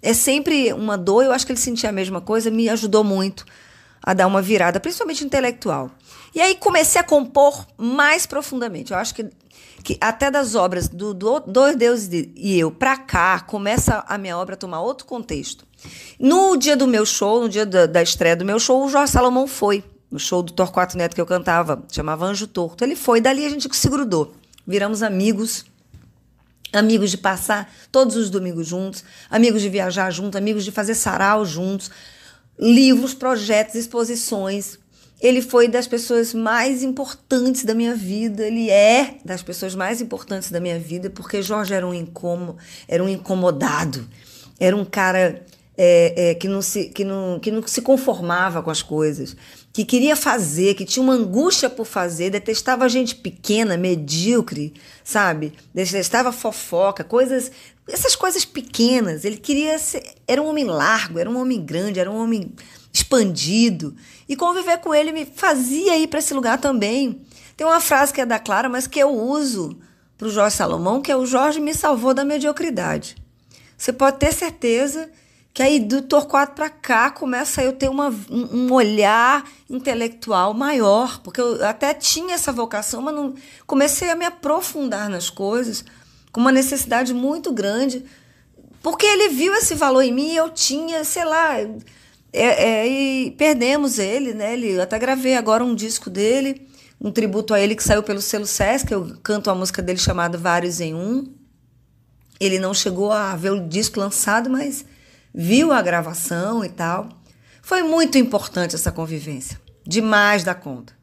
É 0.00 0.14
sempre 0.14 0.72
uma 0.72 0.96
dor. 0.96 1.24
Eu 1.24 1.32
acho 1.32 1.44
que 1.44 1.50
ele 1.50 1.58
sentia 1.58 1.90
a 1.90 1.92
mesma 1.92 2.20
coisa, 2.20 2.50
me 2.50 2.68
ajudou 2.68 3.02
muito 3.02 3.44
a 4.02 4.14
dar 4.14 4.26
uma 4.26 4.42
virada, 4.42 4.80
principalmente 4.80 5.24
intelectual. 5.24 5.90
E 6.34 6.40
aí 6.40 6.54
comecei 6.54 7.00
a 7.00 7.04
compor 7.04 7.66
mais 7.76 8.26
profundamente. 8.26 8.92
Eu 8.92 8.98
acho 8.98 9.14
que, 9.14 9.26
que 9.82 9.96
até 10.00 10.30
das 10.30 10.54
obras 10.54 10.88
do, 10.88 11.14
do 11.14 11.40
Dois 11.40 11.76
Deuses 11.76 12.30
e 12.34 12.58
Eu 12.58 12.70
para 12.70 12.96
cá, 12.96 13.40
começa 13.40 14.04
a 14.06 14.18
minha 14.18 14.36
obra 14.36 14.54
a 14.54 14.58
tomar 14.58 14.80
outro 14.80 15.06
contexto. 15.06 15.66
No 16.18 16.56
dia 16.56 16.76
do 16.76 16.86
meu 16.86 17.06
show, 17.06 17.40
no 17.40 17.48
dia 17.48 17.64
da, 17.64 17.86
da 17.86 18.02
estreia 18.02 18.36
do 18.36 18.44
meu 18.44 18.58
show, 18.58 18.84
o 18.84 18.88
Jorge 18.88 19.12
Salomão 19.12 19.46
foi. 19.46 19.84
No 20.10 20.18
show 20.18 20.42
do 20.42 20.52
Torquato 20.52 20.96
Neto 20.96 21.14
que 21.14 21.20
eu 21.20 21.26
cantava, 21.26 21.84
chamava 21.92 22.24
Anjo 22.24 22.46
Torto. 22.46 22.82
Ele 22.82 22.96
foi, 22.96 23.20
dali 23.20 23.44
a 23.44 23.50
gente 23.50 23.68
se 23.76 23.88
grudou. 23.88 24.34
Viramos 24.66 25.02
amigos, 25.02 25.66
amigos 26.72 27.10
de 27.10 27.18
passar 27.18 27.72
todos 27.92 28.16
os 28.16 28.30
domingos 28.30 28.66
juntos, 28.66 29.04
amigos 29.30 29.62
de 29.62 29.68
viajar 29.68 30.10
juntos, 30.10 30.36
amigos 30.36 30.64
de 30.64 30.70
fazer 30.70 30.94
sarau 30.94 31.44
juntos, 31.44 31.90
livros, 32.58 33.14
projetos, 33.14 33.74
exposições. 33.74 34.78
Ele 35.20 35.42
foi 35.42 35.66
das 35.66 35.86
pessoas 35.86 36.32
mais 36.32 36.82
importantes 36.82 37.64
da 37.64 37.74
minha 37.74 37.94
vida, 37.94 38.46
ele 38.46 38.70
é 38.70 39.16
das 39.24 39.42
pessoas 39.42 39.74
mais 39.74 40.00
importantes 40.00 40.50
da 40.50 40.60
minha 40.60 40.78
vida, 40.78 41.10
porque 41.10 41.42
Jorge 41.42 41.74
era 41.74 41.86
um 41.86 41.92
incômodo, 41.92 42.56
era 42.86 43.02
um 43.02 43.08
incomodado, 43.08 44.08
era 44.60 44.76
um 44.76 44.84
cara 44.84 45.44
é, 45.76 46.30
é, 46.30 46.34
que, 46.34 46.48
não 46.48 46.60
se, 46.60 46.86
que, 46.86 47.04
não, 47.04 47.38
que 47.38 47.52
não 47.52 47.64
se 47.66 47.80
conformava 47.80 48.60
com 48.60 48.70
as 48.70 48.82
coisas, 48.82 49.36
que 49.72 49.84
queria 49.84 50.16
fazer, 50.16 50.74
que 50.74 50.84
tinha 50.84 51.02
uma 51.02 51.12
angústia 51.12 51.70
por 51.70 51.86
fazer, 51.86 52.30
detestava 52.30 52.88
gente 52.88 53.14
pequena, 53.14 53.76
medíocre, 53.76 54.74
sabe? 55.04 55.52
Detestava 55.72 56.32
fofoca, 56.32 57.04
coisas, 57.04 57.52
essas 57.88 58.14
coisas 58.14 58.44
pequenas. 58.44 59.24
Ele 59.24 59.36
queria 59.36 59.78
ser, 59.78 60.02
era 60.26 60.42
um 60.42 60.46
homem 60.46 60.64
largo, 60.64 61.18
era 61.18 61.28
um 61.28 61.40
homem 61.40 61.64
grande, 61.64 61.98
era 61.98 62.10
um 62.10 62.16
homem 62.16 62.52
expandido. 62.92 63.96
E 64.28 64.36
conviver 64.36 64.78
com 64.78 64.94
ele 64.94 65.12
me 65.12 65.24
fazia 65.24 65.96
ir 65.96 66.06
para 66.06 66.18
esse 66.18 66.34
lugar 66.34 66.58
também. 66.58 67.22
Tem 67.56 67.66
uma 67.66 67.80
frase 67.80 68.12
que 68.12 68.20
é 68.20 68.26
da 68.26 68.38
Clara, 68.38 68.68
mas 68.68 68.86
que 68.86 68.98
eu 68.98 69.10
uso 69.10 69.78
para 70.16 70.28
o 70.28 70.30
Jorge 70.30 70.56
Salomão, 70.56 71.00
que 71.00 71.10
é 71.10 71.16
o 71.16 71.26
Jorge 71.26 71.60
me 71.60 71.74
salvou 71.74 72.12
da 72.12 72.24
mediocridade. 72.24 73.16
Você 73.76 73.92
pode 73.92 74.18
ter 74.18 74.32
certeza 74.32 75.10
que 75.54 75.62
aí 75.62 75.80
do 75.80 76.02
Torquato 76.02 76.54
para 76.54 76.68
cá 76.70 77.10
começa 77.10 77.62
eu 77.62 77.72
ter 77.72 77.88
uma, 77.88 78.14
um 78.30 78.72
olhar 78.72 79.44
intelectual 79.68 80.54
maior, 80.54 81.20
porque 81.20 81.40
eu 81.40 81.64
até 81.66 81.94
tinha 81.94 82.34
essa 82.34 82.52
vocação, 82.52 83.02
mas 83.02 83.14
não 83.14 83.34
comecei 83.66 84.10
a 84.10 84.14
me 84.14 84.24
aprofundar 84.24 85.08
nas 85.08 85.30
coisas 85.30 85.84
com 86.38 86.42
uma 86.42 86.52
necessidade 86.52 87.12
muito 87.12 87.52
grande, 87.52 88.04
porque 88.80 89.04
ele 89.04 89.30
viu 89.30 89.52
esse 89.56 89.74
valor 89.74 90.02
em 90.02 90.12
mim 90.12 90.34
e 90.34 90.36
eu 90.36 90.48
tinha, 90.48 91.02
sei 91.02 91.24
lá, 91.24 91.58
é, 91.58 91.72
é, 92.32 92.86
e 92.86 93.32
perdemos 93.32 93.98
ele, 93.98 94.32
né? 94.34 94.52
Ele, 94.52 94.76
eu 94.76 94.82
até 94.82 94.96
gravei 95.00 95.34
agora 95.34 95.64
um 95.64 95.74
disco 95.74 96.08
dele, 96.08 96.68
um 97.00 97.10
tributo 97.10 97.52
a 97.52 97.60
ele 97.60 97.74
que 97.74 97.82
saiu 97.82 98.04
pelo 98.04 98.20
selo 98.20 98.46
Sesc, 98.46 98.92
eu 98.92 99.16
canto 99.20 99.50
a 99.50 99.54
música 99.56 99.82
dele 99.82 99.98
chamada 99.98 100.38
Vários 100.38 100.80
em 100.80 100.94
Um. 100.94 101.34
Ele 102.38 102.60
não 102.60 102.72
chegou 102.72 103.10
a 103.10 103.34
ver 103.34 103.50
o 103.50 103.68
disco 103.68 103.98
lançado, 103.98 104.48
mas 104.48 104.84
viu 105.34 105.72
a 105.72 105.82
gravação 105.82 106.64
e 106.64 106.68
tal. 106.68 107.08
Foi 107.60 107.82
muito 107.82 108.16
importante 108.16 108.76
essa 108.76 108.92
convivência, 108.92 109.60
demais 109.84 110.44
da 110.44 110.54
conta. 110.54 110.97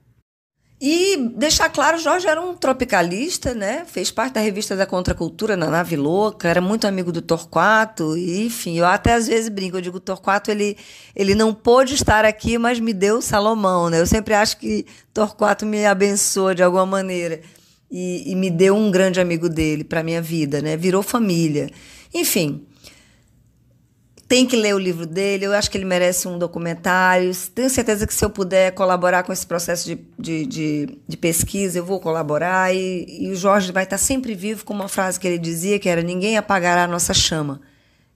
E 0.79 1.15
deixar 1.37 1.69
claro, 1.69 1.97
Jorge 1.97 2.27
era 2.27 2.41
um 2.41 2.53
tropicalista, 2.53 3.53
né? 3.53 3.85
Fez 3.85 4.11
parte 4.11 4.33
da 4.33 4.41
revista 4.41 4.75
da 4.75 4.85
Contracultura 4.85 5.55
na 5.55 5.67
Nave 5.67 5.95
Louca, 5.95 6.49
era 6.49 6.59
muito 6.59 6.85
amigo 6.85 7.13
do 7.13 7.21
Torquato, 7.21 8.17
e, 8.17 8.45
enfim, 8.45 8.77
eu 8.77 8.85
até 8.85 9.13
às 9.13 9.27
vezes 9.27 9.47
brinco, 9.47 9.77
eu 9.77 9.81
digo, 9.81 10.01
Torquato, 10.01 10.51
ele, 10.51 10.75
ele 11.15 11.33
não 11.33 11.53
pôde 11.53 11.93
estar 11.93 12.25
aqui, 12.25 12.57
mas 12.57 12.77
me 12.79 12.93
deu 12.93 13.21
Salomão, 13.21 13.89
né? 13.89 14.01
Eu 14.01 14.05
sempre 14.05 14.33
acho 14.33 14.57
que 14.57 14.85
Torquato 15.13 15.65
me 15.65 15.85
abençoa 15.85 16.53
de 16.53 16.61
alguma 16.61 16.85
maneira 16.85 17.39
e, 17.89 18.29
e 18.31 18.35
me 18.35 18.49
deu 18.49 18.75
um 18.75 18.91
grande 18.91 19.21
amigo 19.21 19.47
dele 19.47 19.85
para 19.85 20.03
minha 20.03 20.21
vida, 20.21 20.61
né? 20.61 20.75
Virou 20.75 21.01
família. 21.01 21.69
Enfim, 22.13 22.65
tem 24.27 24.45
que 24.45 24.55
ler 24.55 24.73
o 24.73 24.79
livro 24.79 25.05
dele, 25.05 25.45
eu 25.45 25.53
acho 25.53 25.69
que 25.69 25.77
ele 25.77 25.85
merece 25.85 26.27
um 26.27 26.39
documentário. 26.39 27.31
Tenho 27.53 27.69
certeza 27.69 28.07
que 28.07 28.13
se 28.13 28.25
eu 28.25 28.29
puder 28.29 28.71
colaborar 28.71 29.23
com 29.23 29.31
esse 29.31 29.45
processo 29.45 29.85
de, 29.85 29.99
de, 30.17 30.45
de, 30.47 30.99
de 31.07 31.17
pesquisa, 31.17 31.77
eu 31.77 31.85
vou 31.85 31.99
colaborar. 31.99 32.73
E, 32.73 33.05
e, 33.07 33.31
o 33.31 33.35
Jorge 33.35 33.71
vai 33.71 33.83
estar 33.83 33.99
sempre 33.99 34.33
vivo 34.33 34.65
com 34.65 34.73
uma 34.73 34.87
frase 34.87 35.19
que 35.19 35.27
ele 35.27 35.37
dizia, 35.37 35.77
que 35.77 35.87
era 35.87 36.01
ninguém 36.01 36.37
apagará 36.37 36.85
a 36.85 36.87
nossa 36.87 37.13
chama. 37.13 37.61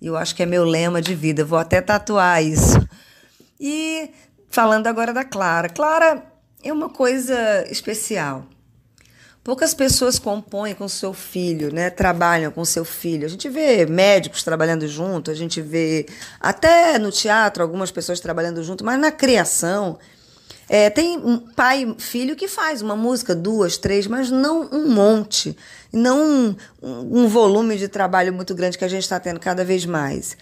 E 0.02 0.08
eu 0.08 0.18
acho 0.18 0.36
que 0.36 0.42
é 0.42 0.46
meu 0.48 0.64
lema 0.64 1.00
de 1.02 1.14
vida, 1.14 1.46
vou 1.46 1.60
até 1.60 1.80
tatuar 1.80 2.44
isso. 2.44 2.80
E 3.60 4.10
falando 4.50 4.88
agora 4.88 5.14
da 5.14 5.24
Clara. 5.24 5.70
Clara 5.70 6.24
é 6.64 6.74
uma 6.74 6.90
coisa 6.90 7.68
especial. 7.70 8.48
Poucas 9.44 9.74
pessoas 9.74 10.20
compõem 10.20 10.76
com 10.76 10.88
seu 10.88 11.14
filho, 11.14 11.74
né? 11.74 11.90
Trabalham 11.90 12.52
com 12.52 12.64
seu 12.66 12.84
filho. 12.84 13.26
A 13.26 13.30
gente 13.30 13.48
vê 13.50 13.86
médicos 13.86 14.44
trabalhando 14.44 14.88
junto, 14.88 15.32
a 15.32 15.34
gente 15.34 15.62
vê 15.62 16.06
até 16.40 17.00
no 17.00 17.12
teatro 17.12 17.64
algumas 17.64 17.90
pessoas 17.90 18.20
trabalhando 18.20 18.62
junto, 18.64 18.84
mas 18.84 19.00
na 19.00 19.12
criação 19.12 19.98
é, 20.70 20.88
tem 20.90 21.18
um 21.18 21.40
pai 21.40 21.96
filho 21.98 22.36
que 22.36 22.48
faz 22.48 22.84
uma 22.84 22.96
música, 22.96 23.34
duas, 23.34 23.76
três, 23.76 24.06
mas 24.06 24.30
não 24.30 24.70
um 24.72 24.88
monte, 24.88 25.58
não 25.92 26.56
um, 26.82 27.22
um 27.24 27.28
volume 27.28 27.76
de 27.76 27.88
trabalho 27.88 28.32
muito 28.32 28.54
grande 28.54 28.78
que 28.78 28.86
a 28.86 28.90
gente 28.90 29.02
está 29.02 29.20
tendo 29.20 29.40
cada 29.40 29.66
vez 29.66 29.84
mais. 29.84 30.38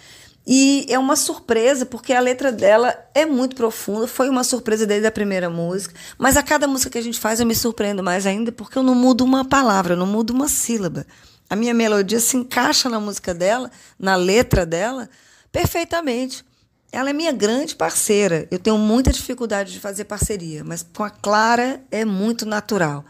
E 0.50 0.86
é 0.88 0.98
uma 0.98 1.18
surpresa, 1.18 1.86
porque 1.86 2.14
a 2.14 2.22
letra 2.22 2.54
dela 2.54 2.98
é 3.14 3.26
muito 3.26 3.54
profunda. 3.54 4.08
Foi 4.08 4.30
uma 4.30 4.45
surpresa 4.45 4.86
desde 4.86 5.06
a 5.06 5.12
primeira 5.12 5.50
música. 5.50 5.93
Mas 6.18 6.38
a 6.38 6.43
cada 6.43 6.66
música 6.66 6.91
que 6.91 6.98
a 6.98 7.02
gente 7.02 7.20
faz, 7.20 7.41
eu 7.41 7.45
me 7.45 7.54
surpreendo 7.54 8.02
mais 8.02 8.26
ainda, 8.26 8.50
porque 8.50 8.78
eu 8.78 8.84
não 8.84 8.95
mudo 8.95 9.26
uma 9.26 9.43
palavra, 9.43 9.93
eu 9.93 9.98
não 9.98 10.08
mudo 10.08 10.32
uma 10.32 10.48
sílaba. 10.48 11.06
A 11.50 11.56
minha 11.56 11.74
melodia 11.74 12.22
se 12.22 12.38
encaixa 12.38 12.88
na 12.88 12.98
música 12.98 13.34
dela, 13.34 13.70
na 14.00 14.16
letra 14.16 14.66
dela, 14.66 15.10
perfeitamente. 15.52 16.45
Ela 16.93 17.10
é 17.10 17.14
minha 17.14 17.34
grande 17.34 17.76
parceira. 17.76 18.48
Eu 18.50 18.58
tenho 18.58 18.78
muita 18.78 19.12
dificuldade 19.12 19.74
de 19.74 19.82
fazer 19.82 20.06
parceria, 20.06 20.64
mas 20.64 20.82
com 20.95 21.04
a 21.04 21.10
Clara 21.10 21.82
é 21.91 22.06
muito 22.06 22.45
natural. 22.45 23.04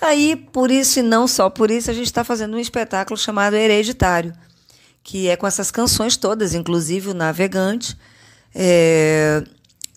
Aí, 0.00 0.36
por 0.36 0.70
isso 0.70 1.00
e 1.00 1.02
não 1.02 1.28
só 1.28 1.50
por 1.50 1.70
isso, 1.70 1.90
a 1.90 1.94
gente 1.94 2.06
está 2.06 2.24
fazendo 2.24 2.56
um 2.56 2.58
espetáculo 2.58 3.18
chamado 3.18 3.56
Hereditário 3.56 4.32
que 5.02 5.28
é 5.28 5.36
com 5.36 5.46
essas 5.46 5.70
canções 5.70 6.16
todas, 6.16 6.54
inclusive 6.54 7.10
o 7.10 7.14
Navegante, 7.14 7.96
é, 8.54 9.42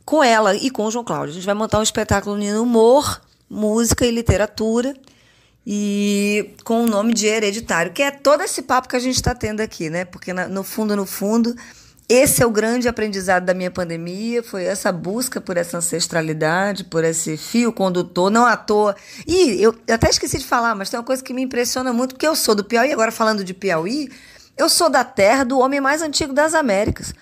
com 0.06 0.24
ela 0.24 0.56
e 0.56 0.70
com 0.70 0.86
o 0.86 0.92
João 0.92 1.04
Cláudio. 1.04 1.32
A 1.32 1.36
gente 1.36 1.46
vai 1.46 1.56
montar 1.56 1.80
um 1.80 1.84
espetáculo 1.84 2.36
unindo 2.36 2.62
humor, 2.62 3.22
música 3.50 4.06
e 4.06 4.12
literatura, 4.12 4.96
e 5.66 6.56
com 6.64 6.84
o 6.84 6.88
nome 6.88 7.14
de 7.14 7.28
Hereditário, 7.28 7.92
que 7.92 8.02
é 8.02 8.12
todo 8.12 8.42
esse 8.42 8.64
papo 8.64 8.88
que 8.88 8.96
a 8.96 9.00
gente 9.00 9.16
está 9.16 9.36
tendo 9.36 9.62
aqui, 9.62 9.90
né? 9.90 10.06
Porque 10.06 10.34
no 10.34 10.64
fundo, 10.64 10.96
no 10.96 11.06
fundo, 11.06 11.56
esse 12.10 12.44
é 12.44 12.46
o 12.46 12.52
grande 12.52 12.88
aprendizado 12.90 13.46
da 13.46 13.54
minha 13.54 13.72
pandemia, 13.72 14.44
foi 14.44 14.66
essa 14.66 14.92
busca 14.92 15.40
por 15.40 15.56
essa 15.56 15.78
ancestralidade, 15.78 16.84
por 16.84 17.04
esse 17.04 17.38
fio 17.38 17.72
condutor, 17.72 18.30
não 18.30 18.46
à 18.46 18.58
toa. 18.58 18.96
E 19.26 19.62
eu, 19.62 19.74
eu 19.88 19.96
até 19.96 20.10
esqueci 20.10 20.38
de 20.40 20.46
falar, 20.46 20.76
mas 20.76 20.90
tem 20.90 21.00
uma 21.00 21.06
coisa 21.06 21.24
que 21.24 21.34
me 21.34 21.42
impressiona 21.42 21.94
muito, 21.94 22.16
porque 22.16 22.28
eu 22.28 22.36
sou 22.36 22.54
do 22.54 22.66
Piauí, 22.66 22.92
agora 22.92 23.12
falando 23.12 23.44
de 23.44 23.54
Piauí, 23.54 24.10
eu 24.62 24.70
sou 24.70 24.90
da 24.90 25.04
terra 25.04 25.44
do 25.44 25.58
homem 25.58 25.82
mais 25.82 26.04
antigo 26.04 26.34
das 26.34 26.54
Américas, 26.54 27.16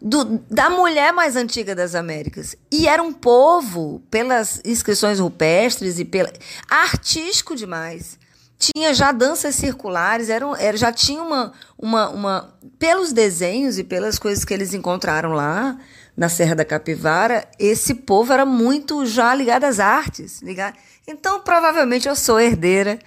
do, 0.00 0.40
da 0.48 0.70
mulher 0.70 1.12
mais 1.12 1.34
antiga 1.34 1.74
das 1.74 1.96
Américas. 1.96 2.54
E 2.70 2.86
era 2.86 3.02
um 3.02 3.12
povo, 3.12 4.00
pelas 4.08 4.60
inscrições 4.64 5.18
rupestres 5.18 5.98
e 5.98 6.04
pela. 6.04 6.32
artístico 6.68 7.56
demais. 7.56 8.18
Tinha 8.58 8.94
já 8.94 9.10
danças 9.10 9.54
circulares, 9.56 10.30
era, 10.30 10.46
era, 10.58 10.76
já 10.76 10.92
tinha 10.92 11.20
uma, 11.20 11.52
uma, 11.76 12.08
uma. 12.08 12.54
Pelos 12.78 13.12
desenhos 13.12 13.78
e 13.78 13.84
pelas 13.84 14.18
coisas 14.18 14.44
que 14.44 14.54
eles 14.54 14.72
encontraram 14.72 15.32
lá 15.32 15.76
na 16.16 16.28
Serra 16.28 16.54
da 16.54 16.64
Capivara, 16.64 17.46
esse 17.58 17.94
povo 17.94 18.32
era 18.32 18.46
muito 18.46 19.04
já 19.04 19.34
ligado 19.34 19.64
às 19.64 19.80
artes. 19.80 20.40
Ligado... 20.40 20.74
Então, 21.06 21.40
provavelmente, 21.40 22.08
eu 22.08 22.16
sou 22.16 22.40
herdeira 22.40 22.98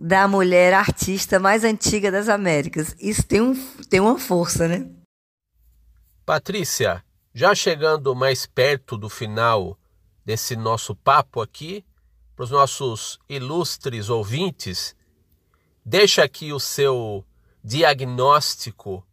da 0.00 0.26
mulher 0.26 0.72
artista 0.72 1.38
mais 1.38 1.62
antiga 1.62 2.10
das 2.10 2.26
Américas. 2.26 2.96
Isso 2.98 3.22
tem, 3.22 3.42
um, 3.42 3.54
tem 3.90 4.00
uma 4.00 4.18
força, 4.18 4.66
né? 4.66 4.88
Patrícia, 6.24 7.04
já 7.34 7.54
chegando 7.54 8.16
mais 8.16 8.46
perto 8.46 8.96
do 8.96 9.10
final 9.10 9.78
desse 10.24 10.56
nosso 10.56 10.96
papo 10.96 11.42
aqui, 11.42 11.84
para 12.34 12.44
os 12.44 12.50
nossos 12.50 13.18
ilustres 13.28 14.08
ouvintes, 14.08 14.96
deixa 15.84 16.24
aqui 16.24 16.50
o 16.50 16.58
seu 16.58 17.22
diagnóstico 17.62 19.06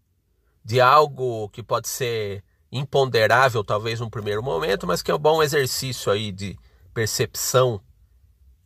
de 0.63 0.79
algo 0.79 1.49
que 1.49 1.61
pode 1.61 1.89
ser 1.89 2.41
imponderável, 2.71 3.61
talvez 3.61 3.99
num 3.99 4.09
primeiro 4.09 4.41
momento, 4.41 4.87
mas 4.87 5.01
que 5.01 5.11
é 5.11 5.15
um 5.15 5.19
bom 5.19 5.43
exercício 5.43 6.09
aí 6.09 6.31
de 6.31 6.57
percepção 6.93 7.81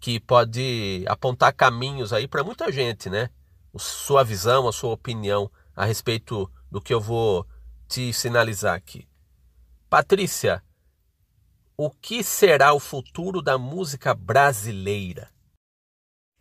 que 0.02 0.20
pode 0.20 1.06
apontar 1.08 1.54
caminhos 1.54 2.12
aí 2.12 2.28
para 2.28 2.44
muita 2.44 2.72
gente, 2.72 3.08
né? 3.08 3.30
Sua 3.78 4.24
visão, 4.24 4.68
a 4.68 4.74
sua 4.74 4.92
opinião 4.92 5.50
a 5.76 5.86
respeito 5.86 6.52
do 6.70 6.82
que 6.82 6.94
eu 6.94 7.00
vou 7.00 7.46
te 7.88 8.12
sinalizar 8.12 8.76
aqui. 8.76 9.08
Patrícia, 9.88 10.64
o 11.78 11.92
que 11.92 12.24
será 12.24 12.74
o 12.74 12.80
futuro 12.80 13.44
da 13.44 13.60
música 13.60 14.16
brasileira? 14.16 15.30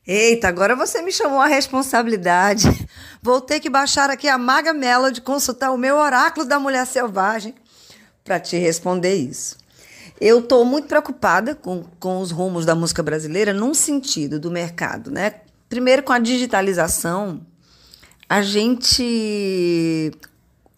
Eita, 0.07 0.49
agora 0.49 0.75
você 0.75 1.03
me 1.03 1.13
chamou 1.13 1.41
a 1.41 1.47
responsabilidade. 1.47 2.67
Vou 3.23 3.43
ter 3.43 3.61
que 3.61 3.69
baixar 3.69 4.09
aqui 4.09 4.27
a 4.27 4.39
Maga 4.39 4.73
Melody, 4.73 5.21
consultar 5.21 5.71
o 5.71 5.77
meu 5.77 5.97
oráculo 5.97 6.47
da 6.47 6.59
mulher 6.59 6.87
selvagem 6.87 7.55
para 8.25 8.41
te 8.41 8.57
responder 8.57 9.15
isso. 9.17 9.60
Eu 10.21 10.41
estou 10.41 10.65
muito 10.65 10.87
preocupada 10.87 11.55
com, 11.55 11.83
com 11.99 12.21
os 12.21 12.31
rumos 12.31 12.67
da 12.67 12.75
música 12.75 13.03
brasileira 13.03 13.55
num 13.55 13.73
sentido 13.73 14.39
do 14.39 14.51
mercado, 14.51 15.11
né? 15.11 15.37
Primeiro, 15.69 16.03
com 16.03 16.13
a 16.13 16.19
digitalização, 16.19 17.41
a 18.29 18.43
gente 18.43 20.13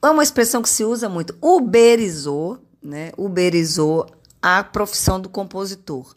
é 0.00 0.10
uma 0.10 0.22
expressão 0.22 0.62
que 0.62 0.68
se 0.68 0.84
usa 0.84 1.08
muito, 1.08 1.36
uberizou, 1.40 2.58
né? 2.82 3.10
Uberizou 3.16 4.06
a 4.40 4.62
profissão 4.62 5.20
do 5.20 5.28
compositor, 5.28 6.12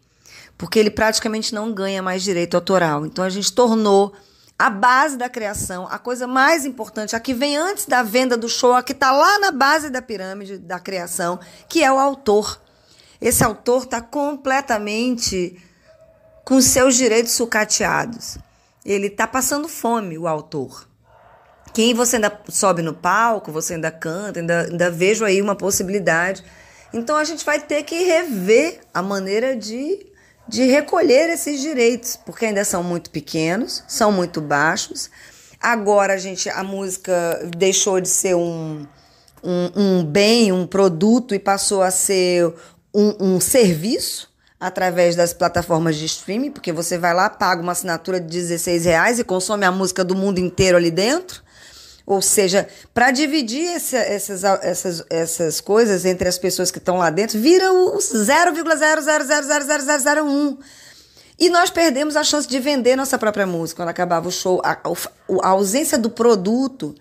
porque 0.58 0.78
ele 0.78 0.92
praticamente 0.92 1.54
não 1.54 1.74
ganha 1.74 2.04
mais 2.04 2.22
direito 2.22 2.56
autoral. 2.56 3.06
Então 3.06 3.24
a 3.24 3.30
gente 3.30 3.52
tornou 3.52 4.14
a 4.58 4.70
base 4.70 5.18
da 5.18 5.30
criação, 5.30 5.88
a 5.90 6.00
coisa 6.00 6.26
mais 6.26 6.66
importante, 6.66 7.16
a 7.16 7.20
que 7.20 7.34
vem 7.34 7.58
antes 7.58 7.86
da 7.86 8.02
venda 8.02 8.38
do 8.38 8.48
show, 8.48 8.74
a 8.74 8.82
que 8.82 8.94
está 8.94 9.12
lá 9.12 9.40
na 9.40 9.52
base 9.52 9.90
da 9.90 10.02
pirâmide 10.02 10.58
da 10.58 10.80
criação, 10.80 11.40
que 11.68 11.84
é 11.84 11.92
o 11.92 12.00
autor. 12.00 12.62
Esse 13.22 13.44
autor 13.44 13.84
está 13.84 14.02
completamente 14.02 15.58
com 16.44 16.62
seus 16.62 16.96
direitos 16.96 17.32
sucateados. 17.32 18.38
Ele 18.86 19.08
está 19.08 19.26
passando 19.26 19.68
fome, 19.68 20.18
o 20.18 20.28
autor. 20.28 20.88
Quem 21.74 21.94
você 21.94 22.16
ainda 22.16 22.40
sobe 22.48 22.82
no 22.82 22.94
palco, 22.94 23.52
você 23.52 23.74
ainda 23.74 23.92
canta, 23.92 24.40
ainda, 24.40 24.62
ainda 24.62 24.92
vejo 24.92 25.26
aí 25.26 25.42
uma 25.42 25.56
possibilidade. 25.56 26.44
Então 26.94 27.18
a 27.18 27.24
gente 27.24 27.44
vai 27.44 27.60
ter 27.60 27.84
que 27.84 28.04
rever 28.04 28.80
a 28.94 29.02
maneira 29.02 29.56
de, 29.58 30.06
de 30.48 30.64
recolher 30.64 31.30
esses 31.30 31.60
direitos, 31.60 32.16
porque 32.16 32.46
ainda 32.46 32.64
são 32.64 32.82
muito 32.82 33.10
pequenos, 33.10 33.84
são 33.88 34.12
muito 34.12 34.40
baixos. 34.40 35.10
Agora 35.60 36.14
a 36.14 36.18
gente 36.18 36.48
a 36.50 36.64
música 36.64 37.42
deixou 37.58 38.00
de 38.00 38.08
ser 38.08 38.36
um, 38.36 38.88
um, 39.44 39.72
um 39.76 40.06
bem, 40.06 40.52
um 40.52 40.66
produto 40.66 41.36
e 41.36 41.40
passou 41.40 41.82
a 41.82 41.92
ser 41.92 42.54
um, 42.96 43.16
um 43.20 43.42
serviço 43.42 44.34
através 44.60 45.16
das 45.16 45.34
plataformas 45.34 45.96
de 45.98 46.06
streaming, 46.06 46.52
porque 46.52 46.72
você 46.72 46.96
vai 46.98 47.14
lá, 47.14 47.30
paga 47.30 47.62
uma 47.62 47.74
assinatura 47.74 48.20
de 48.20 48.26
16 48.28 48.86
reais 48.86 49.20
e 49.20 49.24
consome 49.24 49.66
a 49.66 49.72
música 49.72 50.04
do 50.04 50.16
mundo 50.16 50.40
inteiro 50.40 50.76
ali 50.78 50.90
dentro. 50.90 51.46
Ou 52.06 52.22
seja, 52.22 52.68
para 52.94 53.10
dividir 53.12 53.66
essa, 53.66 53.98
essas, 53.98 54.44
essas, 54.44 55.04
essas 55.10 55.60
coisas 55.60 56.06
entre 56.06 56.30
as 56.30 56.38
pessoas 56.38 56.70
que 56.72 56.78
estão 56.78 56.98
lá 56.98 57.10
dentro, 57.10 57.40
vira 57.40 57.74
o 57.74 57.98
0,0000001. 57.98 60.58
E 61.38 61.50
nós 61.50 61.70
perdemos 61.70 62.16
a 62.16 62.24
chance 62.24 62.48
de 62.48 62.58
vender 62.60 62.96
nossa 62.96 63.18
própria 63.18 63.46
música 63.46 63.82
quando 63.82 63.90
acabava 63.90 64.30
o 64.30 64.32
show. 64.32 64.62
A, 64.64 64.80
a, 65.44 65.50
ausência 65.50 65.98
do 65.98 66.10
produto, 66.10 66.96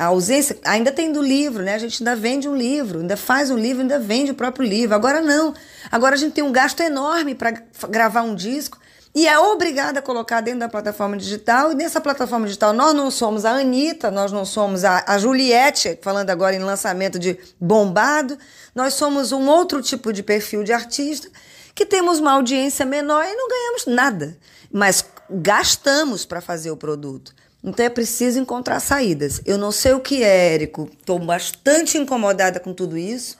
a 0.00 0.06
ausência. 0.06 0.58
Ainda 0.64 0.90
tem 0.90 1.12
do 1.12 1.20
livro, 1.20 1.62
né? 1.62 1.74
A 1.74 1.78
gente 1.78 2.02
ainda 2.02 2.16
vende 2.16 2.48
um 2.48 2.56
livro, 2.56 3.00
ainda 3.00 3.18
faz 3.18 3.50
um 3.50 3.56
livro, 3.58 3.82
ainda 3.82 3.98
vende 3.98 4.30
o 4.30 4.34
próprio 4.34 4.66
livro. 4.66 4.94
Agora 4.94 5.20
não. 5.20 5.52
Agora 5.92 6.14
a 6.14 6.18
gente 6.18 6.32
tem 6.32 6.42
um 6.42 6.50
gasto 6.50 6.80
enorme 6.80 7.34
para 7.34 7.62
gravar 7.90 8.22
um 8.22 8.34
disco 8.34 8.78
e 9.14 9.28
é 9.28 9.38
obrigada 9.38 9.98
a 9.98 10.02
colocar 10.02 10.40
dentro 10.40 10.60
da 10.60 10.70
plataforma 10.70 11.18
digital. 11.18 11.72
E 11.72 11.74
nessa 11.74 12.00
plataforma 12.00 12.46
digital, 12.46 12.72
nós 12.72 12.94
não 12.94 13.10
somos 13.10 13.44
a 13.44 13.50
Anitta, 13.50 14.10
nós 14.10 14.32
não 14.32 14.46
somos 14.46 14.86
a, 14.86 15.04
a 15.06 15.18
Juliette, 15.18 15.98
falando 16.00 16.30
agora 16.30 16.56
em 16.56 16.60
lançamento 16.60 17.18
de 17.18 17.38
bombado, 17.60 18.38
nós 18.74 18.94
somos 18.94 19.32
um 19.32 19.50
outro 19.50 19.82
tipo 19.82 20.14
de 20.14 20.22
perfil 20.22 20.64
de 20.64 20.72
artista 20.72 21.28
que 21.74 21.84
temos 21.84 22.20
uma 22.20 22.32
audiência 22.32 22.86
menor 22.86 23.22
e 23.26 23.34
não 23.34 23.48
ganhamos 23.48 23.86
nada, 23.86 24.38
mas 24.72 25.04
gastamos 25.28 26.24
para 26.24 26.40
fazer 26.40 26.70
o 26.70 26.76
produto. 26.76 27.34
Então 27.62 27.84
é 27.84 27.90
preciso 27.90 28.38
encontrar 28.38 28.80
saídas. 28.80 29.40
Eu 29.44 29.58
não 29.58 29.70
sei 29.70 29.92
o 29.92 30.00
que 30.00 30.22
é, 30.22 30.54
Érico, 30.54 30.88
estou 30.98 31.18
bastante 31.18 31.98
incomodada 31.98 32.58
com 32.58 32.72
tudo 32.72 32.96
isso, 32.96 33.36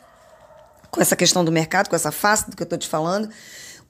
com 0.90 1.00
essa 1.00 1.16
questão 1.16 1.44
do 1.44 1.50
mercado, 1.50 1.88
com 1.88 1.96
essa 1.96 2.12
face 2.12 2.50
do 2.50 2.56
que 2.56 2.62
eu 2.62 2.64
estou 2.64 2.78
te 2.78 2.88
falando. 2.88 3.30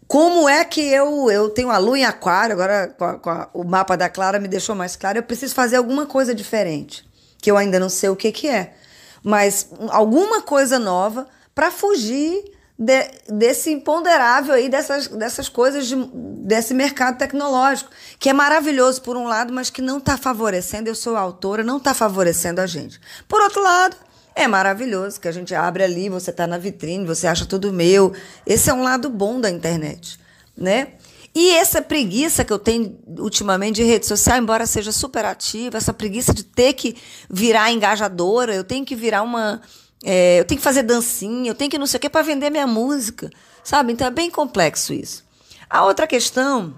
Como 0.06 0.48
é 0.48 0.64
que 0.64 0.80
eu, 0.80 1.30
eu 1.30 1.50
tenho 1.50 1.70
a 1.70 1.78
lua 1.78 1.98
em 1.98 2.04
aquário, 2.04 2.54
agora 2.54 2.88
com 2.88 3.04
a, 3.04 3.14
com 3.18 3.30
a, 3.30 3.48
o 3.54 3.64
mapa 3.64 3.96
da 3.96 4.08
Clara 4.08 4.40
me 4.40 4.48
deixou 4.48 4.74
mais 4.74 4.96
claro, 4.96 5.18
eu 5.18 5.22
preciso 5.22 5.54
fazer 5.54 5.76
alguma 5.76 6.04
coisa 6.04 6.34
diferente, 6.34 7.08
que 7.40 7.48
eu 7.48 7.56
ainda 7.56 7.78
não 7.78 7.88
sei 7.88 8.08
o 8.08 8.16
que, 8.16 8.32
que 8.32 8.48
é, 8.48 8.74
mas 9.22 9.68
alguma 9.88 10.42
coisa 10.42 10.80
nova 10.80 11.28
para 11.54 11.70
fugir 11.70 12.42
de, 12.80 13.10
desse 13.28 13.70
imponderável 13.70 14.54
aí, 14.54 14.70
dessas, 14.70 15.06
dessas 15.08 15.50
coisas, 15.50 15.86
de, 15.86 15.96
desse 16.46 16.72
mercado 16.72 17.18
tecnológico, 17.18 17.90
que 18.18 18.30
é 18.30 18.32
maravilhoso 18.32 19.02
por 19.02 19.18
um 19.18 19.24
lado, 19.24 19.52
mas 19.52 19.68
que 19.68 19.82
não 19.82 19.98
está 19.98 20.16
favorecendo, 20.16 20.88
eu 20.88 20.94
sou 20.94 21.14
autora, 21.14 21.62
não 21.62 21.76
está 21.76 21.92
favorecendo 21.92 22.58
a 22.58 22.66
gente. 22.66 22.98
Por 23.28 23.38
outro 23.42 23.62
lado, 23.62 23.94
é 24.34 24.48
maravilhoso 24.48 25.20
que 25.20 25.28
a 25.28 25.32
gente 25.32 25.54
abre 25.54 25.84
ali, 25.84 26.08
você 26.08 26.30
está 26.30 26.46
na 26.46 26.56
vitrine, 26.56 27.04
você 27.04 27.26
acha 27.26 27.44
tudo 27.44 27.70
meu. 27.70 28.14
Esse 28.46 28.70
é 28.70 28.72
um 28.72 28.82
lado 28.82 29.10
bom 29.10 29.38
da 29.38 29.50
internet, 29.50 30.18
né? 30.56 30.94
E 31.34 31.50
essa 31.50 31.82
preguiça 31.82 32.44
que 32.44 32.52
eu 32.52 32.58
tenho 32.58 32.98
ultimamente 33.18 33.76
de 33.76 33.84
rede 33.84 34.06
social, 34.06 34.38
embora 34.38 34.66
seja 34.66 34.90
super 34.90 35.26
ativa, 35.26 35.76
essa 35.76 35.92
preguiça 35.92 36.32
de 36.32 36.42
ter 36.42 36.72
que 36.72 36.96
virar 37.28 37.70
engajadora, 37.70 38.54
eu 38.54 38.64
tenho 38.64 38.86
que 38.86 38.96
virar 38.96 39.22
uma. 39.22 39.60
É, 40.04 40.40
eu 40.40 40.44
tenho 40.44 40.58
que 40.58 40.64
fazer 40.64 40.82
dancinha, 40.82 41.50
eu 41.50 41.54
tenho 41.54 41.70
que 41.70 41.78
não 41.78 41.86
sei 41.86 41.98
o 41.98 42.00
quê 42.00 42.08
para 42.08 42.22
vender 42.22 42.50
minha 42.50 42.66
música, 42.66 43.30
sabe? 43.62 43.92
Então 43.92 44.06
é 44.06 44.10
bem 44.10 44.30
complexo 44.30 44.92
isso. 44.92 45.24
A 45.68 45.84
outra 45.84 46.06
questão 46.06 46.74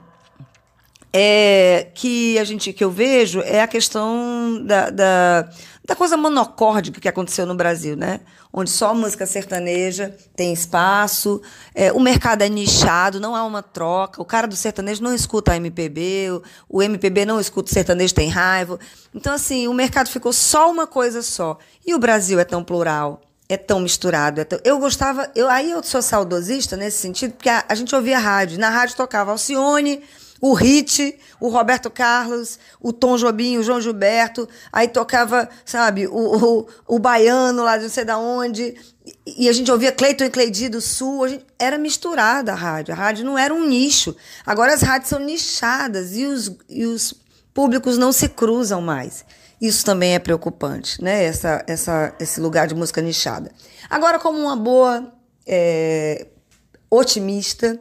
é 1.12 1.88
que 1.94 2.38
a 2.38 2.44
gente 2.44 2.72
que 2.72 2.82
eu 2.82 2.90
vejo 2.90 3.40
é 3.40 3.60
a 3.60 3.68
questão 3.68 4.62
da, 4.64 4.90
da, 4.90 5.50
da 5.84 5.96
coisa 5.96 6.16
monocórdica 6.16 7.00
que 7.00 7.08
aconteceu 7.08 7.44
no 7.44 7.54
Brasil, 7.54 7.96
né? 7.96 8.20
Onde 8.52 8.70
só 8.70 8.94
música 8.94 9.26
sertaneja 9.26 10.14
tem 10.36 10.52
espaço, 10.52 11.42
é, 11.74 11.92
o 11.92 11.98
mercado 11.98 12.42
é 12.42 12.48
nichado, 12.48 13.18
não 13.18 13.34
há 13.34 13.44
uma 13.44 13.62
troca, 13.62 14.22
o 14.22 14.24
cara 14.24 14.46
do 14.46 14.54
sertanejo 14.54 15.02
não 15.02 15.14
escuta 15.14 15.52
a 15.52 15.56
MPB, 15.56 16.30
o, 16.30 16.42
o 16.78 16.82
MPB 16.82 17.24
não 17.24 17.40
escuta 17.40 17.70
o 17.70 17.74
sertanejo, 17.74 18.14
tem 18.14 18.28
raiva. 18.28 18.78
Então, 19.12 19.34
assim, 19.34 19.66
o 19.66 19.74
mercado 19.74 20.08
ficou 20.08 20.32
só 20.32 20.70
uma 20.70 20.86
coisa 20.86 21.20
só. 21.20 21.58
E 21.84 21.94
o 21.94 21.98
Brasil 21.98 22.38
é 22.38 22.44
tão 22.44 22.62
plural 22.62 23.20
é 23.48 23.56
tão 23.58 23.80
misturado. 23.80 24.40
É 24.40 24.44
tão... 24.44 24.58
Eu 24.64 24.78
gostava, 24.78 25.30
eu, 25.34 25.46
aí 25.48 25.70
eu 25.70 25.82
sou 25.82 26.00
saudosista 26.00 26.74
nesse 26.74 26.98
sentido, 26.98 27.32
porque 27.32 27.50
a, 27.50 27.62
a 27.68 27.74
gente 27.74 27.94
ouvia 27.94 28.18
rádio. 28.18 28.58
Na 28.58 28.70
rádio 28.70 28.96
tocava 28.96 29.30
Alcione, 29.30 30.02
o 30.42 30.54
Hit, 30.54 31.16
o 31.38 31.48
Roberto 31.48 31.88
Carlos, 31.88 32.58
o 32.80 32.92
Tom 32.92 33.16
Jobim, 33.16 33.58
o 33.58 33.62
João 33.62 33.80
Gilberto, 33.80 34.48
aí 34.72 34.88
tocava, 34.88 35.48
sabe, 35.64 36.08
o, 36.08 36.16
o, 36.16 36.66
o 36.88 36.98
Baiano 36.98 37.62
lá 37.62 37.76
de 37.76 37.84
não 37.84 37.90
sei 37.90 38.04
da 38.04 38.18
onde, 38.18 38.74
e 39.24 39.48
a 39.48 39.52
gente 39.52 39.70
ouvia 39.70 39.92
Cleiton 39.92 40.24
e 40.24 40.30
Cleidi 40.30 40.68
do 40.68 40.80
Sul, 40.80 41.28
gente, 41.28 41.46
era 41.56 41.78
misturada 41.78 42.50
a 42.50 42.56
rádio, 42.56 42.92
a 42.92 42.96
rádio 42.96 43.24
não 43.24 43.38
era 43.38 43.54
um 43.54 43.68
nicho. 43.68 44.16
Agora 44.44 44.74
as 44.74 44.82
rádios 44.82 45.10
são 45.10 45.20
nichadas 45.20 46.16
e 46.16 46.26
os, 46.26 46.50
e 46.68 46.86
os 46.86 47.14
públicos 47.54 47.96
não 47.96 48.10
se 48.10 48.28
cruzam 48.28 48.80
mais. 48.80 49.24
Isso 49.60 49.84
também 49.84 50.14
é 50.14 50.18
preocupante, 50.18 51.00
né? 51.00 51.22
Essa, 51.22 51.64
essa, 51.68 52.12
esse 52.18 52.40
lugar 52.40 52.66
de 52.66 52.74
música 52.74 53.00
nichada. 53.00 53.52
Agora, 53.88 54.18
como 54.18 54.40
uma 54.40 54.56
boa 54.56 55.12
é, 55.46 56.26
otimista, 56.90 57.80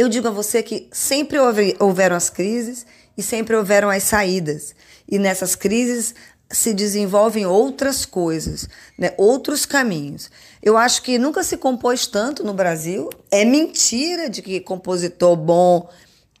eu 0.00 0.08
digo 0.08 0.28
a 0.28 0.30
você 0.30 0.62
que 0.62 0.88
sempre 0.90 1.38
houve, 1.38 1.76
houveram 1.78 2.16
as 2.16 2.30
crises 2.30 2.86
e 3.16 3.22
sempre 3.22 3.54
houveram 3.54 3.90
as 3.90 4.02
saídas. 4.02 4.74
E 5.06 5.18
nessas 5.18 5.54
crises 5.54 6.14
se 6.50 6.72
desenvolvem 6.72 7.44
outras 7.44 8.06
coisas, 8.06 8.68
né? 8.98 9.12
outros 9.18 9.66
caminhos. 9.66 10.30
Eu 10.62 10.76
acho 10.76 11.02
que 11.02 11.18
nunca 11.18 11.44
se 11.44 11.56
compôs 11.56 12.06
tanto 12.06 12.42
no 12.42 12.54
Brasil. 12.54 13.10
É 13.30 13.44
mentira 13.44 14.28
de 14.28 14.40
que 14.40 14.58
compositor 14.60 15.36
bom 15.36 15.88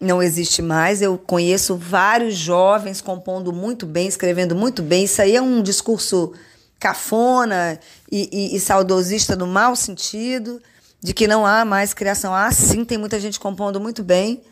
não 0.00 0.22
existe 0.22 0.62
mais. 0.62 1.02
Eu 1.02 1.18
conheço 1.18 1.76
vários 1.76 2.34
jovens 2.34 3.02
compondo 3.02 3.52
muito 3.52 3.84
bem, 3.84 4.08
escrevendo 4.08 4.56
muito 4.56 4.82
bem. 4.82 5.04
Isso 5.04 5.20
aí 5.20 5.36
é 5.36 5.42
um 5.42 5.62
discurso 5.62 6.32
cafona 6.78 7.78
e, 8.10 8.28
e, 8.32 8.56
e 8.56 8.60
saudosista 8.60 9.36
no 9.36 9.46
mau 9.46 9.76
sentido 9.76 10.62
de 11.02 11.14
que 11.14 11.26
não 11.26 11.46
há 11.46 11.64
mais 11.64 11.94
criação. 11.94 12.34
Ah, 12.34 12.50
sim, 12.50 12.84
tem 12.84 12.98
muita 12.98 13.18
gente 13.18 13.40
compondo 13.40 13.80
muito 13.80 14.02
bem 14.02 14.42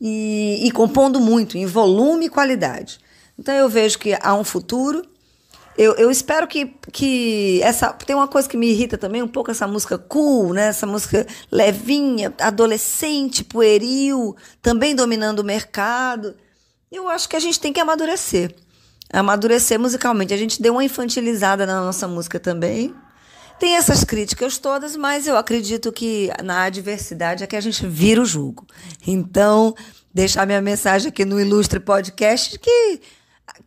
e, 0.00 0.66
e 0.66 0.70
compondo 0.70 1.20
muito, 1.20 1.58
em 1.58 1.66
volume 1.66 2.26
e 2.26 2.30
qualidade. 2.30 2.98
Então 3.38 3.54
eu 3.54 3.68
vejo 3.68 3.98
que 3.98 4.16
há 4.20 4.34
um 4.34 4.44
futuro. 4.44 5.02
Eu, 5.76 5.94
eu 5.94 6.10
espero 6.10 6.46
que, 6.46 6.66
que 6.92 7.60
essa. 7.62 7.92
Tem 7.92 8.14
uma 8.14 8.28
coisa 8.28 8.48
que 8.48 8.56
me 8.56 8.70
irrita 8.70 8.98
também, 8.98 9.22
um 9.22 9.28
pouco 9.28 9.50
essa 9.50 9.66
música 9.66 9.96
cool, 9.96 10.52
né? 10.52 10.66
Essa 10.66 10.86
música 10.86 11.26
levinha, 11.50 12.34
adolescente, 12.40 13.44
pueril, 13.44 14.36
também 14.60 14.94
dominando 14.94 15.40
o 15.40 15.44
mercado. 15.44 16.34
Eu 16.90 17.08
acho 17.08 17.28
que 17.28 17.36
a 17.36 17.40
gente 17.40 17.58
tem 17.58 17.72
que 17.72 17.80
amadurecer. 17.80 18.54
Amadurecer 19.12 19.78
musicalmente. 19.78 20.34
A 20.34 20.36
gente 20.36 20.60
deu 20.60 20.74
uma 20.74 20.84
infantilizada 20.84 21.64
na 21.64 21.80
nossa 21.80 22.06
música 22.06 22.38
também. 22.38 22.94
Tem 23.60 23.76
essas 23.76 24.04
críticas 24.04 24.56
todas, 24.56 24.96
mas 24.96 25.26
eu 25.26 25.36
acredito 25.36 25.92
que 25.92 26.30
na 26.42 26.62
adversidade 26.62 27.44
é 27.44 27.46
que 27.46 27.54
a 27.54 27.60
gente 27.60 27.86
vira 27.86 28.22
o 28.22 28.24
jogo. 28.24 28.66
Então, 29.06 29.74
deixar 30.14 30.46
minha 30.46 30.62
mensagem 30.62 31.10
aqui 31.10 31.26
no 31.26 31.38
Ilustre 31.38 31.78
Podcast 31.78 32.58
que 32.58 33.02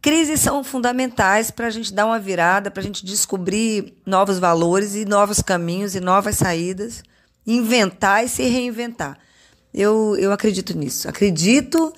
crises 0.02 0.40
são 0.40 0.64
fundamentais 0.64 1.52
para 1.52 1.68
a 1.68 1.70
gente 1.70 1.94
dar 1.94 2.08
uma 2.08 2.18
virada, 2.18 2.72
para 2.72 2.82
a 2.82 2.84
gente 2.84 3.06
descobrir 3.06 3.94
novos 4.04 4.40
valores 4.40 4.96
e 4.96 5.06
novos 5.06 5.44
caminhos 5.44 5.94
e 5.94 6.00
novas 6.00 6.38
saídas, 6.38 7.04
inventar 7.46 8.26
e 8.26 8.30
se 8.30 8.42
reinventar. 8.42 9.20
Eu, 9.72 10.18
eu 10.18 10.32
acredito 10.32 10.76
nisso. 10.76 11.08
Acredito 11.08 11.94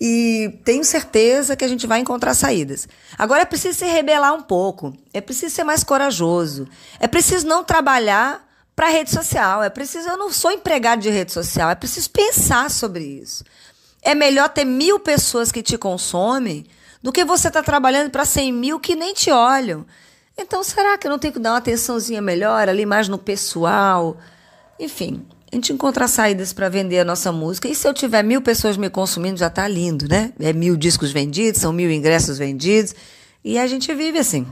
e 0.00 0.58
tenho 0.64 0.82
certeza 0.82 1.54
que 1.54 1.64
a 1.64 1.68
gente 1.68 1.86
vai 1.86 2.00
encontrar 2.00 2.32
saídas. 2.32 2.88
Agora 3.18 3.42
é 3.42 3.44
preciso 3.44 3.78
se 3.80 3.84
rebelar 3.84 4.32
um 4.32 4.40
pouco, 4.40 4.96
é 5.12 5.20
preciso 5.20 5.54
ser 5.54 5.64
mais 5.64 5.84
corajoso, 5.84 6.66
é 6.98 7.06
preciso 7.06 7.46
não 7.46 7.62
trabalhar 7.62 8.48
para 8.74 8.88
rede 8.88 9.10
social, 9.10 9.62
é 9.62 9.68
preciso. 9.68 10.08
Eu 10.08 10.16
não 10.16 10.32
sou 10.32 10.50
empregado 10.50 11.02
de 11.02 11.10
rede 11.10 11.32
social, 11.32 11.68
é 11.68 11.74
preciso 11.74 12.08
pensar 12.08 12.70
sobre 12.70 13.04
isso. 13.04 13.44
É 14.00 14.14
melhor 14.14 14.48
ter 14.48 14.64
mil 14.64 14.98
pessoas 14.98 15.52
que 15.52 15.62
te 15.62 15.76
consomem 15.76 16.64
do 17.02 17.12
que 17.12 17.22
você 17.22 17.48
estar 17.48 17.60
tá 17.60 17.66
trabalhando 17.66 18.10
para 18.10 18.24
cem 18.24 18.50
mil 18.50 18.80
que 18.80 18.96
nem 18.96 19.12
te 19.12 19.30
olham. 19.30 19.84
Então, 20.36 20.64
será 20.64 20.96
que 20.96 21.06
eu 21.06 21.10
não 21.10 21.18
tenho 21.18 21.34
que 21.34 21.38
dar 21.38 21.50
uma 21.50 21.58
atençãozinha 21.58 22.22
melhor 22.22 22.70
ali, 22.70 22.86
mais 22.86 23.06
no 23.06 23.18
pessoal? 23.18 24.16
Enfim, 24.78 25.26
a 25.52 25.56
gente 25.56 25.72
encontra 25.72 26.06
saídas 26.06 26.52
para 26.52 26.68
vender 26.68 27.00
a 27.00 27.04
nossa 27.04 27.32
música. 27.32 27.68
E 27.68 27.74
se 27.74 27.86
eu 27.86 27.92
tiver 27.92 28.22
mil 28.22 28.40
pessoas 28.40 28.76
me 28.76 28.88
consumindo, 28.88 29.38
já 29.38 29.48
está 29.48 29.66
lindo, 29.66 30.06
né? 30.08 30.32
É 30.38 30.52
mil 30.52 30.76
discos 30.76 31.10
vendidos, 31.10 31.60
são 31.60 31.72
mil 31.72 31.90
ingressos 31.90 32.38
vendidos. 32.38 32.94
E 33.42 33.58
a 33.58 33.66
gente 33.66 33.92
vive 33.92 34.18
assim. 34.18 34.46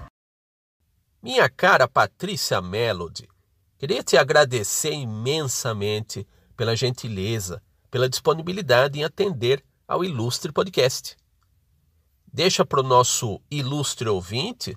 Minha 1.23 1.49
cara 1.49 1.87
Patrícia 1.87 2.61
Melody, 2.61 3.29
queria 3.79 4.03
te 4.03 4.17
agradecer 4.17 4.93
imensamente 4.93 6.27
pela 6.57 6.75
gentileza, 6.75 7.63
pela 7.91 8.09
disponibilidade 8.09 8.99
em 8.99 9.05
atender 9.05 9.63
ao 9.87 10.05
Ilustre 10.05 10.51
Podcast. 10.51 11.17
Deixa 12.33 12.65
para 12.65 12.81
o 12.81 12.85
nosso 12.85 13.41
ilustre 13.51 14.09
ouvinte 14.09 14.77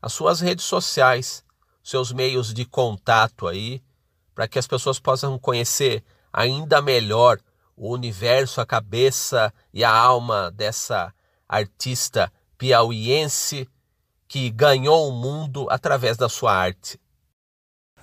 as 0.00 0.12
suas 0.12 0.40
redes 0.40 0.64
sociais, 0.64 1.44
seus 1.82 2.12
meios 2.12 2.54
de 2.54 2.64
contato 2.64 3.46
aí, 3.48 3.82
para 4.36 4.46
que 4.46 4.58
as 4.58 4.66
pessoas 4.66 5.00
possam 5.00 5.38
conhecer 5.38 6.04
ainda 6.30 6.82
melhor 6.82 7.38
o 7.74 7.90
universo, 7.90 8.60
a 8.60 8.66
cabeça 8.66 9.52
e 9.72 9.82
a 9.82 9.90
alma 9.90 10.52
dessa 10.54 11.10
artista 11.48 12.30
piauiense 12.58 13.66
que 14.28 14.50
ganhou 14.50 15.08
o 15.08 15.12
mundo 15.12 15.66
através 15.70 16.18
da 16.18 16.28
sua 16.28 16.52
arte. 16.52 17.00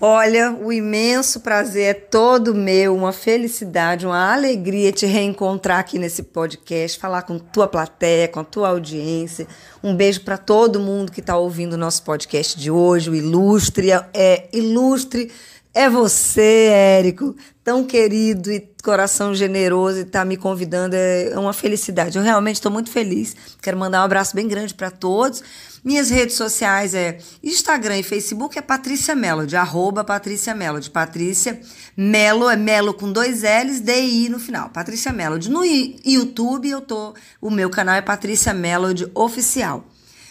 Olha, 0.01 0.51
o 0.51 0.73
imenso 0.73 1.41
prazer 1.41 1.83
é 1.83 1.93
todo 1.93 2.55
meu, 2.55 2.95
uma 2.95 3.13
felicidade, 3.13 4.07
uma 4.07 4.33
alegria 4.33 4.91
te 4.91 5.05
reencontrar 5.05 5.79
aqui 5.79 5.99
nesse 5.99 6.23
podcast, 6.23 6.99
falar 6.99 7.21
com 7.21 7.37
tua 7.37 7.67
plateia, 7.67 8.27
com 8.27 8.39
a 8.39 8.43
tua 8.43 8.69
audiência. 8.69 9.47
Um 9.83 9.95
beijo 9.95 10.21
para 10.21 10.37
todo 10.37 10.79
mundo 10.79 11.11
que 11.11 11.19
está 11.19 11.37
ouvindo 11.37 11.73
o 11.73 11.77
nosso 11.77 12.01
podcast 12.03 12.59
de 12.59 12.71
hoje, 12.71 13.11
o 13.11 13.15
Ilustre, 13.15 13.91
é 14.13 14.49
Ilustre 14.51 15.31
é 15.73 15.89
você, 15.89 16.69
Érico, 16.71 17.35
tão 17.63 17.83
querido 17.83 18.51
e 18.51 18.59
coração 18.83 19.33
generoso 19.33 19.99
e 19.99 20.05
tá 20.05 20.23
me 20.23 20.37
convidando. 20.37 20.95
É 20.95 21.33
uma 21.37 21.53
felicidade. 21.53 22.17
Eu 22.17 22.23
realmente 22.23 22.55
estou 22.55 22.71
muito 22.71 22.91
feliz. 22.91 23.35
Quero 23.61 23.77
mandar 23.77 24.01
um 24.01 24.05
abraço 24.05 24.35
bem 24.35 24.47
grande 24.47 24.73
para 24.73 24.91
todos. 24.91 25.41
Minhas 25.83 26.09
redes 26.09 26.35
sociais 26.35 26.93
é 26.93 27.17
Instagram 27.43 27.97
e 27.97 28.03
Facebook 28.03 28.57
é 28.57 28.61
Patrícia 28.61 29.13
Melody, 29.15 29.55
arroba 29.57 30.03
Patrícia 30.03 30.55
Melody. 30.55 30.89
Patrícia 30.89 31.59
Melo 31.97 32.49
é 32.49 32.55
Melo 32.55 32.93
com 32.93 33.11
dois 33.11 33.41
L's, 33.41 33.81
D-I 33.81 34.29
no 34.29 34.39
final. 34.39 34.69
Patrícia 34.69 35.11
Melody. 35.11 35.49
No 35.49 35.65
YouTube 35.65 36.69
eu 36.69 36.81
tô, 36.81 37.13
o 37.41 37.49
meu 37.49 37.69
canal 37.69 37.95
é 37.95 38.01
Patrícia 38.01 38.53
Melody 38.53 39.09
Oficial. 39.13 39.85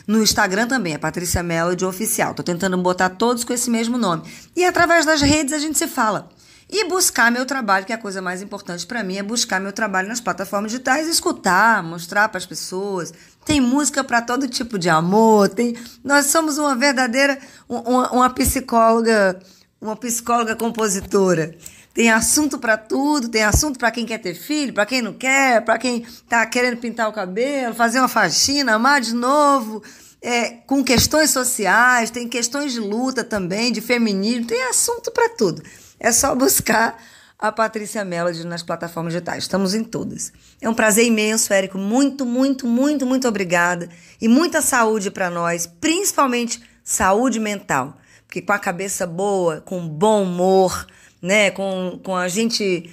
No 0.06 0.22
Instagram 0.22 0.66
também 0.66 0.94
é 0.94 0.98
Patrícia 0.98 1.42
Melody 1.42 1.84
Oficial. 1.84 2.34
Tô 2.34 2.42
tentando 2.42 2.76
botar 2.78 3.10
todos 3.10 3.44
com 3.44 3.52
esse 3.52 3.70
mesmo 3.70 3.96
nome. 3.96 4.22
E 4.54 4.64
através 4.64 5.06
das 5.06 5.20
redes 5.20 5.52
a 5.52 5.58
gente 5.58 5.78
se 5.78 5.86
fala. 5.86 6.28
E 6.74 6.88
buscar 6.88 7.30
meu 7.30 7.44
trabalho, 7.44 7.84
que 7.84 7.92
é 7.92 7.94
a 7.94 7.98
coisa 7.98 8.22
mais 8.22 8.40
importante 8.40 8.86
para 8.86 9.04
mim, 9.04 9.18
é 9.18 9.22
buscar 9.22 9.60
meu 9.60 9.74
trabalho 9.74 10.08
nas 10.08 10.20
plataformas 10.20 10.72
digitais, 10.72 11.06
escutar, 11.06 11.82
mostrar 11.82 12.30
para 12.30 12.38
as 12.38 12.46
pessoas. 12.46 13.12
Tem 13.44 13.60
música 13.60 14.02
para 14.02 14.22
todo 14.22 14.48
tipo 14.48 14.78
de 14.78 14.88
amor, 14.88 15.50
tem. 15.50 15.76
Nós 16.02 16.26
somos 16.26 16.56
uma 16.56 16.74
verdadeira 16.74 17.38
uma, 17.68 18.10
uma 18.10 18.30
psicóloga, 18.30 19.38
uma 19.78 19.96
psicóloga 19.96 20.56
compositora. 20.56 21.54
Tem 21.94 22.10
assunto 22.10 22.58
para 22.58 22.76
tudo, 22.76 23.28
tem 23.28 23.42
assunto 23.42 23.78
para 23.78 23.90
quem 23.90 24.06
quer 24.06 24.18
ter 24.18 24.34
filho, 24.34 24.72
para 24.72 24.86
quem 24.86 25.02
não 25.02 25.12
quer, 25.12 25.62
para 25.62 25.78
quem 25.78 26.02
está 26.02 26.44
querendo 26.46 26.78
pintar 26.78 27.08
o 27.08 27.12
cabelo, 27.12 27.74
fazer 27.74 27.98
uma 27.98 28.08
faxina, 28.08 28.74
amar 28.74 29.00
de 29.00 29.14
novo, 29.14 29.82
é, 30.22 30.50
com 30.66 30.82
questões 30.82 31.30
sociais, 31.30 32.10
tem 32.10 32.26
questões 32.28 32.72
de 32.72 32.80
luta 32.80 33.22
também, 33.22 33.70
de 33.70 33.80
feminismo, 33.80 34.46
tem 34.46 34.62
assunto 34.62 35.10
para 35.10 35.28
tudo. 35.30 35.62
É 36.00 36.10
só 36.10 36.34
buscar 36.34 36.96
a 37.42 37.50
Patrícia 37.50 38.04
Melody 38.04 38.46
nas 38.46 38.62
plataformas 38.62 39.12
digitais. 39.12 39.42
Estamos 39.42 39.74
em 39.74 39.82
todas. 39.82 40.32
É 40.60 40.68
um 40.68 40.74
prazer 40.74 41.04
imenso, 41.04 41.52
Érico. 41.52 41.76
Muito, 41.76 42.24
muito, 42.24 42.68
muito, 42.68 43.04
muito 43.04 43.26
obrigada. 43.26 43.88
E 44.20 44.28
muita 44.28 44.62
saúde 44.62 45.10
para 45.10 45.28
nós, 45.28 45.66
principalmente 45.66 46.62
saúde 46.84 47.40
mental. 47.40 47.96
Porque 48.26 48.40
com 48.40 48.52
a 48.52 48.58
cabeça 48.60 49.08
boa, 49.08 49.60
com 49.60 49.86
bom 49.86 50.22
humor, 50.22 50.86
né? 51.22 51.50
Com, 51.52 52.00
com 52.02 52.16
a 52.16 52.26
gente 52.26 52.90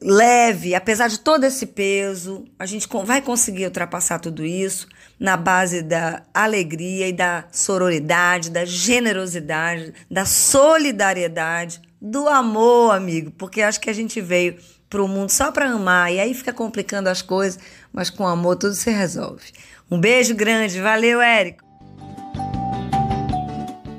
leve, 0.00 0.74
apesar 0.74 1.08
de 1.08 1.20
todo 1.20 1.44
esse 1.44 1.66
peso, 1.66 2.44
a 2.58 2.66
gente 2.66 2.88
vai 3.04 3.20
conseguir 3.20 3.64
ultrapassar 3.64 4.18
tudo 4.18 4.44
isso 4.44 4.88
na 5.18 5.36
base 5.36 5.82
da 5.82 6.22
alegria 6.32 7.08
e 7.08 7.12
da 7.12 7.44
sororidade, 7.50 8.50
da 8.50 8.64
generosidade, 8.64 9.92
da 10.10 10.24
solidariedade, 10.24 11.80
do 12.00 12.28
amor, 12.28 12.94
amigo, 12.94 13.32
porque 13.32 13.60
acho 13.60 13.80
que 13.80 13.90
a 13.90 13.94
gente 13.94 14.20
veio 14.20 14.56
para 14.88 15.02
o 15.02 15.08
mundo 15.08 15.30
só 15.30 15.50
para 15.50 15.68
amar 15.68 16.12
e 16.12 16.20
aí 16.20 16.32
fica 16.32 16.52
complicando 16.52 17.08
as 17.08 17.20
coisas, 17.20 17.58
mas 17.92 18.08
com 18.08 18.26
amor 18.26 18.56
tudo 18.56 18.74
se 18.74 18.90
resolve. 18.90 19.52
Um 19.90 20.00
beijo 20.00 20.34
grande, 20.34 20.80
valeu, 20.80 21.20
Érico. 21.20 21.64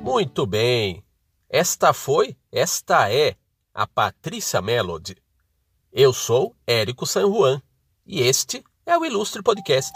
Muito 0.02 0.46
bem. 0.46 1.04
Esta 1.48 1.92
foi, 1.92 2.36
esta 2.50 3.12
é 3.12 3.34
a 3.74 3.86
Patrícia 3.86 4.60
Melody. 4.60 5.16
Eu 5.92 6.12
sou 6.12 6.54
Érico 6.66 7.06
San 7.06 7.26
Juan 7.26 7.62
e 8.06 8.22
este 8.22 8.64
é 8.84 8.96
o 8.96 9.04
Ilustre 9.04 9.42
Podcast. 9.42 9.92